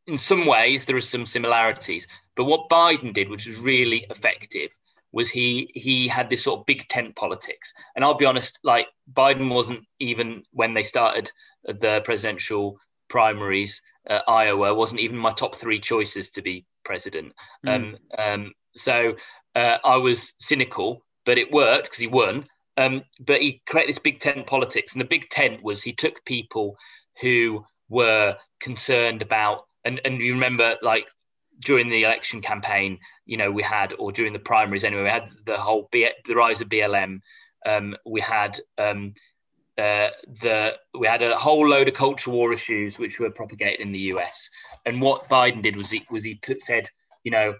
in 0.07 0.17
some 0.17 0.45
ways, 0.45 0.85
there 0.85 0.95
are 0.95 1.01
some 1.01 1.25
similarities. 1.25 2.07
But 2.35 2.45
what 2.45 2.69
Biden 2.69 3.13
did, 3.13 3.29
which 3.29 3.47
was 3.47 3.57
really 3.57 4.05
effective, 4.09 4.71
was 5.11 5.29
he 5.29 5.71
he 5.73 6.07
had 6.07 6.29
this 6.29 6.43
sort 6.43 6.59
of 6.59 6.65
big 6.65 6.87
tent 6.87 7.15
politics. 7.15 7.73
And 7.95 8.05
I'll 8.05 8.13
be 8.13 8.25
honest, 8.25 8.59
like 8.63 8.87
Biden 9.11 9.53
wasn't 9.53 9.85
even 9.99 10.43
when 10.51 10.73
they 10.73 10.83
started 10.83 11.31
the 11.63 12.01
presidential 12.03 12.79
primaries, 13.09 13.81
uh, 14.09 14.21
Iowa 14.27 14.73
wasn't 14.73 15.01
even 15.01 15.17
my 15.17 15.31
top 15.31 15.55
three 15.55 15.79
choices 15.79 16.29
to 16.31 16.41
be 16.41 16.65
president. 16.83 17.33
Mm. 17.65 17.75
Um, 17.75 17.97
um, 18.17 18.53
so 18.75 19.15
uh, 19.55 19.77
I 19.83 19.97
was 19.97 20.33
cynical, 20.39 21.03
but 21.25 21.37
it 21.37 21.51
worked 21.51 21.85
because 21.85 21.99
he 21.99 22.07
won. 22.07 22.45
Um, 22.77 23.03
but 23.19 23.41
he 23.41 23.61
created 23.67 23.89
this 23.89 23.99
big 23.99 24.19
tent 24.19 24.47
politics, 24.47 24.93
and 24.93 25.01
the 25.01 25.05
big 25.05 25.29
tent 25.29 25.61
was 25.63 25.83
he 25.83 25.91
took 25.91 26.23
people 26.25 26.77
who 27.21 27.65
were 27.89 28.37
concerned 28.61 29.21
about, 29.21 29.65
and 29.83 29.99
and 30.05 30.21
you 30.21 30.33
remember 30.33 30.75
like 30.81 31.09
during 31.59 31.89
the 31.89 32.03
election 32.03 32.41
campaign, 32.41 32.97
you 33.25 33.37
know, 33.37 33.51
we 33.51 33.61
had, 33.61 33.93
or 33.99 34.11
during 34.11 34.33
the 34.33 34.39
primaries 34.39 34.83
anyway, 34.83 35.03
we 35.03 35.09
had 35.09 35.29
the 35.45 35.57
whole 35.57 35.89
B, 35.91 36.07
the 36.25 36.35
rise 36.35 36.61
of 36.61 36.69
BLM. 36.69 37.19
Um, 37.65 37.97
we 38.05 38.21
had 38.21 38.57
um, 38.77 39.13
uh, 39.79 40.09
the 40.41 40.73
we 40.97 41.07
had 41.07 41.21
a 41.21 41.35
whole 41.37 41.67
load 41.67 41.87
of 41.87 41.93
culture 41.93 42.31
war 42.31 42.51
issues 42.51 42.99
which 42.99 43.19
were 43.19 43.31
propagated 43.31 43.79
in 43.79 43.91
the 43.91 43.99
US. 44.13 44.49
And 44.85 45.01
what 45.01 45.29
Biden 45.29 45.61
did 45.61 45.75
was 45.75 45.89
he 45.89 46.05
was 46.09 46.23
he 46.23 46.35
t- 46.35 46.59
said, 46.59 46.89
you 47.23 47.31
know, 47.31 47.55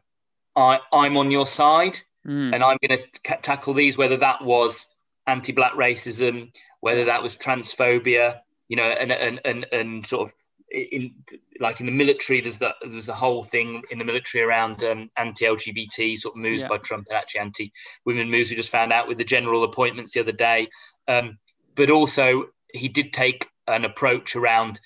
I 0.56 0.80
I'm 0.92 1.18
on 1.18 1.32
your 1.32 1.48
side, 1.48 2.02
mm. 2.28 2.54
and 2.54 2.64
I'm 2.64 2.78
going 2.86 3.00
to 3.00 3.04
c- 3.26 3.42
tackle 3.42 3.74
these, 3.74 3.98
whether 3.98 4.18
that 4.18 4.44
was 4.44 4.88
anti-black 5.28 5.74
racism, 5.74 6.52
whether 6.82 7.06
that 7.06 7.24
was 7.24 7.38
transphobia, 7.38 8.42
you 8.68 8.76
know, 8.76 8.84
and 8.84 9.12
and 9.12 9.40
and, 9.46 9.66
and 9.72 10.06
sort 10.06 10.28
of 10.28 10.34
in 10.72 11.14
like 11.60 11.80
in 11.80 11.86
the 11.86 11.92
military, 11.92 12.42
there's 12.42 12.58
the 12.58 12.76
there's 12.82 13.10
a 13.10 13.14
whole 13.14 13.44
thing 13.44 13.82
in 13.92 13.98
the 13.98 14.06
military 14.06 14.44
around 14.44 14.84
um, 14.84 15.10
anti-LGBT 15.18 16.18
sort 16.18 16.36
of 16.36 16.42
moves 16.42 16.64
yeah. 16.64 16.68
by 16.68 16.78
Trump 16.78 17.08
and 17.10 17.18
actually 17.18 17.42
anti-women 17.42 18.30
moves. 18.30 18.50
We 18.50 18.56
just 18.56 18.72
found 18.72 18.92
out 18.92 19.08
with 19.08 19.18
the 19.18 19.24
general 19.24 19.64
appointments 19.64 20.14
the 20.14 20.20
other 20.20 20.32
day, 20.32 20.68
um, 21.08 21.38
but 21.76 21.90
also 21.90 22.46
he 22.74 22.88
did 22.88 23.14
take 23.14 23.48
an 23.68 23.86
approach 23.86 24.36
around 24.36 24.80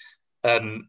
um, 0.44 0.88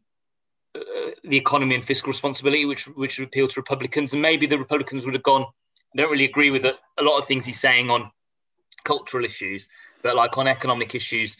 uh, 0.74 0.80
the 1.22 1.36
economy 1.36 1.74
and 1.74 1.84
fiscal 1.84 2.10
responsibility, 2.10 2.64
which 2.64 2.86
which 2.88 3.18
appealed 3.20 3.50
to 3.50 3.60
Republicans, 3.60 4.12
and 4.12 4.22
maybe 4.22 4.46
the 4.46 4.58
Republicans 4.58 5.04
would 5.04 5.14
have 5.14 5.22
gone. 5.22 5.42
I 5.42 5.96
don't 5.98 6.10
really 6.10 6.24
agree 6.24 6.50
with 6.50 6.64
a, 6.64 6.74
a 6.98 7.02
lot 7.02 7.18
of 7.18 7.26
things 7.26 7.46
he's 7.46 7.60
saying 7.60 7.90
on 7.90 8.10
cultural 8.84 9.24
issues, 9.24 9.68
but 10.02 10.16
like 10.16 10.36
on 10.36 10.48
economic 10.48 10.94
issues, 10.94 11.36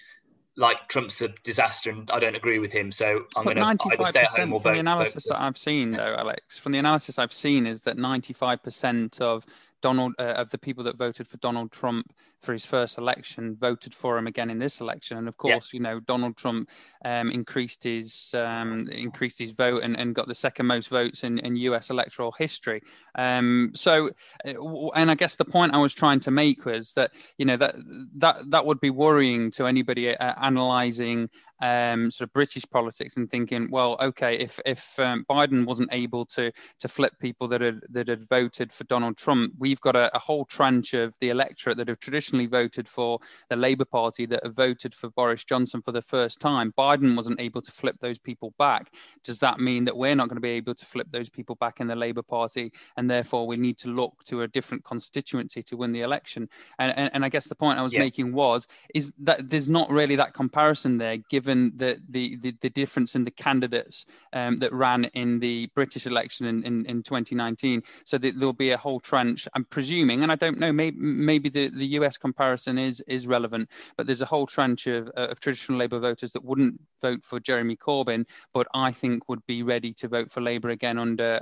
like 0.57 0.89
Trump's 0.89 1.21
a 1.21 1.29
disaster, 1.43 1.91
and 1.91 2.11
I 2.11 2.21
don't 2.21 2.37
agree 2.37 2.59
with 2.59 2.73
him. 2.73 2.93
So 2.93 3.25
I'm 3.37 3.45
going 3.45 3.57
to 3.57 3.89
either 3.93 4.05
stay 4.05 4.21
at 4.21 4.29
home 4.29 4.53
or 4.53 4.61
from 4.61 4.71
vote. 4.71 4.75
the 4.75 4.81
analysis 4.81 5.27
vote. 5.27 5.35
that 5.35 5.43
I've 5.43 5.59
seen, 5.59 5.93
though, 5.93 6.15
Alex, 6.17 6.59
from 6.59 6.73
the 6.73 6.79
analysis 6.79 7.19
I've 7.19 7.33
seen, 7.33 7.67
is 7.67 7.83
that 7.83 7.97
95% 7.97 9.21
of 9.21 9.45
Donald 9.85 10.15
uh, 10.19 10.41
of 10.43 10.49
the 10.49 10.57
people 10.57 10.83
that 10.83 10.97
voted 10.97 11.29
for 11.29 11.37
Donald 11.37 11.71
Trump 11.71 12.11
for 12.41 12.55
his 12.55 12.65
first 12.65 12.97
election 12.97 13.55
voted 13.61 13.93
for 13.93 14.17
him 14.17 14.27
again 14.27 14.49
in 14.49 14.59
this 14.59 14.81
election, 14.81 15.19
and 15.19 15.29
of 15.29 15.37
course, 15.37 15.75
yeah. 15.75 15.77
you 15.77 15.83
know, 15.83 16.01
Donald 16.01 16.39
Trump 16.39 16.71
um, 17.05 17.31
increased 17.31 17.83
his 17.83 18.33
um, 18.35 18.89
increased 18.89 19.39
his 19.39 19.51
vote 19.51 19.83
and, 19.83 19.95
and 19.99 20.15
got 20.15 20.27
the 20.27 20.35
second 20.35 20.65
most 20.65 20.89
votes 20.89 21.23
in, 21.23 21.39
in 21.41 21.57
U.S. 21.69 21.91
electoral 21.91 22.33
history. 22.33 22.81
Um, 23.15 23.73
so, 23.75 24.09
uh, 24.47 24.89
and 24.95 25.11
I 25.11 25.17
guess 25.17 25.37
the 25.37 25.45
point 25.45 25.75
I 25.75 25.79
was 25.79 25.93
trying 25.93 26.21
to 26.21 26.31
make 26.31 26.65
was 26.65 26.95
that 26.95 27.11
you 27.37 27.45
know 27.45 27.59
that 27.59 27.75
that 28.17 28.51
that 28.53 28.65
would 28.65 28.81
be 28.81 28.89
worrying 28.89 29.51
to 29.51 29.67
anybody 29.67 30.17
uh, 30.17 30.35
analysing 30.39 31.29
um, 31.65 32.11
sort 32.11 32.29
of 32.29 32.33
British 32.35 32.65
politics 32.71 33.17
and 33.17 33.31
thinking, 33.31 33.71
well, 33.71 33.97
okay, 33.99 34.39
if 34.39 34.61
if 34.67 34.99
um, 34.99 35.25
Biden 35.31 35.65
wasn't 35.65 35.89
able 35.93 36.27
to 36.27 36.53
to 36.79 36.89
flip 36.89 37.15
people 37.19 37.49
that 37.49 37.63
had 37.63 37.81
that 37.89 38.09
had 38.09 38.29
voted 38.29 38.71
for 38.71 38.85
Donald 38.85 39.17
Trump, 39.17 39.55
we've 39.59 39.81
got 39.81 39.97
a, 39.97 40.15
a, 40.15 40.19
whole 40.19 40.45
tranche 40.45 40.93
of 40.93 41.19
the 41.21 41.31
electorate 41.31 41.79
that 41.79 41.89
have 41.89 42.01
traditionally 42.01 42.45
voted 42.45 42.87
for 42.87 43.19
the 43.49 43.57
Labour 43.57 43.87
Party 43.87 44.27
that 44.27 44.45
have 44.45 44.55
voted 44.55 44.95
for 44.95 45.09
Boris 45.11 45.43
Johnson 45.43 45.81
for 45.81 45.93
the 45.93 46.03
first 46.03 46.39
time. 46.39 46.71
Biden 46.77 47.17
wasn't 47.17 47.41
able 47.41 47.63
to 47.63 47.73
flip 47.73 47.97
those 47.99 48.19
people 48.19 48.53
back. 48.59 48.93
Does 49.23 49.39
that 49.39 49.59
mean 49.59 49.87
that 49.87 49.97
we're 49.97 50.15
not 50.15 50.29
going 50.29 50.37
to 50.37 50.43
be 50.43 50.51
able 50.51 50.75
to 50.75 50.85
flip 50.85 51.07
those 51.11 51.31
people 51.31 51.55
back 51.55 51.81
in 51.81 51.87
the 51.87 51.97
Labour 51.97 52.23
Party, 52.23 52.73
and 52.99 53.11
therefore 53.11 53.47
we 53.47 53.57
need 53.57 53.79
to 53.79 53.89
look 53.89 54.23
to 54.25 54.43
a 54.43 54.49
different 54.49 54.85
constituency 54.85 55.63
to 55.63 55.79
win 55.79 55.93
the 55.93 56.03
election? 56.03 56.47
And 56.79 56.93
and, 56.95 57.11
and 57.15 57.25
I 57.25 57.31
guess 57.31 57.49
the 57.49 57.55
point 57.55 57.79
I 57.79 57.83
was 57.83 57.95
yeah. 57.95 58.01
making 58.01 58.35
was 58.35 58.67
is 58.95 59.15
that 59.21 59.49
there's 59.49 59.71
not 59.71 59.89
really 59.89 60.17
that 60.17 60.35
comparison 60.35 60.99
there, 60.99 61.17
given 61.17 61.54
given 61.55 61.73
the, 61.77 62.01
the, 62.09 62.37
the, 62.37 62.57
the, 62.61 62.71
difference 62.71 63.15
in 63.15 63.25
the 63.25 63.31
candidates 63.31 64.07
um, 64.33 64.59
that 64.59 64.73
ran 64.73 65.05
in 65.15 65.39
the 65.39 65.69
British 65.75 66.07
election 66.07 66.47
in, 66.47 66.63
in, 66.65 66.87
in 66.87 67.03
2019. 67.03 67.83
So 68.05 68.19
there'll 68.19 68.53
be 68.53 68.71
a 68.71 68.77
whole 68.77 69.01
trench, 69.01 69.47
I'm 69.55 69.65
presuming, 69.65 70.23
and 70.23 70.33
I 70.33 70.35
don't 70.35 70.59
know, 70.59 70.73
maybe, 70.73 70.97
maybe 70.99 71.49
the, 71.49 71.69
the 71.69 71.87
US 71.99 72.19
comparison 72.19 72.79
is, 72.79 73.01
is 73.07 73.27
relevant, 73.27 73.71
but 73.97 74.07
there's 74.07 74.23
a 74.23 74.27
whole 74.27 74.47
trench 74.47 74.87
of, 74.87 75.09
of 75.11 75.41
traditional 75.41 75.79
Labour 75.79 76.01
voters 76.01 76.33
that 76.33 76.45
wouldn't 76.45 76.81
vote 77.01 77.25
for 77.25 77.39
Jeremy 77.41 77.77
Corbyn, 77.77 78.27
but 78.53 78.67
I 78.75 78.91
think 78.91 79.29
would 79.29 79.45
be 79.47 79.63
ready 79.63 79.93
to 79.95 80.09
vote 80.09 80.33
for 80.33 80.41
Labour 80.41 80.71
again 80.71 80.99
under, 80.99 81.41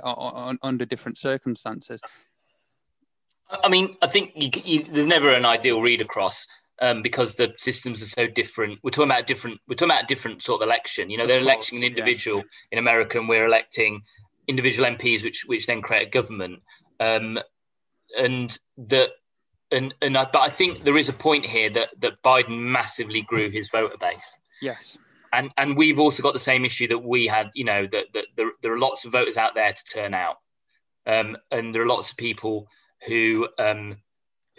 under 0.61 0.85
different 0.85 1.17
circumstances. 1.17 2.01
I 3.49 3.69
mean, 3.69 3.95
I 4.01 4.07
think 4.07 4.31
you, 4.35 4.49
you, 4.63 4.83
there's 4.91 5.05
never 5.05 5.31
an 5.31 5.45
ideal 5.45 5.81
read 5.81 6.01
across 6.01 6.47
um, 6.81 7.01
because 7.01 7.35
the 7.35 7.53
systems 7.57 8.01
are 8.01 8.07
so 8.07 8.27
different. 8.27 8.79
We're 8.83 8.91
talking 8.91 9.11
about 9.11 9.27
different. 9.27 9.59
We're 9.67 9.75
talking 9.75 9.91
about 9.91 10.03
a 10.03 10.07
different 10.07 10.43
sort 10.43 10.61
of 10.61 10.67
election. 10.67 11.09
You 11.09 11.17
know, 11.17 11.27
they're 11.27 11.39
electing 11.39 11.77
an 11.77 11.83
individual 11.83 12.37
yeah. 12.37 12.43
in 12.73 12.79
America, 12.79 13.19
and 13.19 13.29
we're 13.29 13.45
electing 13.45 14.01
individual 14.47 14.89
MPs, 14.89 15.23
which 15.23 15.45
which 15.45 15.67
then 15.67 15.81
create 15.81 16.07
a 16.07 16.09
government. 16.09 16.61
Um, 16.99 17.39
and 18.17 18.57
that, 18.77 19.09
and 19.71 19.93
and 20.01 20.17
I, 20.17 20.27
but 20.31 20.41
I 20.41 20.49
think 20.49 20.83
there 20.83 20.97
is 20.97 21.09
a 21.09 21.13
point 21.13 21.45
here 21.45 21.69
that 21.71 21.89
that 21.99 22.21
Biden 22.23 22.59
massively 22.59 23.21
grew 23.21 23.49
his 23.49 23.69
voter 23.69 23.97
base. 23.99 24.35
Yes. 24.61 24.97
And 25.31 25.51
and 25.57 25.75
we've 25.75 25.99
also 25.99 26.21
got 26.21 26.33
the 26.33 26.39
same 26.39 26.65
issue 26.65 26.87
that 26.87 26.99
we 26.99 27.27
had. 27.27 27.49
You 27.53 27.65
know, 27.65 27.87
that 27.87 28.05
that 28.13 28.25
there, 28.35 28.51
there 28.61 28.73
are 28.73 28.79
lots 28.79 29.05
of 29.05 29.11
voters 29.11 29.37
out 29.37 29.55
there 29.55 29.73
to 29.73 29.83
turn 29.85 30.13
out, 30.13 30.37
um, 31.05 31.37
and 31.51 31.73
there 31.73 31.81
are 31.81 31.87
lots 31.87 32.11
of 32.11 32.17
people 32.17 32.67
who 33.07 33.47
um, 33.57 33.97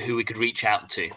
who 0.00 0.16
we 0.16 0.24
could 0.24 0.38
reach 0.38 0.64
out 0.64 0.88
to 0.90 1.10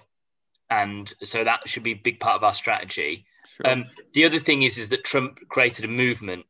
and 0.70 1.14
so 1.24 1.44
that 1.44 1.68
should 1.68 1.84
be 1.84 1.92
a 1.92 2.02
big 2.04 2.20
part 2.20 2.36
of 2.36 2.44
our 2.44 2.54
strategy. 2.54 3.26
Sure. 3.46 3.68
Um, 3.68 3.86
the 4.14 4.26
other 4.26 4.40
thing 4.40 4.64
is 4.64 4.78
is 4.78 4.90
that 4.90 5.04
Trump 5.04 5.40
created 5.50 5.86
a 5.86 5.88
movement, 5.88 6.46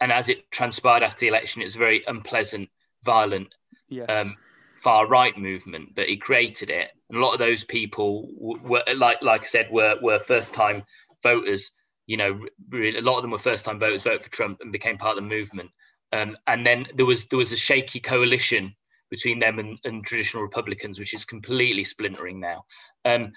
and 0.00 0.12
as 0.12 0.28
it 0.28 0.50
transpired 0.50 1.02
after 1.02 1.20
the 1.20 1.28
election, 1.28 1.62
it 1.62 1.66
was 1.66 1.76
a 1.76 1.80
very 1.80 2.04
unpleasant, 2.06 2.68
violent, 3.04 3.54
yes. 3.88 4.08
um, 4.08 4.34
far 4.76 5.06
right 5.06 5.36
movement. 5.36 5.94
But 5.94 6.08
he 6.08 6.16
created 6.16 6.70
it, 6.70 6.90
and 7.08 7.18
a 7.18 7.20
lot 7.20 7.32
of 7.32 7.38
those 7.38 7.64
people 7.64 8.28
were 8.38 8.82
like 8.94 9.22
like 9.22 9.42
I 9.42 9.46
said 9.46 9.70
were 9.70 9.96
were 10.00 10.18
first 10.18 10.54
time 10.54 10.84
voters. 11.22 11.72
You 12.06 12.16
know, 12.16 12.40
really, 12.70 12.98
a 12.98 13.02
lot 13.02 13.16
of 13.16 13.22
them 13.22 13.32
were 13.32 13.38
first 13.38 13.64
time 13.64 13.78
voters, 13.78 14.04
voted 14.04 14.22
for 14.22 14.30
Trump, 14.30 14.60
and 14.60 14.72
became 14.72 14.96
part 14.96 15.18
of 15.18 15.22
the 15.22 15.28
movement. 15.28 15.70
Um, 16.12 16.38
and 16.46 16.64
then 16.66 16.86
there 16.94 17.04
was 17.04 17.26
there 17.26 17.38
was 17.38 17.52
a 17.52 17.56
shaky 17.56 18.00
coalition 18.00 18.74
between 19.10 19.38
them 19.38 19.58
and, 19.58 19.78
and, 19.84 20.04
traditional 20.04 20.42
Republicans, 20.42 20.98
which 20.98 21.14
is 21.14 21.24
completely 21.24 21.82
splintering 21.82 22.38
now. 22.40 22.64
Um, 23.04 23.32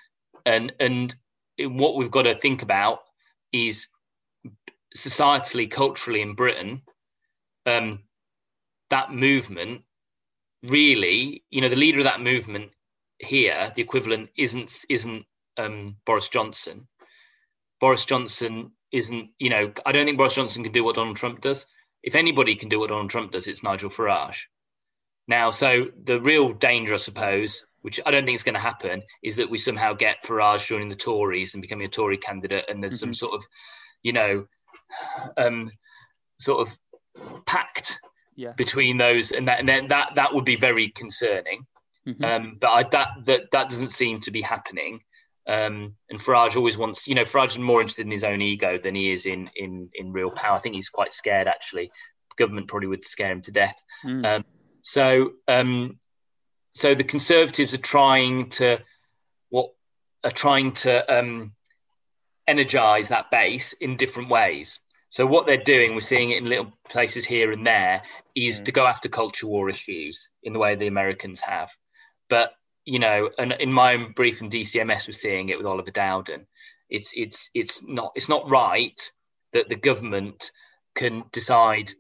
and 0.46 0.74
and 0.80 1.16
what 1.60 1.96
we've 1.96 2.12
got 2.12 2.24
to 2.24 2.36
think 2.36 2.62
about 2.62 3.00
is 3.52 3.88
societally, 4.96 5.70
culturally 5.70 6.22
in 6.22 6.34
Britain, 6.34 6.82
um, 7.66 8.00
that 8.90 9.14
movement 9.14 9.82
really, 10.64 11.44
you 11.50 11.62
know, 11.62 11.70
the 11.70 11.76
leader 11.76 12.00
of 12.00 12.06
that 12.06 12.22
movement 12.22 12.72
here, 13.20 13.72
the 13.76 13.82
equivalent 13.82 14.30
isn't 14.38 14.86
isn't 14.90 15.26
um, 15.58 15.96
Boris 16.06 16.30
Johnson. 16.30 16.88
Boris 17.80 18.06
Johnson 18.06 18.72
isn't, 18.92 19.30
you 19.40 19.50
know, 19.50 19.72
I 19.86 19.92
don't 19.92 20.06
think 20.06 20.18
Boris 20.18 20.36
Johnson 20.36 20.64
can 20.64 20.72
do 20.72 20.84
what 20.84 20.96
Donald 20.96 21.18
Trump 21.18 21.42
does. 21.42 21.66
If 22.04 22.16
anybody 22.16 22.56
can 22.56 22.70
do 22.70 22.80
what 22.80 22.90
Donald 22.90 23.10
Trump 23.10 23.32
does, 23.32 23.48
it's 23.48 23.64
Nigel 23.64 23.90
Farage. 23.90 24.42
Now, 25.28 25.52
so 25.52 25.88
the 26.04 26.20
real 26.22 26.54
danger, 26.54 26.94
I 26.96 26.98
suppose, 26.98 27.66
which 27.82 28.00
I 28.06 28.12
don't 28.12 28.26
think 28.26 28.36
is 28.36 28.44
going 28.44 28.56
to 28.56 28.60
happen, 28.62 29.02
is 29.24 29.36
that 29.38 29.50
we 29.50 29.58
somehow 29.58 29.94
get 29.94 30.24
Farage 30.24 30.68
joining 30.68 30.90
the 30.90 30.96
Tories 30.96 31.54
and 31.54 31.62
becoming 31.62 31.86
a 31.86 31.90
Tory 31.90 32.18
candidate, 32.18 32.66
and 32.68 32.82
there's 32.82 32.96
mm-hmm. 32.96 33.12
some 33.12 33.14
sort 33.14 33.36
of, 33.36 33.46
you 34.04 34.14
know, 34.14 34.46
um, 35.38 35.72
sort 36.38 36.68
of 36.68 37.46
pact 37.46 38.00
yeah. 38.36 38.52
between 38.54 38.98
those, 38.98 39.32
and 39.32 39.48
that, 39.48 39.60
and 39.60 39.70
then 39.70 39.88
that 39.88 40.14
that 40.16 40.34
would 40.34 40.46
be 40.46 40.56
very 40.56 40.90
concerning. 40.90 41.66
Mm-hmm. 42.08 42.24
Um, 42.24 42.58
but 42.60 42.70
I, 42.70 42.84
that 42.84 43.10
that 43.26 43.52
that 43.52 43.70
doesn't 43.70 43.90
seem 43.90 44.20
to 44.22 44.32
be 44.32 44.42
happening. 44.42 45.02
Um, 45.48 45.96
and 46.10 46.20
Farage 46.20 46.56
always 46.56 46.78
wants, 46.78 47.08
you 47.08 47.16
know, 47.16 47.24
Farage 47.24 47.52
is 47.52 47.60
more 47.60 47.82
interested 47.82 48.06
in 48.06 48.12
his 48.12 48.24
own 48.24 48.42
ego 48.42 48.78
than 48.78 48.96
he 48.96 49.12
is 49.12 49.26
in 49.26 49.50
in 49.56 49.90
in 49.96 50.12
real 50.12 50.32
power. 50.32 50.56
I 50.56 50.60
think 50.60 50.76
he's 50.76 50.90
quite 50.90 51.14
scared. 51.14 51.48
Actually, 51.48 51.92
government 52.38 52.68
probably 52.68 52.88
would 52.88 53.04
scare 53.04 53.32
him 53.32 53.42
to 53.42 53.52
death. 53.52 53.84
Mm. 54.06 54.26
Um, 54.26 54.46
so 54.82 55.34
um, 55.48 55.98
so 56.74 56.96
the 56.96 57.04
Conservatives 57.04 57.74
are 57.74 57.78
trying 57.78 58.50
to 58.52 58.80
what 59.50 59.72
are 60.24 60.32
trying 60.32 60.72
to 60.72 61.14
um, 61.14 61.54
energize 62.48 63.10
that 63.10 63.32
base 63.32 63.74
in 63.74 63.98
different 63.98 64.30
ways. 64.30 64.80
So 65.10 65.26
what 65.26 65.46
they're 65.46 65.58
doing, 65.58 65.94
we're 65.94 66.02
seeing 66.02 66.32
it 66.32 66.38
in 66.38 66.48
little 66.48 66.72
places 66.88 67.26
here 67.26 67.52
and 67.52 67.68
there, 67.68 68.02
is 68.34 68.62
mm. 68.62 68.66
to 68.66 68.72
go 68.72 68.86
after 68.86 69.10
culture 69.10 69.48
war 69.48 69.70
issues 69.70 70.18
in 70.44 70.54
the 70.54 70.60
way 70.60 70.76
the 70.76 70.88
Americans 70.88 71.42
have. 71.42 71.70
But 72.30 72.54
you 72.86 72.98
know, 73.00 73.30
and 73.38 73.54
in 73.60 73.72
my 73.72 73.94
own 73.94 74.14
brief 74.14 74.42
in 74.42 74.50
DCMS, 74.50 75.08
we're 75.08 75.14
seeing 75.14 75.50
it 75.50 75.58
with 75.58 75.68
Oliver 75.68 75.92
Dowden. 75.92 76.48
It's 76.90 77.12
it's 77.16 77.50
it's 77.54 77.84
not 77.86 78.12
it's 78.16 78.30
not 78.30 78.50
right 78.50 79.00
that 79.54 79.70
the 79.70 79.76
government 79.76 80.52
can 80.96 81.24
decide 81.32 81.92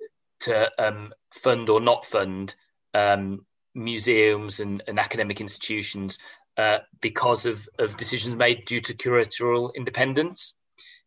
to 0.41 0.71
um, 0.79 1.13
fund 1.31 1.69
or 1.69 1.79
not 1.79 2.05
fund 2.05 2.55
um, 2.93 3.45
museums 3.73 4.59
and, 4.59 4.83
and 4.87 4.99
academic 4.99 5.41
institutions 5.41 6.17
uh, 6.57 6.79
because 7.01 7.45
of, 7.45 7.67
of 7.79 7.97
decisions 7.97 8.35
made 8.35 8.65
due 8.65 8.79
to 8.79 8.93
curatorial 8.93 9.73
independence. 9.75 10.53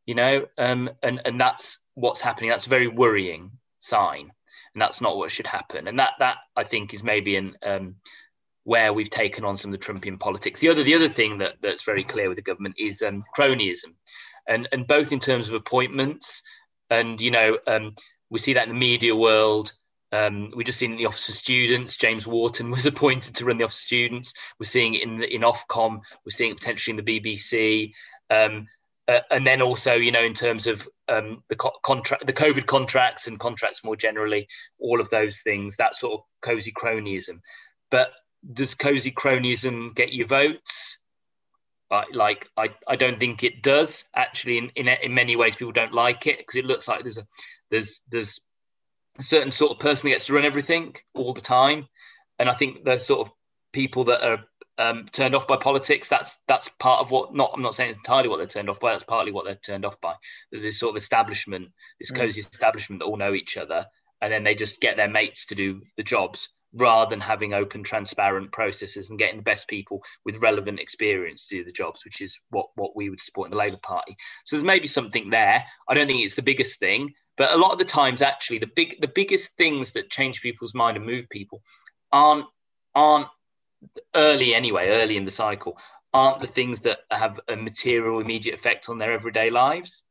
You 0.07 0.15
know, 0.15 0.47
um, 0.59 0.91
and 1.03 1.21
and 1.25 1.41
that's 1.41 1.79
what's 1.95 2.21
happening. 2.21 2.51
That's 2.51 2.67
a 2.67 2.71
very 2.71 2.89
worrying 2.89 3.51
sign, 3.79 4.31
and 4.75 4.83
that's 4.83 5.01
not 5.01 5.17
what 5.17 5.31
should 5.31 5.47
happen. 5.47 5.89
And 5.89 5.99
that 5.99 6.13
that 6.19 6.37
I 6.57 6.65
think 6.65 6.93
is 6.93 7.03
maybe 7.03 7.37
in 7.37 7.57
um, 7.63 7.95
where 8.65 8.93
we've 8.93 9.09
taken 9.09 9.47
on 9.47 9.57
some 9.57 9.73
of 9.73 9.81
the 9.81 9.87
Trumpian 9.87 10.21
politics. 10.21 10.61
The 10.61 10.69
other 10.69 10.83
the 10.83 10.95
other 10.95 11.09
thing 11.09 11.39
that, 11.39 11.55
that's 11.63 11.85
very 11.85 12.05
clear 12.05 12.29
with 12.29 12.37
the 12.37 12.43
government 12.43 12.75
is 12.79 13.01
um, 13.01 13.25
cronyism, 13.35 13.95
and 14.47 14.69
and 14.73 14.87
both 14.87 15.11
in 15.11 15.21
terms 15.21 15.49
of 15.49 15.55
appointments 15.55 16.43
and 16.91 17.21
you 17.21 17.31
know 17.31 17.59
um, 17.67 17.95
we 18.31 18.39
see 18.39 18.53
that 18.55 18.67
in 18.69 18.75
the 18.75 18.79
media 18.79 19.15
world 19.15 19.73
um, 20.15 20.53
we 20.55 20.63
just 20.63 20.79
seen 20.79 20.93
in 20.93 20.97
the 20.97 21.07
Office 21.07 21.29
of 21.29 21.35
Students. 21.35 21.97
James 21.97 22.25
Wharton 22.25 22.71
was 22.71 22.87
appointed 22.87 23.35
to 23.35 23.45
run 23.45 23.57
the 23.57 23.65
Office 23.65 23.83
of 23.83 23.87
Students. 23.87 24.33
We're 24.61 24.65
seeing 24.65 24.95
it 24.95 25.03
in 25.03 25.19
the, 25.19 25.35
in 25.35 25.41
Ofcom. 25.41 26.01
We're 26.25 26.31
seeing 26.31 26.53
it 26.53 26.59
potentially 26.59 26.97
in 26.97 27.05
the 27.05 27.21
BBC. 27.21 27.93
Um, 28.31 28.69
uh, 29.09 29.21
and 29.33 29.45
then 29.45 29.61
also, 29.61 29.95
you 29.95 30.13
know, 30.13 30.23
in 30.23 30.33
terms 30.33 30.69
of 30.69 30.89
um, 31.09 31.43
the 31.49 31.57
co- 31.57 31.77
contract, 31.83 32.27
the 32.27 32.33
COVID 32.33 32.67
contracts 32.67 33.27
and 33.27 33.41
contracts 33.41 33.83
more 33.83 33.97
generally, 33.97 34.47
all 34.79 35.01
of 35.01 35.11
those 35.11 35.43
things, 35.43 35.77
that 35.77 35.97
sort 35.97 36.15
of 36.15 36.21
cozy 36.43 36.73
cronyism. 36.73 37.41
But 37.91 38.13
does 38.53 38.75
cozy 38.75 39.11
cronyism 39.11 39.95
get 39.97 40.13
you 40.13 40.25
votes? 40.27 41.01
Like 42.13 42.49
I, 42.57 42.71
I 42.89 42.97
don't 42.97 43.21
think 43.21 43.45
it 43.45 43.63
does. 43.63 44.05
Actually, 44.17 44.59
in, 44.59 44.71
in 44.75 44.89
in 44.89 45.15
many 45.15 45.37
ways, 45.37 45.55
people 45.55 45.71
don't 45.71 45.93
like 45.93 46.27
it 46.27 46.39
because 46.39 46.57
it 46.57 46.65
looks 46.65 46.89
like 46.89 47.03
there's 47.03 47.19
a 47.19 47.27
there's 47.71 48.01
there's 48.11 48.41
a 49.19 49.23
certain 49.23 49.53
sort 49.53 49.73
of 49.73 49.79
person 49.79 50.09
that 50.09 50.15
gets 50.15 50.27
to 50.27 50.35
run 50.35 50.45
everything 50.45 50.95
all 51.15 51.33
the 51.33 51.41
time. 51.41 51.87
And 52.39 52.49
I 52.49 52.55
think 52.55 52.85
the 52.85 52.99
sort 52.99 53.27
of 53.27 53.33
people 53.73 54.05
that 54.05 54.27
are 54.27 54.45
um, 54.79 55.07
turned 55.13 55.35
off 55.35 55.47
by 55.47 55.57
politics, 55.57 56.09
that's 56.09 56.37
that's 56.49 56.69
part 56.81 57.01
of 57.01 57.11
what 57.11 57.35
not 57.35 57.53
I'm 57.55 57.63
not 57.63 57.75
saying 57.75 57.95
entirely 57.95 58.29
what 58.29 58.39
they're 58.39 58.47
turned 58.47 58.69
off 58.69 58.81
by, 58.81 58.93
that's 58.93 59.05
partly 59.05 59.33
what 59.33 59.45
they're 59.45 59.55
turned 59.55 59.85
off 59.85 60.01
by. 60.01 60.15
This 60.51 60.81
sort 60.81 60.91
of 60.91 60.97
establishment, 60.97 61.69
this 62.01 62.11
mm. 62.11 62.17
cozy 62.17 62.41
establishment 62.41 63.01
that 63.01 63.07
all 63.07 63.17
know 63.17 63.35
each 63.35 63.57
other, 63.57 63.87
and 64.21 64.33
then 64.33 64.43
they 64.43 64.55
just 64.55 64.81
get 64.81 64.97
their 64.97 65.09
mates 65.09 65.47
to 65.47 65.55
do 65.55 65.83
the 65.97 66.03
jobs 66.03 66.51
rather 66.77 67.09
than 67.09 67.21
having 67.21 67.55
open, 67.55 67.83
transparent 67.83 68.51
processes 68.51 69.09
and 69.09 69.19
getting 69.19 69.37
the 69.37 69.43
best 69.45 69.69
people 69.69 70.03
with 70.25 70.43
relevant 70.43 70.81
experience 70.81 71.47
to 71.47 71.59
do 71.59 71.65
the 71.65 71.71
jobs, 71.71 72.05
which 72.05 72.21
is 72.21 72.39
what, 72.51 72.67
what 72.75 72.97
we 72.97 73.09
would 73.09 73.21
support 73.21 73.47
in 73.47 73.53
the 73.53 73.57
Labour 73.57 73.79
Party. 73.83 74.17
So 74.45 74.57
there's 74.57 74.65
maybe 74.65 74.89
something 74.89 75.31
there. 75.31 75.65
I 75.89 75.95
don't 75.95 76.07
think 76.09 76.25
it's 76.25 76.35
the 76.35 76.43
biggest 76.43 76.81
thing, 76.81 77.15
but 77.37 77.53
a 77.53 77.57
lot 77.57 77.73
of 77.73 77.79
the 77.79 77.85
times, 77.85 78.23
actually, 78.23 78.59
the 78.59 78.71
big 78.75 79.01
the 79.01 79.09
biggest 79.09 79.57
things 79.57 79.93
that 79.93 80.11
change 80.11 80.41
people's 80.41 80.75
mind 80.75 80.97
and 80.97 81.07
move 81.07 81.29
people 81.31 81.63
aren't 82.13 82.47
aren't 82.95 83.29
early 84.15 84.55
anyway, 84.55 84.89
early 84.89 85.17
in 85.17 85.25
the 85.25 85.31
cycle, 85.31 85.77
aren't 86.13 86.41
the 86.41 86.47
things 86.47 86.81
that 86.83 87.01
have 87.11 87.41
a 87.49 87.57
material 87.57 88.21
immediate 88.21 88.55
effect 88.55 88.89
on 88.89 88.99
their 88.99 89.13
everyday 89.13 89.51
lives. 89.51 90.05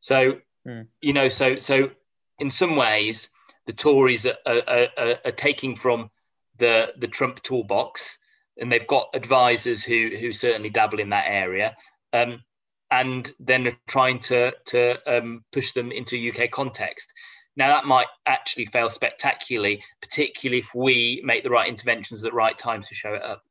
So 0.00 0.38
mm. 0.66 0.86
you 1.00 1.12
know, 1.12 1.28
so 1.28 1.56
so 1.58 1.90
in 2.38 2.50
some 2.50 2.76
ways, 2.76 3.30
the 3.64 3.72
Tories 3.72 4.26
are, 4.26 4.36
are, 4.46 4.88
are, 4.98 5.16
are 5.24 5.32
taking 5.32 5.76
from 5.76 6.10
the 6.58 6.92
the 6.98 7.08
Trump 7.08 7.42
toolbox, 7.42 8.18
and 8.58 8.70
they've 8.70 8.86
got 8.86 9.08
advisors 9.14 9.82
who 9.82 10.10
who 10.20 10.32
certainly 10.32 10.70
dabble 10.70 11.00
in 11.00 11.10
that 11.10 11.24
area. 11.26 11.76
Um, 12.12 12.42
and 12.90 13.32
then 13.40 13.70
trying 13.86 14.20
to 14.20 14.52
to 14.66 14.96
um, 15.06 15.44
push 15.52 15.72
them 15.72 15.90
into 15.90 16.30
UK 16.30 16.50
context. 16.50 17.12
Now 17.56 17.68
that 17.68 17.86
might 17.86 18.06
actually 18.26 18.66
fail 18.66 18.90
spectacularly, 18.90 19.82
particularly 20.00 20.58
if 20.58 20.74
we 20.74 21.22
make 21.24 21.42
the 21.42 21.50
right 21.50 21.68
interventions 21.68 22.22
at 22.22 22.30
the 22.30 22.36
right 22.36 22.56
times 22.56 22.88
to 22.88 22.94
show 22.94 23.14
it 23.14 23.22
up. 23.22 23.42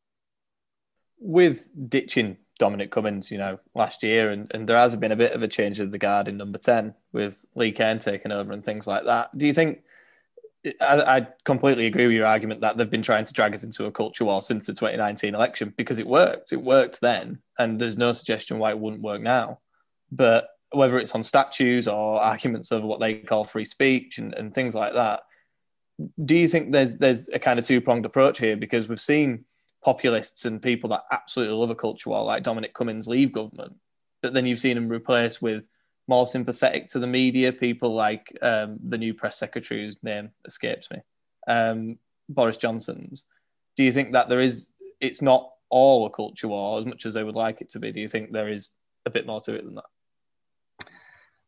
With 1.20 1.70
ditching 1.90 2.38
Dominic 2.60 2.92
Cummings, 2.92 3.32
you 3.32 3.38
know, 3.38 3.60
last 3.74 4.04
year, 4.04 4.30
and, 4.30 4.52
and 4.54 4.68
there 4.68 4.78
has 4.78 4.96
been 4.96 5.12
a 5.12 5.18
bit 5.18 5.34
of 5.34 5.42
a 5.42 5.48
change 5.48 5.80
of 5.80 5.92
the 5.92 5.98
guard 5.98 6.28
in 6.28 6.38
number 6.38 6.60
10 6.60 6.94
with 7.12 7.46
Lee 7.56 7.72
Cain 7.72 8.00
taking 8.00 8.32
over 8.32 8.54
and 8.54 8.64
things 8.64 8.86
like 8.86 9.06
that. 9.06 9.36
Do 9.38 9.48
you 9.48 9.54
think? 9.54 9.80
I, 10.82 11.18
I 11.18 11.28
completely 11.44 11.86
agree 11.86 12.08
with 12.08 12.16
your 12.16 12.26
argument 12.26 12.62
that 12.62 12.78
they've 12.78 12.90
been 12.90 13.02
trying 13.02 13.26
to 13.26 13.34
drag 13.34 13.54
us 13.54 13.64
into 13.64 13.86
a 13.86 13.92
culture 13.92 14.26
war 14.26 14.42
since 14.42 14.66
the 14.66 14.74
2019 14.74 15.36
election 15.36 15.74
because 15.78 16.00
it 16.00 16.08
worked. 16.08 16.52
It 16.52 16.62
worked 16.62 17.02
then, 17.02 17.40
and 17.60 17.80
there's 17.80 17.98
no 17.98 18.14
suggestion 18.14 18.60
why 18.60 18.72
it 18.72 18.80
wouldn't 18.80 19.04
work 19.04 19.22
now. 19.22 19.60
But 20.12 20.50
whether 20.72 20.98
it's 20.98 21.14
on 21.14 21.24
statues 21.24 21.88
or 21.88 22.22
arguments 22.22 22.72
over 22.72 22.86
what 22.86 23.00
they 23.00 23.16
call 23.16 23.44
free 23.44 23.66
speech 23.66 24.18
and, 24.18 24.34
and 24.34 24.54
things 24.54 24.76
like 24.76 24.94
that, 24.94 25.22
do 26.24 26.36
you 26.36 26.48
think 26.48 26.72
there's 26.72 26.98
there's 26.98 27.30
a 27.30 27.40
kind 27.40 27.60
of 27.60 27.66
two 27.66 27.82
pronged 27.82 28.06
approach 28.06 28.40
here? 28.40 28.58
Because 28.58 28.88
we've 28.88 29.00
seen 29.00 29.46
populists 29.84 30.46
and 30.46 30.62
people 30.62 30.90
that 30.90 31.04
absolutely 31.12 31.56
love 31.56 31.70
a 31.70 31.76
culture 31.76 32.10
war, 32.10 32.24
like 32.24 32.44
Dominic 32.44 32.74
Cummings, 32.74 33.08
leave 33.08 33.32
government, 33.32 33.76
but 34.22 34.34
then 34.34 34.46
you've 34.46 34.60
seen 34.60 34.78
him 34.78 34.90
replaced 34.90 35.42
with 35.42 35.64
more 36.08 36.28
sympathetic 36.28 36.88
to 36.90 37.00
the 37.00 37.08
media 37.08 37.52
people 37.52 37.94
like 37.94 38.36
um, 38.42 38.78
the 38.84 38.98
new 38.98 39.14
press 39.14 39.38
secretary 39.38 39.84
whose 39.84 39.98
name 40.04 40.32
escapes 40.46 40.90
me, 40.92 40.98
um, 41.48 41.98
Boris 42.30 42.58
Johnson's. 42.58 43.26
Do 43.76 43.84
you 43.84 43.92
think 43.92 44.14
that 44.14 44.30
there 44.30 44.42
is? 44.42 44.70
It's 45.02 45.22
not 45.22 45.52
all 45.70 46.06
a 46.06 46.10
culture 46.10 46.48
war 46.48 46.80
as 46.80 46.86
much 46.86 47.06
as 47.06 47.14
they 47.14 47.24
would 47.24 47.36
like 47.36 47.62
it 47.62 47.70
to 47.72 47.80
be. 47.80 47.92
Do 47.92 48.00
you 48.00 48.08
think 48.08 48.32
there 48.32 48.50
is 48.50 48.70
a 49.06 49.10
bit 49.10 49.26
more 49.26 49.42
to 49.42 49.56
it 49.56 49.66
than 49.66 49.76
that? 49.76 49.86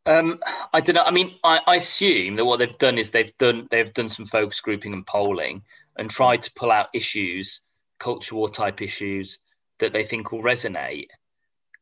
Um, 0.05 0.39
I 0.73 0.79
don't 0.79 0.95
know. 0.95 1.03
I 1.03 1.11
mean, 1.11 1.31
I, 1.43 1.59
I, 1.67 1.75
assume 1.75 2.37
that 2.37 2.45
what 2.45 2.59
they've 2.59 2.77
done 2.77 2.97
is 2.97 3.11
they've 3.11 3.35
done 3.35 3.67
they've 3.69 3.93
done 3.93 4.07
some 4.07 4.25
focus 4.25 4.61
grouping 4.61 4.93
and 4.93 5.05
polling 5.05 5.63
and 5.97 6.09
tried 6.09 6.41
to 6.43 6.53
pull 6.53 6.71
out 6.71 6.87
issues 6.93 7.61
culture 7.99 8.35
war 8.35 8.49
type 8.49 8.81
issues 8.81 9.39
that 9.79 9.93
they 9.93 10.03
think 10.03 10.31
will 10.31 10.41
resonate. 10.41 11.07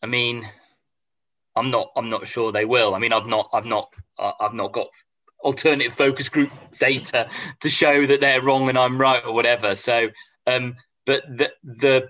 I 0.01 0.07
mean, 0.07 0.47
I'm 1.55 1.71
not 1.71 1.91
I'm 1.95 2.09
not 2.09 2.27
sure 2.27 2.51
they 2.51 2.65
will. 2.65 2.95
I 2.95 2.99
mean, 2.99 3.13
I've 3.13 3.27
not 3.27 3.49
I've 3.53 3.65
not 3.65 3.93
uh, 4.17 4.33
I've 4.39 4.53
not 4.53 4.71
got 4.71 4.87
alternative 5.41 5.93
focus 5.93 6.29
group 6.29 6.51
data 6.79 7.29
to 7.61 7.69
show 7.69 8.05
that 8.05 8.19
they're 8.21 8.41
wrong 8.41 8.67
and 8.67 8.77
I'm 8.77 8.97
right 8.97 9.23
or 9.23 9.33
whatever. 9.33 9.75
So, 9.75 10.09
um, 10.47 10.75
but 11.05 11.23
the 11.27 11.51
the 11.63 12.09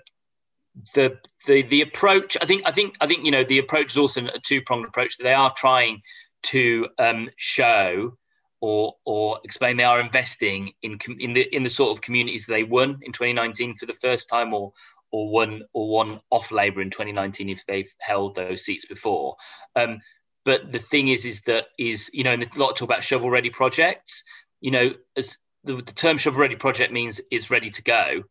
the 0.94 1.18
the 1.46 1.62
the 1.64 1.82
approach 1.82 2.38
I 2.42 2.46
think 2.46 2.64
I 2.66 2.72
think 2.72 2.96
I 3.02 3.08
think 3.08 3.26
you 3.26 3.32
know 3.32 3.44
the 3.44 3.60
approach 3.60 3.92
is 3.92 3.98
also 3.98 4.26
a 4.26 4.40
two 4.40 4.62
pronged 4.62 4.86
approach 4.86 5.18
that 5.18 5.24
they 5.24 5.34
are 5.34 5.54
trying 5.56 6.02
to 6.44 6.88
um, 7.00 7.30
show 7.38 8.18
or 8.62 8.94
or 9.06 9.40
explain 9.44 9.78
they 9.78 9.84
are 9.84 10.00
investing 10.00 10.72
in 10.82 10.98
in 11.20 11.34
the 11.34 11.44
in 11.56 11.64
the 11.64 11.70
sort 11.70 11.92
of 11.92 12.02
communities 12.02 12.46
they 12.46 12.64
won 12.64 13.00
in 13.04 13.12
2019 13.12 13.76
for 13.76 13.86
the 13.86 13.94
first 13.94 14.30
time 14.30 14.54
or 14.54 14.72
or 15.16 15.30
one 15.30 15.64
or 15.72 15.88
won 15.90 16.20
off 16.30 16.52
Labour 16.52 16.82
in 16.82 16.90
2019 16.90 17.48
if 17.48 17.66
they've 17.66 17.94
held 18.00 18.36
those 18.36 18.66
seats 18.66 18.86
before. 18.86 19.38
Um, 19.74 20.00
but 20.44 20.74
the 20.74 20.80
thing 20.80 21.08
is, 21.08 21.26
is 21.26 21.40
that 21.42 21.68
is 21.80 22.10
you 22.14 22.26
know, 22.26 22.34
and 22.34 22.44
a 22.44 22.60
lot 22.60 22.72
of 22.72 22.76
talk 22.76 22.90
about 22.90 23.02
shovel 23.02 23.30
ready 23.30 23.50
projects. 23.50 24.26
You 24.60 24.72
know, 24.72 24.94
as 25.16 25.38
the, 25.64 25.76
the 25.76 25.94
term 25.94 26.18
shovel 26.18 26.42
ready 26.42 26.58
project 26.58 26.92
means 26.92 27.22
it's 27.32 27.50
ready 27.50 27.70
to 27.70 27.82
go, 27.82 28.24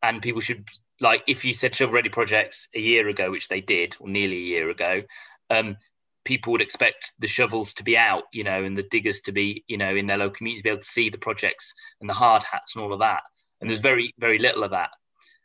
and 0.00 0.22
people 0.22 0.40
should 0.40 0.68
like 1.00 1.24
if 1.26 1.44
you 1.44 1.52
said 1.52 1.74
shovel 1.74 1.94
ready 1.94 2.08
projects 2.08 2.68
a 2.72 2.80
year 2.80 3.08
ago, 3.08 3.32
which 3.32 3.48
they 3.48 3.60
did, 3.60 3.96
or 3.98 4.08
nearly 4.08 4.36
a 4.36 4.50
year 4.54 4.70
ago, 4.70 5.02
um, 5.50 5.76
people 6.24 6.52
would 6.52 6.62
expect 6.62 7.14
the 7.18 7.26
shovels 7.26 7.74
to 7.74 7.82
be 7.82 7.96
out, 7.96 8.24
you 8.32 8.44
know, 8.44 8.62
and 8.62 8.76
the 8.76 8.84
diggers 8.84 9.20
to 9.22 9.32
be, 9.32 9.64
you 9.66 9.76
know, 9.76 9.96
in 9.96 10.06
their 10.06 10.18
local 10.18 10.36
communities, 10.36 10.60
to 10.60 10.64
be 10.64 10.70
able 10.70 10.80
to 10.80 10.86
see 10.86 11.08
the 11.10 11.18
projects 11.18 11.74
and 12.00 12.08
the 12.08 12.14
hard 12.14 12.44
hats 12.44 12.76
and 12.76 12.84
all 12.84 12.92
of 12.92 13.00
that. 13.00 13.22
And 13.60 13.68
there's 13.68 13.80
very, 13.80 14.14
very 14.18 14.38
little 14.38 14.62
of 14.62 14.70
that. 14.70 14.90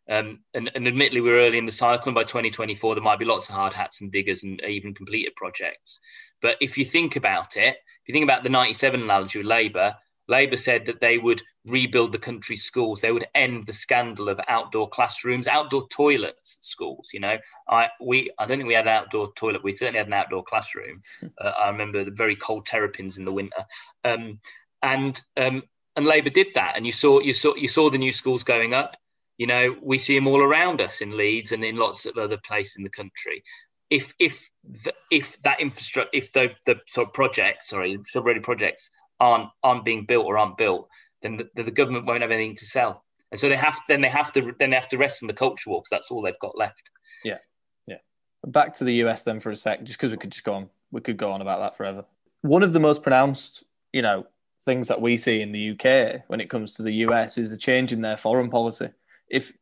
Um, 0.09 0.39
and, 0.53 0.69
and, 0.75 0.87
admittedly, 0.87 1.21
we're 1.21 1.39
early 1.39 1.57
in 1.57 1.65
the 1.65 1.71
cycle, 1.71 2.09
and 2.09 2.15
by 2.15 2.23
2024, 2.23 2.95
there 2.95 3.03
might 3.03 3.19
be 3.19 3.25
lots 3.25 3.47
of 3.47 3.55
hard 3.55 3.73
hats 3.73 4.01
and 4.01 4.11
diggers 4.11 4.43
and 4.43 4.61
even 4.65 4.93
completed 4.93 5.35
projects. 5.35 5.99
But 6.41 6.57
if 6.59 6.77
you 6.77 6.83
think 6.83 7.15
about 7.15 7.55
it, 7.55 7.77
if 7.77 8.07
you 8.07 8.13
think 8.13 8.25
about 8.25 8.43
the 8.43 8.49
97 8.49 9.01
analogy 9.01 9.39
with 9.39 9.47
Labour, 9.47 9.95
Labour 10.27 10.55
said 10.55 10.85
that 10.85 11.01
they 11.01 11.17
would 11.17 11.41
rebuild 11.65 12.11
the 12.11 12.17
country's 12.17 12.63
schools. 12.63 13.01
They 13.01 13.11
would 13.11 13.27
end 13.35 13.65
the 13.65 13.73
scandal 13.73 14.29
of 14.29 14.39
outdoor 14.47 14.89
classrooms, 14.89 15.47
outdoor 15.47 15.87
toilets 15.89 16.57
at 16.57 16.63
schools. 16.63 17.09
You 17.13 17.19
know, 17.19 17.37
I 17.67 17.89
we 18.01 18.31
I 18.39 18.45
don't 18.45 18.57
think 18.57 18.67
we 18.67 18.73
had 18.73 18.87
an 18.87 18.93
outdoor 18.93 19.33
toilet. 19.33 19.63
We 19.63 19.73
certainly 19.73 19.99
had 19.99 20.07
an 20.07 20.13
outdoor 20.13 20.43
classroom. 20.43 21.01
Uh, 21.39 21.51
I 21.57 21.69
remember 21.69 22.03
the 22.03 22.11
very 22.11 22.35
cold 22.35 22.65
terrapins 22.65 23.17
in 23.17 23.25
the 23.25 23.31
winter, 23.31 23.65
um, 24.03 24.39
and 24.81 25.19
um, 25.35 25.63
and 25.95 26.05
Labour 26.05 26.29
did 26.29 26.47
that. 26.53 26.73
And 26.75 26.85
you 26.85 26.91
saw 26.91 27.19
you 27.19 27.33
saw 27.33 27.55
you 27.55 27.67
saw 27.67 27.89
the 27.89 27.97
new 27.97 28.11
schools 28.11 28.43
going 28.43 28.73
up. 28.73 28.95
You 29.37 29.47
know, 29.47 29.75
we 29.81 29.97
see 29.97 30.15
them 30.15 30.27
all 30.27 30.41
around 30.41 30.79
us 30.79 31.01
in 31.01 31.17
Leeds 31.17 31.51
and 31.51 31.63
in 31.63 31.75
lots 31.75 32.05
of 32.05 32.17
other 32.17 32.37
places 32.37 32.75
in 32.77 32.83
the 32.83 32.89
country. 32.89 33.43
If 33.89 34.13
if 34.19 34.49
the, 34.63 34.93
if 35.11 35.41
that 35.43 35.59
infrastructure, 35.59 36.09
if 36.13 36.31
the 36.33 36.51
the 36.65 36.79
sort 36.87 37.07
of 37.07 37.13
projects, 37.13 37.69
sorry, 37.69 37.97
already 38.15 38.39
projects 38.39 38.89
aren't 39.19 39.49
aren't 39.63 39.85
being 39.85 40.05
built 40.05 40.25
or 40.25 40.37
aren't 40.37 40.57
built, 40.57 40.87
then 41.21 41.37
the, 41.37 41.63
the 41.63 41.71
government 41.71 42.05
won't 42.05 42.21
have 42.21 42.31
anything 42.31 42.55
to 42.55 42.65
sell, 42.65 43.03
and 43.31 43.39
so 43.39 43.49
they 43.49 43.55
have 43.55 43.79
then 43.87 44.01
they 44.01 44.09
have 44.09 44.31
to 44.33 44.53
then 44.59 44.69
they 44.69 44.75
have 44.75 44.89
to 44.89 44.97
rest 44.97 45.23
on 45.23 45.27
the 45.27 45.33
culture 45.33 45.69
war 45.69 45.81
because 45.81 45.89
that's 45.89 46.11
all 46.11 46.21
they've 46.21 46.39
got 46.39 46.57
left. 46.57 46.83
Yeah, 47.23 47.39
yeah. 47.87 47.97
Back 48.45 48.73
to 48.75 48.83
the 48.83 48.95
US 49.05 49.23
then 49.23 49.39
for 49.39 49.51
a 49.51 49.55
sec, 49.55 49.83
just 49.83 49.99
because 49.99 50.11
we 50.11 50.17
could 50.17 50.31
just 50.31 50.45
go 50.45 50.53
on, 50.53 50.69
we 50.91 51.01
could 51.01 51.17
go 51.17 51.31
on 51.31 51.41
about 51.41 51.59
that 51.59 51.75
forever. 51.75 52.05
One 52.41 52.63
of 52.63 52.73
the 52.73 52.79
most 52.79 53.01
pronounced, 53.01 53.63
you 53.91 54.01
know, 54.01 54.27
things 54.61 54.87
that 54.87 55.01
we 55.01 55.17
see 55.17 55.41
in 55.41 55.51
the 55.51 55.71
UK 55.71 56.21
when 56.27 56.41
it 56.41 56.49
comes 56.49 56.73
to 56.75 56.83
the 56.83 56.93
US 57.07 57.37
is 57.37 57.51
the 57.51 57.57
change 57.57 57.91
in 57.91 58.01
their 58.01 58.17
foreign 58.17 58.49
policy. 58.49 58.89
If 59.33 59.53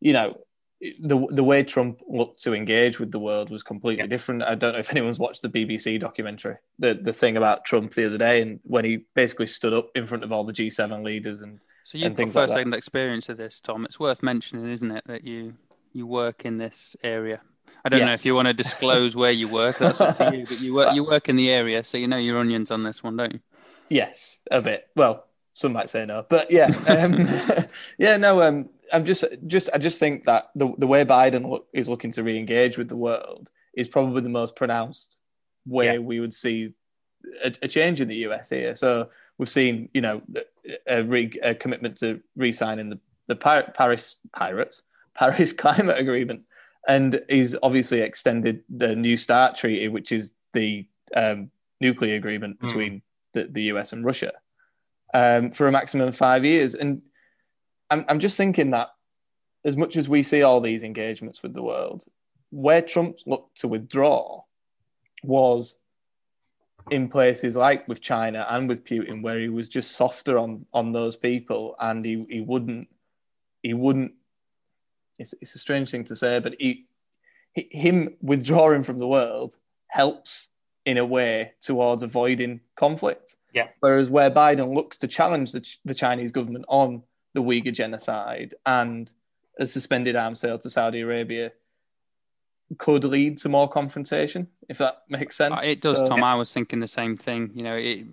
you 0.00 0.12
know, 0.12 0.38
the 0.80 1.26
the 1.30 1.44
way 1.44 1.62
Trump 1.62 2.02
looked 2.06 2.42
to 2.42 2.54
engage 2.54 2.98
with 2.98 3.10
the 3.10 3.18
world 3.18 3.50
was 3.50 3.62
completely 3.62 4.04
yeah. 4.04 4.08
different. 4.08 4.42
I 4.42 4.54
don't 4.54 4.72
know 4.72 4.78
if 4.78 4.90
anyone's 4.90 5.18
watched 5.18 5.42
the 5.42 5.48
BBC 5.48 6.00
documentary, 6.00 6.56
the 6.78 6.94
the 6.94 7.12
thing 7.12 7.36
about 7.36 7.64
Trump 7.64 7.92
the 7.92 8.06
other 8.06 8.18
day, 8.18 8.42
and 8.42 8.60
when 8.64 8.84
he 8.84 9.06
basically 9.14 9.46
stood 9.46 9.72
up 9.72 9.90
in 9.94 10.06
front 10.06 10.24
of 10.24 10.32
all 10.32 10.44
the 10.44 10.52
G7 10.52 11.04
leaders 11.04 11.42
and 11.42 11.60
so 11.84 11.98
you've 11.98 12.14
got 12.14 12.32
first 12.32 12.56
hand 12.56 12.74
experience 12.74 13.28
of 13.28 13.36
this, 13.36 13.60
Tom. 13.60 13.84
It's 13.84 14.00
worth 14.00 14.22
mentioning, 14.22 14.70
isn't 14.70 14.90
it, 14.90 15.04
that 15.06 15.24
you 15.24 15.54
you 15.92 16.06
work 16.06 16.44
in 16.44 16.56
this 16.56 16.96
area. 17.02 17.40
I 17.84 17.90
don't 17.90 18.00
yes. 18.00 18.06
know 18.06 18.12
if 18.14 18.24
you 18.24 18.34
want 18.34 18.48
to 18.48 18.54
disclose 18.54 19.14
where 19.14 19.30
you 19.30 19.48
work. 19.48 19.78
That's 19.78 20.00
up 20.00 20.16
to 20.16 20.36
you. 20.36 20.46
But 20.46 20.60
you 20.60 20.74
work 20.74 20.94
you 20.94 21.04
work 21.08 21.28
in 21.28 21.36
the 21.36 21.50
area, 21.50 21.84
so 21.84 21.98
you 21.98 22.08
know 22.08 22.16
your 22.16 22.38
onions 22.38 22.70
on 22.70 22.82
this 22.82 23.02
one, 23.02 23.16
don't 23.18 23.34
you? 23.34 23.40
Yes, 23.90 24.40
a 24.50 24.62
bit. 24.62 24.88
Well, 24.96 25.26
some 25.52 25.74
might 25.74 25.90
say 25.90 26.06
no, 26.06 26.24
but 26.28 26.50
yeah, 26.50 26.72
um, 26.88 27.28
yeah, 27.98 28.16
no. 28.16 28.42
Um, 28.42 28.70
I'm 28.94 29.04
just, 29.04 29.24
just, 29.46 29.68
I 29.74 29.78
just 29.78 29.98
think 29.98 30.24
that 30.24 30.50
the 30.54 30.72
the 30.78 30.86
way 30.86 31.04
Biden 31.04 31.48
look, 31.48 31.66
is 31.72 31.88
looking 31.88 32.12
to 32.12 32.22
re-engage 32.22 32.78
with 32.78 32.88
the 32.88 32.96
world 32.96 33.50
is 33.74 33.88
probably 33.88 34.22
the 34.22 34.28
most 34.28 34.56
pronounced 34.56 35.20
way 35.66 35.86
yeah. 35.86 35.98
we 35.98 36.20
would 36.20 36.32
see 36.32 36.74
a, 37.42 37.52
a, 37.62 37.68
change 37.68 38.00
in 38.00 38.08
the 38.08 38.16
US 38.26 38.50
here. 38.50 38.76
So 38.76 39.08
we've 39.38 39.48
seen, 39.48 39.88
you 39.94 40.00
know, 40.00 40.22
a, 40.86 41.02
re, 41.02 41.32
a 41.42 41.54
commitment 41.54 41.96
to 41.98 42.20
re-signing 42.36 42.90
the 42.90 42.98
the 43.26 43.36
Paris 43.36 44.16
Pirates 44.32 44.82
Paris 45.14 45.52
Climate 45.52 45.98
Agreement, 45.98 46.42
and 46.88 47.22
he's 47.28 47.54
obviously 47.62 48.00
extended 48.00 48.62
the 48.68 48.94
New 48.96 49.16
START 49.16 49.56
Treaty, 49.56 49.88
which 49.88 50.12
is 50.12 50.32
the 50.52 50.86
um, 51.14 51.50
nuclear 51.80 52.16
agreement 52.16 52.58
hmm. 52.60 52.66
between 52.66 52.92
mm. 52.92 53.02
the, 53.32 53.44
the 53.44 53.62
US 53.74 53.92
and 53.92 54.04
Russia, 54.04 54.32
um, 55.12 55.50
for 55.52 55.68
a 55.68 55.72
maximum 55.72 56.08
of 56.08 56.16
five 56.16 56.44
years. 56.44 56.74
And 56.74 57.02
I'm, 57.90 58.04
I'm 58.08 58.20
just 58.20 58.36
thinking 58.36 58.70
that 58.70 58.88
as 59.64 59.76
much 59.76 59.96
as 59.96 60.08
we 60.08 60.22
see 60.22 60.42
all 60.42 60.60
these 60.60 60.82
engagements 60.82 61.42
with 61.42 61.54
the 61.54 61.62
world, 61.62 62.04
where 62.50 62.82
Trump 62.82 63.18
looked 63.26 63.60
to 63.60 63.68
withdraw 63.68 64.42
was 65.22 65.76
in 66.90 67.08
places 67.08 67.56
like 67.56 67.88
with 67.88 68.00
China 68.00 68.46
and 68.50 68.68
with 68.68 68.84
Putin, 68.84 69.22
where 69.22 69.40
he 69.40 69.48
was 69.48 69.68
just 69.68 69.92
softer 69.92 70.38
on 70.38 70.66
on 70.72 70.92
those 70.92 71.16
people, 71.16 71.74
and 71.80 72.04
he, 72.04 72.24
he 72.28 72.40
wouldn't 72.40 72.88
he 73.62 73.74
wouldn't. 73.74 74.12
It's, 75.18 75.34
it's 75.40 75.54
a 75.54 75.58
strange 75.58 75.90
thing 75.90 76.04
to 76.04 76.16
say, 76.16 76.38
but 76.40 76.54
he, 76.58 76.86
he 77.52 77.68
him 77.70 78.16
withdrawing 78.20 78.82
from 78.82 78.98
the 78.98 79.06
world 79.06 79.54
helps 79.88 80.48
in 80.84 80.98
a 80.98 81.04
way 81.04 81.52
towards 81.62 82.02
avoiding 82.02 82.60
conflict. 82.76 83.36
Yeah. 83.54 83.68
Whereas 83.80 84.10
where 84.10 84.30
Biden 84.30 84.74
looks 84.74 84.98
to 84.98 85.08
challenge 85.08 85.52
the, 85.52 85.66
the 85.84 85.94
Chinese 85.94 86.32
government 86.32 86.64
on 86.68 87.02
the 87.34 87.42
Uyghur 87.42 87.72
genocide 87.72 88.54
and 88.64 89.12
a 89.58 89.66
suspended 89.66 90.16
arms 90.16 90.40
sale 90.40 90.58
to 90.58 90.70
Saudi 90.70 91.00
Arabia 91.00 91.52
could 92.78 93.04
lead 93.04 93.38
to 93.38 93.48
more 93.48 93.68
confrontation, 93.68 94.48
if 94.68 94.78
that 94.78 95.02
makes 95.08 95.36
sense. 95.36 95.54
It 95.62 95.80
does, 95.80 95.98
so, 95.98 96.06
Tom. 96.06 96.24
I 96.24 96.34
was 96.34 96.52
thinking 96.52 96.80
the 96.80 96.88
same 96.88 97.16
thing. 97.16 97.50
You 97.54 97.62
know, 97.62 97.76
it, 97.76 98.06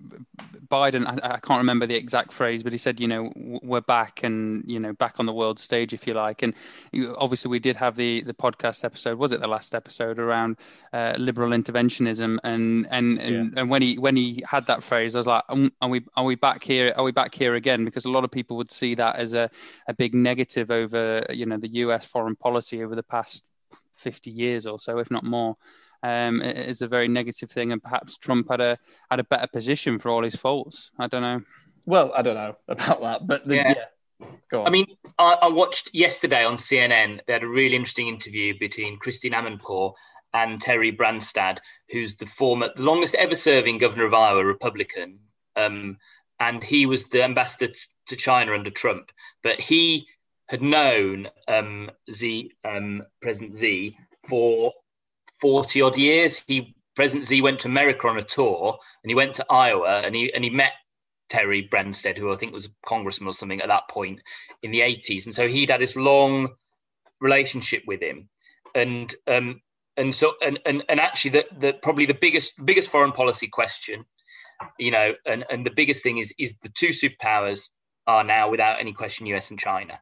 Biden, 0.68 1.06
I, 1.06 1.36
I, 1.36 1.40
can't 1.40 1.60
remember 1.60 1.86
the 1.86 1.96
exact 1.96 2.34
phrase, 2.34 2.62
but 2.62 2.72
he 2.72 2.78
said, 2.78 3.00
you 3.00 3.08
know, 3.08 3.32
we're 3.36 3.82
back 3.82 4.24
and, 4.24 4.64
you 4.70 4.80
know, 4.80 4.94
back 4.94 5.20
on 5.20 5.26
the 5.26 5.34
world 5.34 5.58
stage, 5.58 5.94
if 5.94 6.06
you 6.06 6.14
like. 6.14 6.42
And 6.42 6.54
obviously, 7.18 7.50
we 7.50 7.60
did 7.60 7.76
have 7.78 7.96
the 7.96 8.22
the 8.22 8.34
podcast 8.34 8.84
episode, 8.84 9.18
was 9.18 9.32
it 9.32 9.40
the 9.40 9.48
last 9.48 9.74
episode, 9.74 10.20
around 10.20 10.58
uh, 10.94 11.14
liberal 11.18 11.52
interventionism. 11.52 12.38
And 12.44 12.88
and, 12.92 13.20
and, 13.20 13.54
yeah. 13.54 13.62
and 13.62 13.70
when 13.70 13.82
he 13.82 13.98
when 13.98 14.16
he 14.16 14.44
had 14.48 14.68
that 14.68 14.84
phrase, 14.84 15.16
I 15.16 15.20
was 15.20 15.28
like, 15.28 15.44
um, 15.50 15.72
are 15.82 15.90
we 15.90 16.06
are 16.16 16.26
we 16.26 16.36
back 16.36 16.64
here? 16.64 16.94
Are 16.98 17.04
we 17.04 17.12
back 17.12 17.34
here 17.34 17.56
again? 17.56 17.86
Because 17.86 18.06
a 18.06 18.12
lot 18.12 18.24
of 18.24 18.32
people 18.32 18.58
would 18.58 18.72
see 18.72 18.96
that 18.96 19.16
as 19.16 19.34
a, 19.34 19.50
a 19.88 19.94
big 19.94 20.14
negative 20.14 20.72
over, 20.72 21.26
you 21.30 21.46
know, 21.46 21.58
the 21.58 21.70
US 21.70 22.06
foreign 22.06 22.36
policy 22.36 22.84
over 22.84 22.96
the 22.96 23.04
past 23.04 23.46
50 23.96 24.32
years 24.32 24.66
or 24.66 24.80
so, 24.80 25.00
if 25.00 25.12
not 25.12 25.24
more. 25.24 25.56
Um, 26.04 26.42
it 26.42 26.58
is 26.58 26.82
a 26.82 26.88
very 26.88 27.08
negative 27.08 27.52
thing, 27.52 27.72
and 27.72 27.82
perhaps 27.82 28.18
Trump 28.18 28.48
had 28.50 28.62
a 28.62 28.78
had 29.10 29.20
a 29.20 29.24
better 29.24 29.48
position 29.48 30.00
for 30.00 30.10
all 30.10 30.24
his 30.24 30.36
faults. 30.36 30.90
I 30.98 31.08
don't 31.08 31.22
know. 31.22 31.42
Well, 31.86 32.12
I 32.16 32.22
don't 32.22 32.36
know 32.36 32.56
about 32.68 33.02
that, 33.02 33.28
but 33.28 33.48
the, 33.48 33.56
yeah. 33.56 33.74
yeah. 33.76 33.86
Go 34.52 34.62
on. 34.62 34.68
I 34.68 34.70
mean, 34.70 34.86
I, 35.18 35.38
I, 35.44 35.48
watched 35.48 35.96
yesterday 35.96 36.46
on 36.46 36.56
CNN. 36.56 37.22
They 37.26 37.34
had 37.34 37.44
a 37.44 37.48
really 37.48 37.76
interesting 37.76 38.08
interview 38.08 38.58
between 38.60 39.00
Christine 39.00 39.32
Amanpour 39.32 39.94
and 40.34 40.62
Terry 40.62 40.92
Branstad, 40.92 41.58
who's 41.90 42.16
the 42.16 42.28
former, 42.28 42.70
the 42.76 42.84
longest 42.84 43.16
ever 43.16 43.34
serving 43.34 43.80
governor 43.80 44.06
of 44.06 44.14
Iowa, 44.14 44.46
Republican. 44.46 45.20
Um, 45.56 45.98
and 46.40 46.64
he 46.64 46.86
was 46.86 47.06
the 47.06 47.24
ambassador 47.24 47.74
to 48.08 48.16
China 48.16 48.54
under 48.54 48.70
Trump. 48.70 49.12
But 49.44 49.60
he 49.60 50.08
had 50.52 50.62
known 50.62 51.30
um, 51.48 51.90
Xi, 52.14 52.52
um, 52.66 53.04
President 53.22 53.56
Z 53.56 53.98
for 54.30 54.74
40 55.40 55.82
odd 55.82 55.98
years. 55.98 56.44
He 56.46 56.76
President 56.94 57.26
Z 57.26 57.42
went 57.42 57.60
to 57.62 57.70
America 57.70 58.08
on 58.08 58.18
a 58.18 58.22
tour 58.22 58.78
and 59.04 59.10
he 59.10 59.16
went 59.16 59.34
to 59.36 59.46
Iowa 59.50 60.02
and 60.02 60.14
he 60.14 60.32
and 60.34 60.44
he 60.44 60.50
met 60.50 60.74
Terry 61.30 61.68
Branstad, 61.72 62.18
who 62.18 62.32
I 62.32 62.36
think 62.36 62.54
was 62.54 62.66
a 62.66 62.70
congressman 62.86 63.30
or 63.30 63.34
something 63.34 63.62
at 63.62 63.70
that 63.70 63.88
point 63.90 64.20
in 64.62 64.72
the 64.72 64.82
80s. 64.82 65.26
And 65.26 65.34
so 65.34 65.48
he'd 65.48 65.70
had 65.70 65.80
this 65.80 65.96
long 65.96 66.50
relationship 67.22 67.84
with 67.88 68.02
him. 68.02 68.28
And 68.76 69.16
um, 69.28 69.62
and 69.98 70.14
so 70.14 70.34
and 70.42 70.60
and, 70.66 70.84
and 70.90 71.00
actually 71.00 71.32
the, 71.32 71.46
the 71.58 71.74
probably 71.82 72.06
the 72.06 72.14
biggest 72.14 72.54
biggest 72.66 72.90
foreign 72.90 73.12
policy 73.12 73.48
question 73.48 74.06
you 74.78 74.92
know 74.92 75.14
and 75.26 75.46
and 75.50 75.66
the 75.66 75.72
biggest 75.72 76.04
thing 76.04 76.18
is 76.18 76.34
is 76.38 76.56
the 76.62 76.70
two 76.70 76.90
superpowers 76.90 77.70
are 78.08 78.24
now 78.24 78.50
without 78.50 78.80
any 78.80 78.94
question 78.94 79.28
us 79.28 79.50
and 79.50 79.60
china 79.60 80.00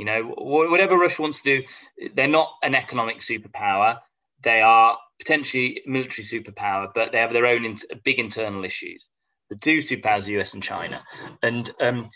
you 0.00 0.06
know 0.06 0.22
whatever 0.38 0.96
russia 0.98 1.22
wants 1.22 1.42
to 1.42 1.60
do 1.60 2.08
they're 2.14 2.36
not 2.40 2.50
an 2.62 2.74
economic 2.74 3.18
superpower. 3.18 3.98
They 4.42 4.62
are 4.62 4.96
potentially 5.18 5.82
military 5.86 6.24
superpower 6.24 6.88
but 6.94 7.12
they 7.12 7.18
have 7.18 7.32
their 7.32 7.46
own 7.46 7.64
in, 7.64 7.76
big 8.04 8.18
internal 8.18 8.64
issues. 8.64 9.06
The 9.50 9.56
two 9.56 9.78
superpowers 9.78 10.34
are 10.34 10.40
us 10.40 10.54
and 10.54 10.62
china. 10.62 11.02
And 11.42 11.70
um, 11.80 12.08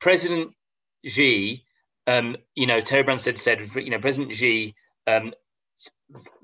president 0.00 0.52
xi 1.06 1.64
um, 2.06 2.36
you 2.54 2.66
know 2.66 2.80
terry 2.80 3.04
branstad 3.04 3.38
said 3.38 3.58
you 3.76 3.90
know 3.90 3.98
president 3.98 4.34
xi 4.34 4.74
um, 5.06 5.32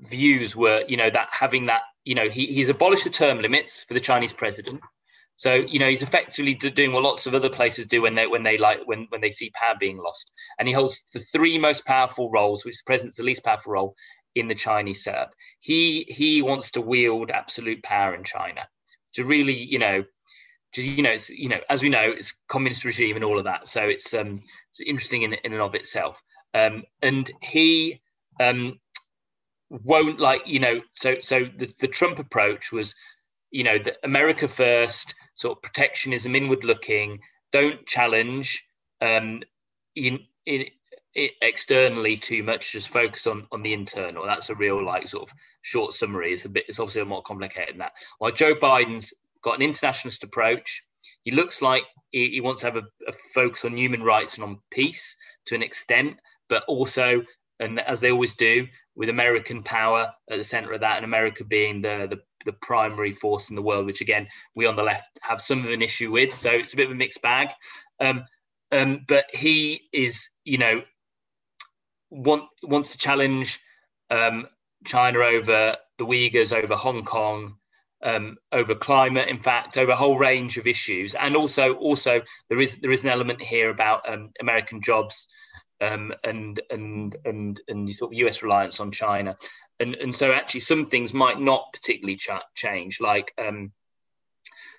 views 0.01 0.55
were, 0.55 0.83
you 0.87 0.97
know, 0.97 1.09
that 1.09 1.29
having 1.31 1.65
that, 1.67 1.81
you 2.05 2.15
know, 2.15 2.29
he, 2.29 2.47
he's 2.47 2.69
abolished 2.69 3.03
the 3.03 3.09
term 3.09 3.39
limits 3.39 3.83
for 3.83 3.93
the 3.93 3.99
Chinese 3.99 4.33
president. 4.33 4.81
So 5.39 5.53
you 5.53 5.79
know 5.79 5.87
he's 5.87 6.03
effectively 6.03 6.53
doing 6.53 6.91
what 6.91 7.03
lots 7.03 7.25
of 7.25 7.33
other 7.33 7.49
places 7.49 7.87
do 7.87 8.01
when 8.01 8.13
they 8.13 8.27
when 8.27 8.43
they 8.43 8.57
like 8.57 8.81
when 8.83 9.05
when 9.07 9.21
they 9.21 9.31
see 9.31 9.49
power 9.51 9.73
being 9.79 9.97
lost, 9.97 10.29
and 10.59 10.67
he 10.67 10.73
holds 10.73 11.01
the 11.13 11.21
three 11.21 11.57
most 11.57 11.85
powerful 11.85 12.29
roles, 12.29 12.65
which 12.65 12.75
the 12.75 12.83
president's 12.85 13.15
the 13.15 13.23
least 13.23 13.45
powerful 13.45 13.71
role 13.71 13.95
in 14.35 14.49
the 14.49 14.53
Chinese 14.53 15.01
setup. 15.01 15.33
He 15.61 16.05
he 16.09 16.41
wants 16.41 16.71
to 16.71 16.81
wield 16.81 17.31
absolute 17.31 17.81
power 17.83 18.13
in 18.13 18.25
China 18.25 18.67
to 19.13 19.23
really 19.23 19.53
you 19.53 19.79
know 19.79 20.03
to, 20.73 20.81
you 20.81 21.01
know 21.01 21.15
you 21.29 21.47
know 21.47 21.61
as 21.69 21.81
we 21.81 21.87
know 21.87 22.11
it's 22.17 22.33
communist 22.49 22.83
regime 22.83 23.15
and 23.15 23.23
all 23.23 23.37
of 23.37 23.45
that. 23.45 23.69
So 23.69 23.83
it's 23.83 24.13
um 24.13 24.41
it's 24.71 24.81
interesting 24.81 25.21
in 25.21 25.35
in 25.45 25.53
and 25.53 25.61
of 25.61 25.73
itself. 25.73 26.21
Um, 26.53 26.83
and 27.01 27.31
he 27.41 28.01
um 28.41 28.77
won't 29.69 30.19
like 30.19 30.41
you 30.45 30.59
know 30.59 30.81
so 30.95 31.15
so 31.21 31.45
the, 31.55 31.71
the 31.79 31.87
trump 31.87 32.19
approach 32.19 32.71
was 32.71 32.95
you 33.51 33.63
know 33.63 33.77
the 33.77 33.95
america 34.03 34.47
first 34.47 35.15
sort 35.39 35.57
of 35.57 35.61
protectionism 35.61 36.35
inward 36.35 36.63
looking 36.65 37.19
don't 37.51 37.85
challenge 37.85 38.67
um 39.01 39.41
in, 39.95 40.19
in, 40.45 40.65
in 41.15 41.29
externally 41.41 42.17
too 42.17 42.43
much 42.43 42.73
just 42.73 42.89
focus 42.89 43.25
on 43.25 43.47
on 43.51 43.63
the 43.63 43.73
internal. 43.73 44.25
That's 44.25 44.49
a 44.49 44.55
real 44.55 44.83
like 44.85 45.07
sort 45.07 45.29
of 45.29 45.35
short 45.61 45.93
summary. 45.93 46.33
It's 46.33 46.45
a 46.45 46.49
bit 46.49 46.65
it's 46.67 46.79
obviously 46.79 47.01
a 47.01 47.05
more 47.05 47.23
complicated 47.23 47.75
than 47.75 47.79
that. 47.79 47.93
While 48.19 48.31
joe 48.31 48.53
biden's 48.53 49.13
got 49.41 49.55
an 49.55 49.61
internationalist 49.61 50.23
approach. 50.23 50.83
He 51.23 51.31
looks 51.31 51.61
like 51.61 51.83
he, 52.11 52.29
he 52.29 52.41
wants 52.41 52.61
to 52.61 52.67
have 52.67 52.75
a, 52.75 52.83
a 53.07 53.13
focus 53.33 53.63
on 53.65 53.77
human 53.77 54.03
rights 54.03 54.35
and 54.35 54.43
on 54.43 54.59
peace 54.71 55.15
to 55.45 55.55
an 55.55 55.63
extent 55.63 56.17
but 56.49 56.63
also 56.67 57.23
and 57.59 57.79
as 57.79 57.99
they 57.99 58.11
always 58.11 58.33
do, 58.33 58.67
with 58.95 59.09
American 59.09 59.63
power 59.63 60.11
at 60.29 60.37
the 60.37 60.43
center 60.43 60.73
of 60.73 60.81
that, 60.81 60.97
and 60.97 61.05
America 61.05 61.43
being 61.43 61.81
the, 61.81 62.07
the, 62.09 62.19
the 62.45 62.53
primary 62.53 63.11
force 63.11 63.49
in 63.49 63.55
the 63.55 63.61
world, 63.61 63.85
which 63.85 64.01
again 64.01 64.27
we 64.55 64.65
on 64.65 64.75
the 64.75 64.83
left 64.83 65.19
have 65.21 65.41
some 65.41 65.63
of 65.63 65.71
an 65.71 65.81
issue 65.81 66.11
with. 66.11 66.35
So 66.35 66.51
it's 66.51 66.73
a 66.73 66.77
bit 66.77 66.87
of 66.87 66.91
a 66.91 66.95
mixed 66.95 67.21
bag. 67.21 67.49
Um, 67.99 68.25
um, 68.71 69.05
but 69.07 69.25
he 69.33 69.81
is, 69.93 70.29
you 70.43 70.57
know, 70.57 70.81
want, 72.11 72.43
wants 72.63 72.91
to 72.91 72.97
challenge 72.97 73.59
um, 74.09 74.47
China 74.85 75.19
over 75.19 75.75
the 75.97 76.05
Uyghurs, 76.05 76.51
over 76.51 76.75
Hong 76.75 77.03
Kong, 77.03 77.55
um, 78.03 78.37
over 78.51 78.75
climate, 78.75 79.27
in 79.27 79.39
fact, 79.39 79.77
over 79.77 79.91
a 79.91 79.95
whole 79.95 80.17
range 80.17 80.57
of 80.57 80.67
issues, 80.67 81.15
and 81.15 81.35
also 81.35 81.73
also 81.73 82.21
there 82.47 82.59
is 82.59 82.77
there 82.77 82.91
is 82.91 83.03
an 83.03 83.09
element 83.09 83.41
here 83.41 83.69
about 83.69 84.07
um, 84.09 84.31
American 84.39 84.81
jobs 84.81 85.27
um, 85.81 86.13
and 86.23 86.59
and 86.69 87.15
and 87.25 87.61
and 87.67 87.95
sort 87.95 88.11
of 88.13 88.17
US 88.19 88.43
reliance 88.43 88.79
on 88.79 88.91
China, 88.91 89.37
and 89.79 89.95
and 89.95 90.13
so 90.13 90.31
actually 90.31 90.61
some 90.61 90.85
things 90.85 91.13
might 91.13 91.39
not 91.39 91.71
particularly 91.73 92.15
ch- 92.15 92.29
change, 92.55 92.99
like 92.99 93.33
um, 93.37 93.71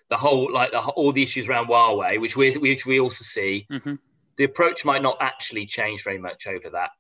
the 0.09 0.17
whole 0.17 0.53
like 0.53 0.73
the, 0.73 0.79
all 0.79 1.13
the 1.13 1.23
issues 1.23 1.49
around 1.49 1.69
Huawei, 1.69 2.21
which 2.21 2.37
we 2.37 2.53
which 2.57 2.87
we 2.87 3.01
also 3.01 3.25
see. 3.25 3.67
Mm-hmm. 3.71 3.95
The 4.37 4.45
approach 4.45 4.85
might 4.85 5.03
not 5.03 5.19
actually 5.21 5.67
change 5.67 6.03
very 6.03 6.19
much 6.19 6.47
over 6.47 6.71
that 6.71 6.91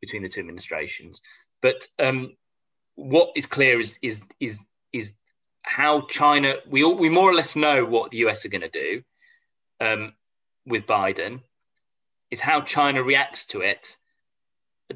between 0.00 0.22
the 0.22 0.28
two 0.28 0.40
administrations, 0.40 1.20
but 1.60 1.86
um, 1.98 2.36
what 2.94 3.30
is 3.36 3.46
clear 3.46 3.80
is 3.80 3.98
is 4.02 4.22
is 4.40 4.60
is 4.92 5.14
how 5.62 6.02
China 6.02 6.54
we 6.68 6.84
all, 6.84 6.94
we 6.94 7.08
more 7.08 7.30
or 7.30 7.34
less 7.34 7.56
know 7.56 7.84
what 7.84 8.10
the 8.10 8.18
US 8.18 8.44
are 8.44 8.48
going 8.48 8.62
to 8.62 8.68
do 8.68 9.02
um, 9.80 10.14
with 10.66 10.86
Biden 10.86 11.40
it's 12.30 12.40
how 12.40 12.60
China 12.60 13.02
reacts 13.02 13.46
to 13.46 13.60
it 13.60 13.96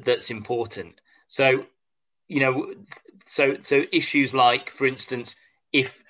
that's 0.05 0.31
important. 0.31 1.01
So, 1.27 1.65
you 2.27 2.39
know, 2.39 2.73
so 3.25 3.57
so 3.59 3.83
issues 3.91 4.33
like, 4.33 4.69
for 4.69 4.87
instance, 4.87 5.35
if 5.71 6.03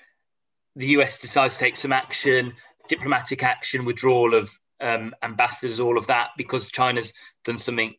the 0.76 0.88
US 0.88 1.20
decides 1.20 1.56
to 1.56 1.60
take 1.60 1.76
some 1.76 1.94
action, 1.94 2.54
diplomatic 2.88 3.44
action, 3.44 3.86
withdrawal 3.86 4.34
of 4.34 4.58
um, 4.82 5.14
ambassadors, 5.22 5.80
all 5.80 5.98
of 5.98 6.08
that, 6.08 6.30
because 6.38 6.72
China's 6.72 7.14
done 7.44 7.58
something 7.58 7.96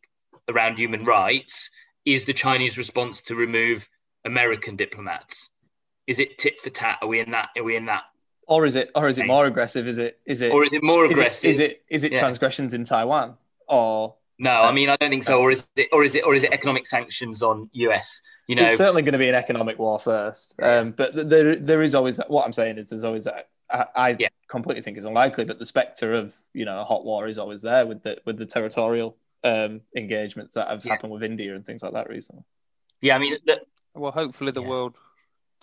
around 0.49 0.77
human 0.77 1.05
rights, 1.05 1.69
is 2.05 2.25
the 2.25 2.33
Chinese 2.33 2.77
response 2.77 3.21
to 3.21 3.35
remove 3.35 3.87
American 4.25 4.75
diplomats? 4.75 5.49
Is 6.07 6.19
it 6.19 6.37
tit 6.37 6.59
for 6.59 6.69
tat? 6.69 6.99
Are 7.01 7.07
we 7.07 7.19
in 7.19 7.31
that? 7.31 7.49
Are 7.57 7.63
we 7.63 7.75
in 7.75 7.85
that 7.85 8.03
or 8.47 8.65
is 8.65 8.75
it 8.75 8.91
or 8.95 9.07
is 9.07 9.17
it 9.17 9.25
more 9.25 9.45
aggressive? 9.45 9.87
Is 9.87 9.97
it 9.97 10.19
is 10.25 10.41
it 10.41 10.51
or 10.51 10.63
is 10.63 10.73
it 10.73 10.83
more 10.83 11.05
aggressive? 11.05 11.49
Is 11.49 11.59
it 11.59 11.63
is 11.63 11.69
it, 11.71 11.83
is 11.89 12.03
it 12.03 12.11
yeah. 12.13 12.19
transgressions 12.19 12.73
in 12.73 12.83
Taiwan 12.83 13.35
or 13.67 14.15
no, 14.37 14.63
I 14.63 14.71
mean 14.73 14.89
I 14.89 14.97
don't 14.97 15.09
think 15.09 15.23
so. 15.23 15.39
Or 15.39 15.51
is 15.51 15.67
it 15.75 15.87
or 15.91 16.03
is 16.03 16.15
it 16.15 16.25
or 16.25 16.35
is 16.35 16.43
it 16.43 16.51
economic 16.51 16.85
sanctions 16.85 17.41
on 17.41 17.69
US? 17.71 18.21
You 18.47 18.55
know, 18.55 18.65
it's 18.65 18.77
certainly 18.77 19.01
going 19.01 19.13
to 19.13 19.19
be 19.19 19.29
an 19.29 19.35
economic 19.35 19.79
war 19.79 19.99
first. 19.99 20.55
Um, 20.61 20.91
but 20.91 21.29
there 21.29 21.55
there 21.55 21.81
is 21.81 21.95
always 21.95 22.19
what 22.27 22.45
I'm 22.45 22.51
saying 22.51 22.77
is 22.77 22.89
there's 22.89 23.03
always 23.03 23.23
that. 23.23 23.49
I, 23.69 23.85
I 23.95 24.15
yeah. 24.19 24.27
completely 24.47 24.83
think 24.83 24.97
it's 24.97 25.05
unlikely, 25.05 25.45
but 25.45 25.57
the 25.57 25.65
specter 25.65 26.13
of 26.13 26.37
you 26.53 26.65
know 26.65 26.81
a 26.81 26.83
hot 26.83 27.05
war 27.05 27.27
is 27.27 27.39
always 27.39 27.61
there 27.61 27.85
with 27.85 28.03
the 28.03 28.19
with 28.25 28.37
the 28.37 28.45
territorial 28.45 29.15
um, 29.43 29.81
engagements 29.95 30.55
that 30.55 30.67
have 30.67 30.85
yeah. 30.85 30.91
happened 30.91 31.13
with 31.13 31.23
India 31.23 31.55
and 31.55 31.65
things 31.65 31.81
like 31.81 31.93
that 31.93 32.09
recently. 32.09 32.43
Yeah, 33.01 33.15
I 33.15 33.19
mean, 33.19 33.37
the, 33.45 33.61
well, 33.93 34.11
hopefully 34.11 34.51
the 34.51 34.61
yeah. 34.61 34.69
world 34.69 34.95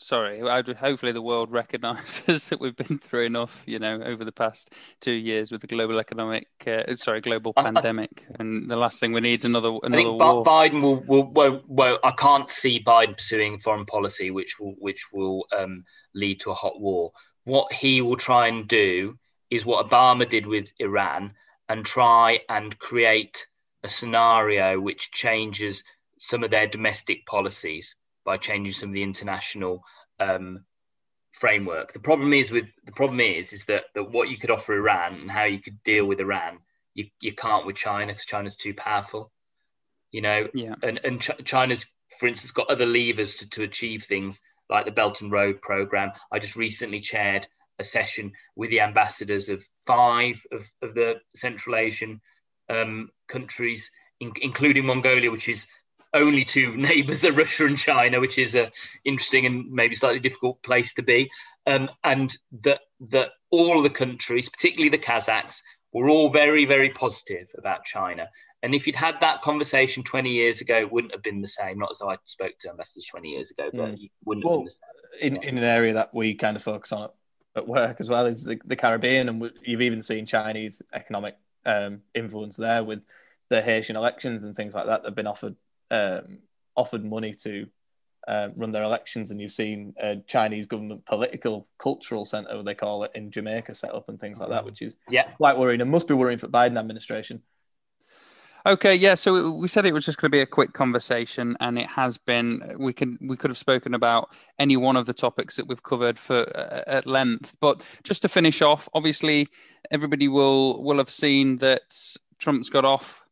sorry, 0.02 0.40
hopefully 0.74 1.12
the 1.12 1.22
world 1.22 1.50
recognises 1.62 2.46
that 2.46 2.60
we've 2.60 2.76
been 2.76 2.98
through 2.98 3.24
enough, 3.24 3.62
you 3.66 3.78
know, 3.78 4.02
over 4.02 4.24
the 4.24 4.32
past 4.32 4.72
two 5.00 5.12
years 5.12 5.50
with 5.50 5.60
the 5.60 5.66
global 5.66 5.98
economic, 5.98 6.48
uh, 6.66 6.94
sorry, 6.94 7.20
global 7.20 7.52
I, 7.56 7.62
pandemic, 7.62 8.26
I, 8.30 8.36
and 8.40 8.70
the 8.70 8.76
last 8.76 9.00
thing 9.00 9.12
we 9.12 9.20
need 9.20 9.40
is 9.40 9.44
another 9.44 9.78
another 9.82 10.02
I 10.02 10.04
think 10.04 10.20
war. 10.20 10.44
Biden 10.44 10.82
will, 10.82 11.00
will, 11.06 11.30
will, 11.32 11.62
well, 11.66 11.98
I 12.04 12.10
can't 12.12 12.50
see 12.50 12.82
Biden 12.82 13.16
pursuing 13.16 13.58
foreign 13.58 13.86
policy 13.86 14.30
which 14.30 14.58
will 14.58 14.74
which 14.78 15.12
will 15.12 15.46
um, 15.56 15.84
lead 16.14 16.40
to 16.40 16.50
a 16.50 16.54
hot 16.54 16.80
war. 16.80 17.12
What 17.44 17.72
he 17.72 18.00
will 18.02 18.16
try 18.16 18.48
and 18.48 18.68
do 18.68 19.18
is 19.50 19.66
what 19.66 19.88
Obama 19.88 20.28
did 20.28 20.46
with 20.46 20.72
Iran, 20.78 21.34
and 21.68 21.84
try 21.84 22.40
and 22.48 22.78
create 22.78 23.46
a 23.84 23.88
scenario 23.88 24.80
which 24.80 25.10
changes 25.10 25.84
some 26.18 26.44
of 26.44 26.50
their 26.50 26.68
domestic 26.68 27.26
policies 27.26 27.96
by 28.24 28.36
changing 28.36 28.72
some 28.72 28.90
of 28.90 28.94
the 28.94 29.02
international 29.02 29.82
um, 30.20 30.64
framework. 31.32 31.92
The 31.92 32.00
problem 32.00 32.32
is 32.32 32.50
with 32.50 32.66
the 32.84 32.92
problem 32.92 33.20
is 33.20 33.52
is 33.52 33.64
that, 33.66 33.84
that 33.94 34.10
what 34.10 34.28
you 34.28 34.36
could 34.36 34.50
offer 34.50 34.74
Iran 34.74 35.14
and 35.14 35.30
how 35.30 35.44
you 35.44 35.58
could 35.58 35.82
deal 35.82 36.06
with 36.06 36.20
Iran, 36.20 36.58
you, 36.94 37.06
you 37.20 37.32
can't 37.32 37.66
with 37.66 37.76
China 37.76 38.12
because 38.12 38.26
China's 38.26 38.56
too 38.56 38.74
powerful. 38.74 39.32
You 40.10 40.20
know, 40.20 40.48
yeah. 40.54 40.74
and 40.82 41.00
and 41.04 41.20
Ch- 41.20 41.44
China's, 41.44 41.86
for 42.18 42.26
instance, 42.26 42.52
got 42.52 42.70
other 42.70 42.86
levers 42.86 43.34
to, 43.36 43.48
to 43.50 43.62
achieve 43.62 44.04
things 44.04 44.42
like 44.68 44.84
the 44.84 44.92
Belt 44.92 45.22
and 45.22 45.32
Road 45.32 45.62
program. 45.62 46.12
I 46.30 46.38
just 46.38 46.56
recently 46.56 47.00
chaired 47.00 47.48
a 47.78 47.84
session 47.84 48.32
with 48.54 48.70
the 48.70 48.80
ambassadors 48.80 49.48
of 49.48 49.66
five 49.86 50.44
of, 50.52 50.70
of 50.82 50.94
the 50.94 51.20
Central 51.34 51.76
Asian 51.76 52.20
um, 52.68 53.10
countries, 53.26 53.90
in, 54.20 54.32
including 54.40 54.86
Mongolia, 54.86 55.30
which 55.30 55.48
is 55.48 55.66
only 56.14 56.44
two 56.44 56.76
neighbours 56.76 57.24
are 57.24 57.32
Russia 57.32 57.66
and 57.66 57.78
China, 57.78 58.20
which 58.20 58.38
is 58.38 58.54
a 58.54 58.70
interesting 59.04 59.46
and 59.46 59.70
maybe 59.70 59.94
slightly 59.94 60.20
difficult 60.20 60.62
place 60.62 60.92
to 60.94 61.02
be, 61.02 61.30
um, 61.66 61.90
and 62.04 62.36
that 62.62 62.80
that 63.10 63.30
all 63.50 63.82
the 63.82 63.90
countries, 63.90 64.48
particularly 64.48 64.88
the 64.88 64.98
Kazakhs, 64.98 65.60
were 65.92 66.08
all 66.08 66.30
very 66.30 66.64
very 66.64 66.90
positive 66.90 67.48
about 67.56 67.84
China. 67.84 68.28
And 68.64 68.76
if 68.76 68.86
you'd 68.86 68.94
had 68.94 69.16
that 69.20 69.42
conversation 69.42 70.04
20 70.04 70.30
years 70.30 70.60
ago, 70.60 70.78
it 70.78 70.92
wouldn't 70.92 71.12
have 71.12 71.22
been 71.22 71.40
the 71.40 71.48
same. 71.48 71.80
Not 71.80 71.90
as 71.90 71.98
though 71.98 72.10
I 72.10 72.16
spoke 72.26 72.52
to 72.60 72.70
investors 72.70 73.06
20 73.06 73.28
years 73.28 73.50
ago, 73.50 73.70
but 73.72 73.90
mm. 73.90 73.98
you 73.98 74.08
wouldn't 74.24 74.46
well, 74.46 74.68
in, 75.20 75.36
in 75.42 75.58
an 75.58 75.64
area 75.64 75.94
that 75.94 76.14
we 76.14 76.34
kind 76.34 76.56
of 76.56 76.62
focus 76.62 76.92
on 76.92 77.08
at 77.56 77.66
work 77.66 77.96
as 77.98 78.08
well 78.08 78.26
is 78.26 78.44
the, 78.44 78.60
the 78.64 78.76
Caribbean, 78.76 79.28
and 79.28 79.50
you've 79.62 79.82
even 79.82 80.00
seen 80.00 80.26
Chinese 80.26 80.80
economic 80.92 81.36
um, 81.66 82.00
influence 82.14 82.56
there 82.56 82.82
with 82.84 83.02
the 83.48 83.60
Haitian 83.60 83.96
elections 83.96 84.44
and 84.44 84.54
things 84.54 84.74
like 84.74 84.86
that. 84.86 85.02
They've 85.02 85.14
been 85.14 85.26
offered 85.26 85.56
um, 85.92 86.38
offered 86.74 87.04
money 87.04 87.34
to 87.34 87.66
um, 88.26 88.52
run 88.56 88.72
their 88.72 88.82
elections, 88.82 89.30
and 89.30 89.40
you've 89.40 89.52
seen 89.52 89.94
a 90.00 90.16
Chinese 90.26 90.66
government 90.66 91.04
political 91.06 91.68
cultural 91.78 92.24
center, 92.24 92.62
they 92.62 92.74
call 92.74 93.04
it, 93.04 93.12
in 93.14 93.30
Jamaica 93.30 93.74
set 93.74 93.94
up 93.94 94.08
and 94.08 94.18
things 94.18 94.40
like 94.40 94.48
that, 94.50 94.64
which 94.64 94.82
is 94.82 94.96
yeah. 95.08 95.30
quite 95.36 95.58
worrying 95.58 95.80
and 95.80 95.90
must 95.90 96.08
be 96.08 96.14
worrying 96.14 96.38
for 96.38 96.48
Biden 96.48 96.78
administration. 96.78 97.42
Okay, 98.64 98.94
yeah. 98.94 99.16
So 99.16 99.50
we 99.50 99.66
said 99.66 99.86
it 99.86 99.92
was 99.92 100.06
just 100.06 100.20
going 100.20 100.30
to 100.30 100.36
be 100.36 100.40
a 100.40 100.46
quick 100.46 100.72
conversation, 100.72 101.56
and 101.58 101.76
it 101.76 101.88
has 101.88 102.16
been. 102.16 102.76
We 102.78 102.92
can 102.92 103.18
we 103.20 103.36
could 103.36 103.50
have 103.50 103.58
spoken 103.58 103.92
about 103.92 104.32
any 104.56 104.76
one 104.76 104.96
of 104.96 105.04
the 105.06 105.12
topics 105.12 105.56
that 105.56 105.66
we've 105.66 105.82
covered 105.82 106.16
for 106.16 106.42
uh, 106.56 106.82
at 106.86 107.06
length, 107.06 107.56
but 107.60 107.84
just 108.04 108.22
to 108.22 108.28
finish 108.28 108.62
off, 108.62 108.88
obviously, 108.94 109.48
everybody 109.90 110.28
will 110.28 110.80
will 110.84 110.98
have 110.98 111.10
seen 111.10 111.56
that 111.56 111.82
Trump's 112.38 112.70
got 112.70 112.84
off 112.84 113.24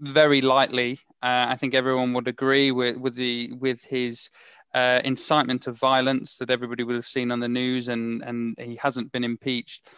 very 0.00 0.40
lightly. 0.40 0.98
Uh, 1.22 1.46
I 1.48 1.56
think 1.56 1.74
everyone 1.74 2.12
would 2.12 2.28
agree 2.28 2.70
with 2.70 2.96
with 2.96 3.14
the 3.14 3.52
with 3.58 3.82
his 3.82 4.30
uh, 4.74 5.00
incitement 5.04 5.66
of 5.66 5.78
violence 5.78 6.36
that 6.38 6.50
everybody 6.50 6.84
would 6.84 6.96
have 6.96 7.08
seen 7.08 7.32
on 7.32 7.40
the 7.40 7.48
news, 7.48 7.88
and 7.88 8.22
and 8.22 8.56
he 8.58 8.76
hasn't 8.76 9.12
been 9.12 9.24
impeached. 9.24 9.88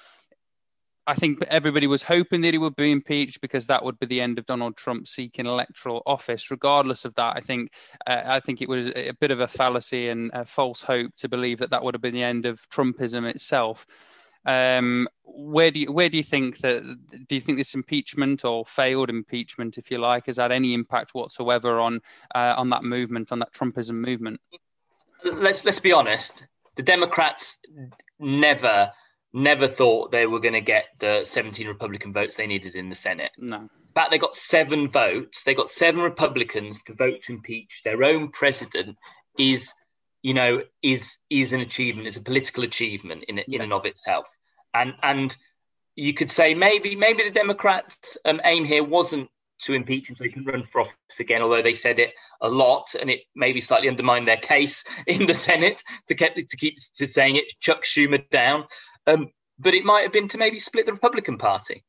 I 1.06 1.14
think 1.14 1.42
everybody 1.48 1.86
was 1.88 2.04
hoping 2.04 2.42
that 2.42 2.54
he 2.54 2.58
would 2.58 2.76
be 2.76 2.92
impeached 2.92 3.40
because 3.40 3.66
that 3.66 3.84
would 3.84 3.98
be 3.98 4.06
the 4.06 4.20
end 4.20 4.38
of 4.38 4.46
Donald 4.46 4.76
Trump 4.76 5.08
seeking 5.08 5.46
electoral 5.46 6.02
office. 6.06 6.50
Regardless 6.50 7.04
of 7.04 7.14
that, 7.16 7.36
I 7.36 7.40
think 7.40 7.72
uh, 8.06 8.22
I 8.24 8.40
think 8.40 8.62
it 8.62 8.68
was 8.68 8.92
a 8.94 9.12
bit 9.20 9.30
of 9.30 9.40
a 9.40 9.48
fallacy 9.48 10.08
and 10.08 10.30
a 10.32 10.44
false 10.44 10.82
hope 10.82 11.14
to 11.16 11.28
believe 11.28 11.58
that 11.58 11.70
that 11.70 11.82
would 11.82 11.94
have 11.94 12.02
been 12.02 12.14
the 12.14 12.22
end 12.22 12.46
of 12.46 12.68
Trumpism 12.68 13.28
itself. 13.28 13.86
Um, 14.46 15.08
where 15.24 15.70
do 15.70 15.80
you 15.80 15.92
where 15.92 16.08
do 16.08 16.16
you 16.16 16.22
think 16.22 16.58
that 16.58 16.82
do 17.28 17.34
you 17.34 17.40
think 17.40 17.58
this 17.58 17.74
impeachment 17.74 18.44
or 18.44 18.64
failed 18.64 19.10
impeachment, 19.10 19.78
if 19.78 19.90
you 19.90 19.98
like, 19.98 20.26
has 20.26 20.38
had 20.38 20.52
any 20.52 20.74
impact 20.74 21.14
whatsoever 21.14 21.78
on 21.78 22.00
uh, 22.34 22.54
on 22.56 22.70
that 22.70 22.84
movement, 22.84 23.32
on 23.32 23.38
that 23.40 23.52
Trumpism 23.52 23.94
movement? 23.94 24.40
Let's 25.24 25.64
let's 25.64 25.80
be 25.80 25.92
honest. 25.92 26.46
The 26.76 26.82
Democrats 26.82 27.58
never 28.18 28.92
never 29.32 29.68
thought 29.68 30.10
they 30.10 30.26
were 30.26 30.40
going 30.40 30.54
to 30.54 30.60
get 30.60 30.86
the 30.98 31.24
17 31.24 31.66
Republican 31.68 32.12
votes 32.12 32.36
they 32.36 32.46
needed 32.46 32.74
in 32.74 32.88
the 32.88 32.94
Senate. 32.94 33.30
No. 33.38 33.68
Fact, 33.94 34.10
they 34.10 34.18
got 34.18 34.34
seven 34.34 34.88
votes. 34.88 35.44
They 35.44 35.54
got 35.54 35.68
seven 35.68 36.00
Republicans 36.00 36.82
to 36.82 36.94
vote 36.94 37.22
to 37.22 37.32
impeach 37.32 37.82
their 37.84 38.02
own 38.02 38.30
president. 38.30 38.96
Is 39.38 39.72
you 40.22 40.34
know 40.34 40.62
is 40.82 41.16
is 41.28 41.52
an 41.52 41.60
achievement. 41.60 42.08
Is 42.08 42.16
a 42.16 42.22
political 42.22 42.64
achievement 42.64 43.24
in 43.28 43.38
in 43.38 43.44
yeah. 43.48 43.62
and 43.62 43.72
of 43.72 43.86
itself. 43.86 44.38
And 44.74 44.94
and 45.02 45.36
you 45.96 46.14
could 46.14 46.30
say 46.30 46.54
maybe 46.54 46.96
maybe 46.96 47.24
the 47.24 47.30
Democrats' 47.30 48.16
um, 48.24 48.40
aim 48.44 48.64
here 48.64 48.84
wasn't 48.84 49.28
to 49.62 49.74
impeach 49.74 50.08
him 50.08 50.16
so 50.16 50.24
he 50.24 50.30
can 50.30 50.44
run 50.44 50.62
for 50.62 50.82
office 50.82 50.94
again, 51.18 51.42
although 51.42 51.62
they 51.62 51.74
said 51.74 51.98
it 51.98 52.14
a 52.40 52.48
lot 52.48 52.94
and 52.98 53.10
it 53.10 53.20
maybe 53.34 53.60
slightly 53.60 53.88
undermined 53.88 54.26
their 54.26 54.38
case 54.38 54.84
in 55.06 55.26
the 55.26 55.34
Senate 55.34 55.82
to 56.08 56.14
keep 56.14 56.34
to 56.34 56.56
keep 56.56 56.76
to 56.96 57.06
saying 57.06 57.36
it, 57.36 57.52
chuck 57.60 57.84
Schumer 57.84 58.28
down. 58.30 58.64
Um, 59.06 59.28
but 59.58 59.74
it 59.74 59.84
might 59.84 60.02
have 60.02 60.12
been 60.12 60.28
to 60.28 60.38
maybe 60.38 60.58
split 60.58 60.86
the 60.86 60.92
Republican 60.92 61.36
Party. 61.36 61.84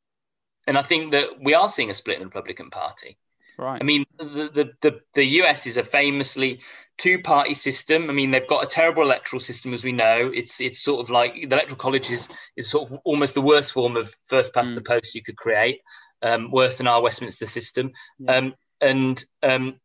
And 0.68 0.78
I 0.78 0.84
think 0.84 1.12
that 1.14 1.42
we 1.42 1.54
are 1.54 1.70
seeing 1.70 1.90
a 1.90 1.94
split 1.94 2.18
in 2.18 2.22
the 2.22 2.28
Republican 2.28 2.70
Party. 2.70 3.18
Right. 3.58 3.82
I 3.82 3.84
mean, 3.84 4.06
the, 4.18 4.50
the, 4.54 4.72
the, 4.82 5.00
the 5.14 5.24
US 5.42 5.68
is 5.68 5.78
a 5.78 5.84
famously 5.84 6.60
two 7.02 7.20
party 7.20 7.56
system. 7.56 8.10
I 8.10 8.14
mean, 8.14 8.30
they've 8.30 8.48
got 8.48 8.64
a 8.64 8.68
terrible 8.68 9.02
electoral 9.02 9.40
system, 9.40 9.74
as 9.74 9.84
we 9.84 9.92
know. 9.92 10.32
It's 10.34 10.62
it's 10.62 10.80
sort 10.80 11.02
of 11.02 11.10
like 11.10 11.34
the 11.34 11.44
electoral 11.44 11.78
college 11.78 12.12
is, 12.12 12.30
is 12.56 12.70
sort 12.70 12.90
of 12.90 13.00
almost 13.04 13.34
the 13.34 13.42
worst 13.42 13.72
form 13.74 13.98
of 13.98 14.14
first 14.24 14.54
past 14.54 14.72
mm. 14.72 14.76
the 14.76 14.82
post 14.82 15.16
you 15.16 15.24
could 15.24 15.36
create, 15.36 15.82
um, 16.22 16.52
worse 16.52 16.78
than 16.78 16.88
our 16.88 17.02
Westminster 17.02 17.48
system. 17.48 17.92
Yeah. 18.20 18.36
Um, 18.36 18.54
and 18.82 19.24
um, 19.42 19.80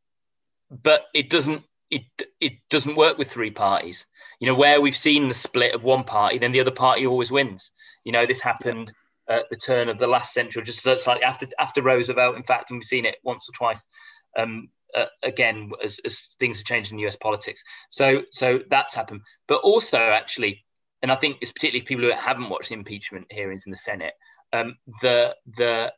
but 0.71 1.07
it 1.15 1.31
doesn't 1.31 1.63
it 1.91 2.03
it 2.41 2.55
doesn't 2.69 2.97
work 2.97 3.17
with 3.17 3.31
three 3.31 3.51
parties. 3.51 4.07
You 4.39 4.47
know, 4.47 4.55
where 4.55 4.81
we've 4.81 4.97
seen 4.97 5.29
the 5.29 5.35
split 5.35 5.75
of 5.75 5.85
one 5.85 6.05
party, 6.05 6.39
then 6.39 6.53
the 6.53 6.61
other 6.61 6.71
party 6.71 7.07
always 7.07 7.33
wins. 7.33 7.73
You 8.05 8.13
know, 8.13 8.27
this 8.27 8.43
happened 8.43 8.93
at 9.29 9.49
the 9.51 9.57
turn 9.57 9.89
of 9.89 9.99
the 9.99 10.07
last 10.07 10.35
century, 10.35 10.63
just 10.63 10.83
slightly 10.83 11.25
after 11.25 11.47
after 11.59 11.83
Roosevelt. 11.83 12.37
In 12.37 12.43
fact, 12.43 12.71
and 12.71 12.79
we've 12.79 12.85
seen 12.85 13.07
it 13.07 13.17
once 13.23 13.49
or 13.49 13.53
twice. 13.53 13.87
Um, 14.39 14.69
uh, 14.97 15.07
again, 15.23 15.71
as, 15.85 16.01
as 16.05 16.35
things 16.39 16.59
have 16.59 16.67
changed 16.67 16.93
in 16.93 16.99
US 17.01 17.17
politics, 17.17 17.63
so 17.91 18.23
so 18.33 18.61
that's 18.71 18.95
happened. 18.95 19.21
But 19.47 19.61
also, 19.63 19.99
actually, 19.99 20.65
and 21.03 21.13
I 21.13 21.17
think 21.17 21.37
it's 21.41 21.53
particularly 21.53 21.81
for 21.81 21.89
people 21.89 22.05
who 22.05 22.11
haven't 22.13 22.49
watched 22.49 22.71
the 22.71 22.75
impeachment 22.75 23.27
hearings 23.31 23.65
in 23.67 23.71
the 23.71 23.77
Senate, 23.77 24.15
um, 24.53 24.77
the 25.03 25.35
the 25.57 25.93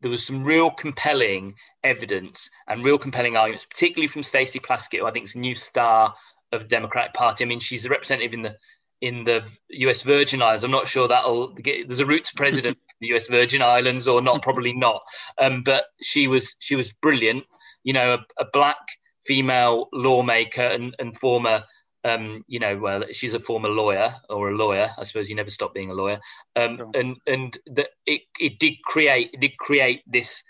there 0.00 0.10
was 0.10 0.24
some 0.24 0.44
real 0.44 0.70
compelling 0.70 1.54
evidence 1.82 2.48
and 2.68 2.84
real 2.84 2.98
compelling 2.98 3.36
arguments, 3.36 3.66
particularly 3.66 4.06
from 4.06 4.22
Stacey 4.22 4.60
Plaskett, 4.60 5.00
who 5.00 5.06
I 5.06 5.10
think 5.10 5.24
is 5.24 5.34
a 5.34 5.40
new 5.40 5.54
star 5.54 6.14
of 6.52 6.62
the 6.62 6.68
Democratic 6.68 7.14
Party. 7.14 7.44
I 7.44 7.48
mean, 7.48 7.60
she's 7.60 7.84
a 7.84 7.88
representative 7.88 8.34
in 8.34 8.42
the 8.42 8.56
in 9.00 9.24
the 9.24 9.44
U.S. 9.70 10.02
Virgin 10.02 10.42
Islands. 10.42 10.64
I'm 10.64 10.70
not 10.70 10.88
sure 10.88 11.06
that'll 11.06 11.52
get. 11.54 11.88
There's 11.88 12.00
a 12.00 12.06
route 12.06 12.24
to 12.24 12.34
president 12.34 12.76
of 12.76 12.94
the 13.00 13.08
U.S. 13.08 13.28
Virgin 13.28 13.62
Islands, 13.62 14.08
or 14.08 14.20
not, 14.20 14.42
probably 14.42 14.72
not. 14.72 15.02
Um, 15.38 15.62
but 15.62 15.84
she 16.02 16.26
was 16.26 16.56
she 16.58 16.74
was 16.74 16.92
brilliant. 16.92 17.44
You 17.88 17.94
know, 17.94 18.08
a, 18.14 18.42
a 18.42 18.46
black 18.52 18.82
female 19.26 19.88
lawmaker 19.92 20.68
and, 20.76 20.94
and 20.98 21.16
former 21.16 21.64
um, 22.04 22.44
you 22.46 22.58
know, 22.58 22.78
well, 22.78 23.04
she's 23.12 23.34
a 23.34 23.40
former 23.40 23.68
lawyer 23.68 24.10
or 24.30 24.50
a 24.50 24.56
lawyer. 24.56 24.88
I 24.98 25.02
suppose 25.04 25.28
you 25.28 25.36
never 25.36 25.50
stop 25.50 25.74
being 25.74 25.90
a 25.90 25.94
lawyer. 25.94 26.20
Um, 26.56 26.76
sure. 26.76 26.90
And 26.94 27.16
and 27.26 27.58
that 27.66 27.88
it, 28.06 28.22
it 28.38 28.58
did 28.58 28.74
create 28.84 29.30
it 29.32 29.40
did 29.40 29.56
create 29.58 30.02
this 30.06 30.42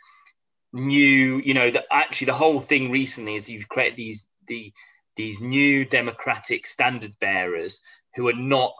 new, 0.72 1.40
you 1.44 1.54
know, 1.54 1.70
that 1.70 1.86
actually 1.90 2.26
the 2.26 2.34
whole 2.34 2.60
thing 2.60 2.90
recently 2.90 3.34
is 3.34 3.48
you've 3.48 3.68
created 3.68 3.96
these 3.96 4.26
the 4.46 4.72
these 5.16 5.40
new 5.40 5.84
democratic 5.84 6.66
standard 6.66 7.14
bearers 7.20 7.80
who 8.14 8.28
are 8.28 8.34
not, 8.34 8.72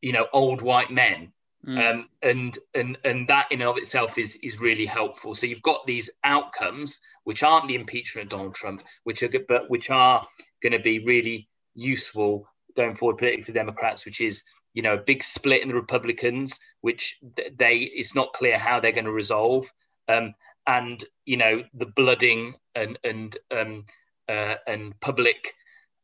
you 0.00 0.12
know, 0.12 0.26
old 0.32 0.62
white 0.62 0.90
men. 0.90 1.32
Mm. 1.66 1.90
Um, 1.90 2.08
and 2.22 2.58
and 2.74 2.98
and 3.04 3.28
that 3.28 3.50
in 3.50 3.60
and 3.60 3.68
of 3.68 3.78
itself 3.78 4.16
is 4.16 4.36
is 4.42 4.60
really 4.60 4.86
helpful. 4.86 5.34
So 5.34 5.46
you've 5.46 5.62
got 5.62 5.86
these 5.86 6.08
outcomes 6.22 7.00
which 7.24 7.42
aren't 7.42 7.68
the 7.68 7.74
impeachment 7.74 8.26
of 8.26 8.38
Donald 8.38 8.54
Trump, 8.54 8.82
which 9.04 9.22
are 9.22 9.30
but 9.48 9.68
which 9.68 9.90
are 9.90 10.26
going 10.62 10.72
to 10.72 10.78
be 10.78 11.00
really 11.00 11.48
useful 11.74 12.48
going 12.76 12.94
forward 12.94 13.18
politically 13.18 13.42
for 13.42 13.52
Democrats, 13.52 14.04
which 14.06 14.20
is 14.20 14.44
you 14.72 14.82
know 14.82 14.94
a 14.94 15.02
big 15.02 15.22
split 15.22 15.62
in 15.62 15.68
the 15.68 15.74
Republicans, 15.74 16.58
which 16.80 17.18
they 17.56 17.76
it's 17.76 18.14
not 18.14 18.32
clear 18.32 18.56
how 18.56 18.78
they're 18.78 18.92
going 18.92 19.04
to 19.04 19.10
resolve, 19.10 19.70
um, 20.06 20.34
and 20.66 21.04
you 21.26 21.36
know 21.36 21.64
the 21.74 21.86
blooding 21.86 22.54
and 22.76 22.98
and 23.02 23.36
um, 23.50 23.84
uh, 24.28 24.54
and 24.68 24.98
public 25.00 25.54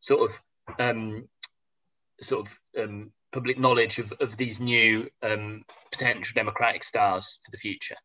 sort 0.01 0.29
of 0.29 0.43
um, 0.81 1.29
sort 2.21 2.47
of 2.47 2.59
um, 2.83 3.13
public 3.35 3.59
knowledge 3.59 3.99
of, 3.99 4.13
of 4.21 4.37
these 4.37 4.61
new 4.61 5.07
um, 5.23 5.63
potential 5.91 6.33
Democratic 6.35 6.85
stars 6.85 7.39
for 7.45 7.51
the 7.51 7.59
future. 7.59 7.97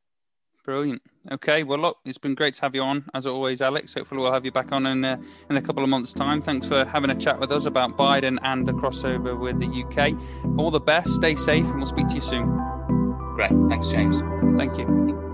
Brilliant. 0.66 1.02
Okay, 1.32 1.64
well, 1.64 1.80
look, 1.80 1.98
it's 2.06 2.18
been 2.18 2.36
great 2.36 2.54
to 2.56 2.62
have 2.62 2.76
you 2.76 2.82
on 2.82 3.06
as 3.14 3.26
always, 3.26 3.62
Alex. 3.62 3.94
Hopefully, 3.94 4.22
we'll 4.22 4.34
have 4.34 4.46
you 4.46 4.52
back 4.52 4.72
on 4.72 4.86
in 4.86 5.06
uh, 5.06 5.18
in 5.50 5.58
a 5.58 5.62
couple 5.62 5.84
of 5.84 5.90
months' 5.90 6.14
time. 6.14 6.42
Thanks 6.42 6.68
for 6.68 6.86
having 6.86 7.10
a 7.12 7.16
chat 7.16 7.40
with 7.40 7.52
us 7.52 7.66
about 7.66 7.98
Biden 7.98 8.38
and 8.44 8.68
the 8.68 8.74
crossover 8.74 9.40
with 9.40 9.58
the 9.60 9.68
UK. 9.84 10.20
All 10.60 10.70
the 10.70 10.80
best. 10.80 11.10
Stay 11.16 11.36
safe, 11.36 11.66
and 11.66 11.78
we'll 11.78 11.86
speak 11.86 12.08
to 12.10 12.16
you 12.16 12.22
soon. 12.22 12.46
Great. 13.36 13.52
Thanks, 13.70 13.88
James. 13.88 14.22
Thank 14.58 14.78
you. 14.78 15.29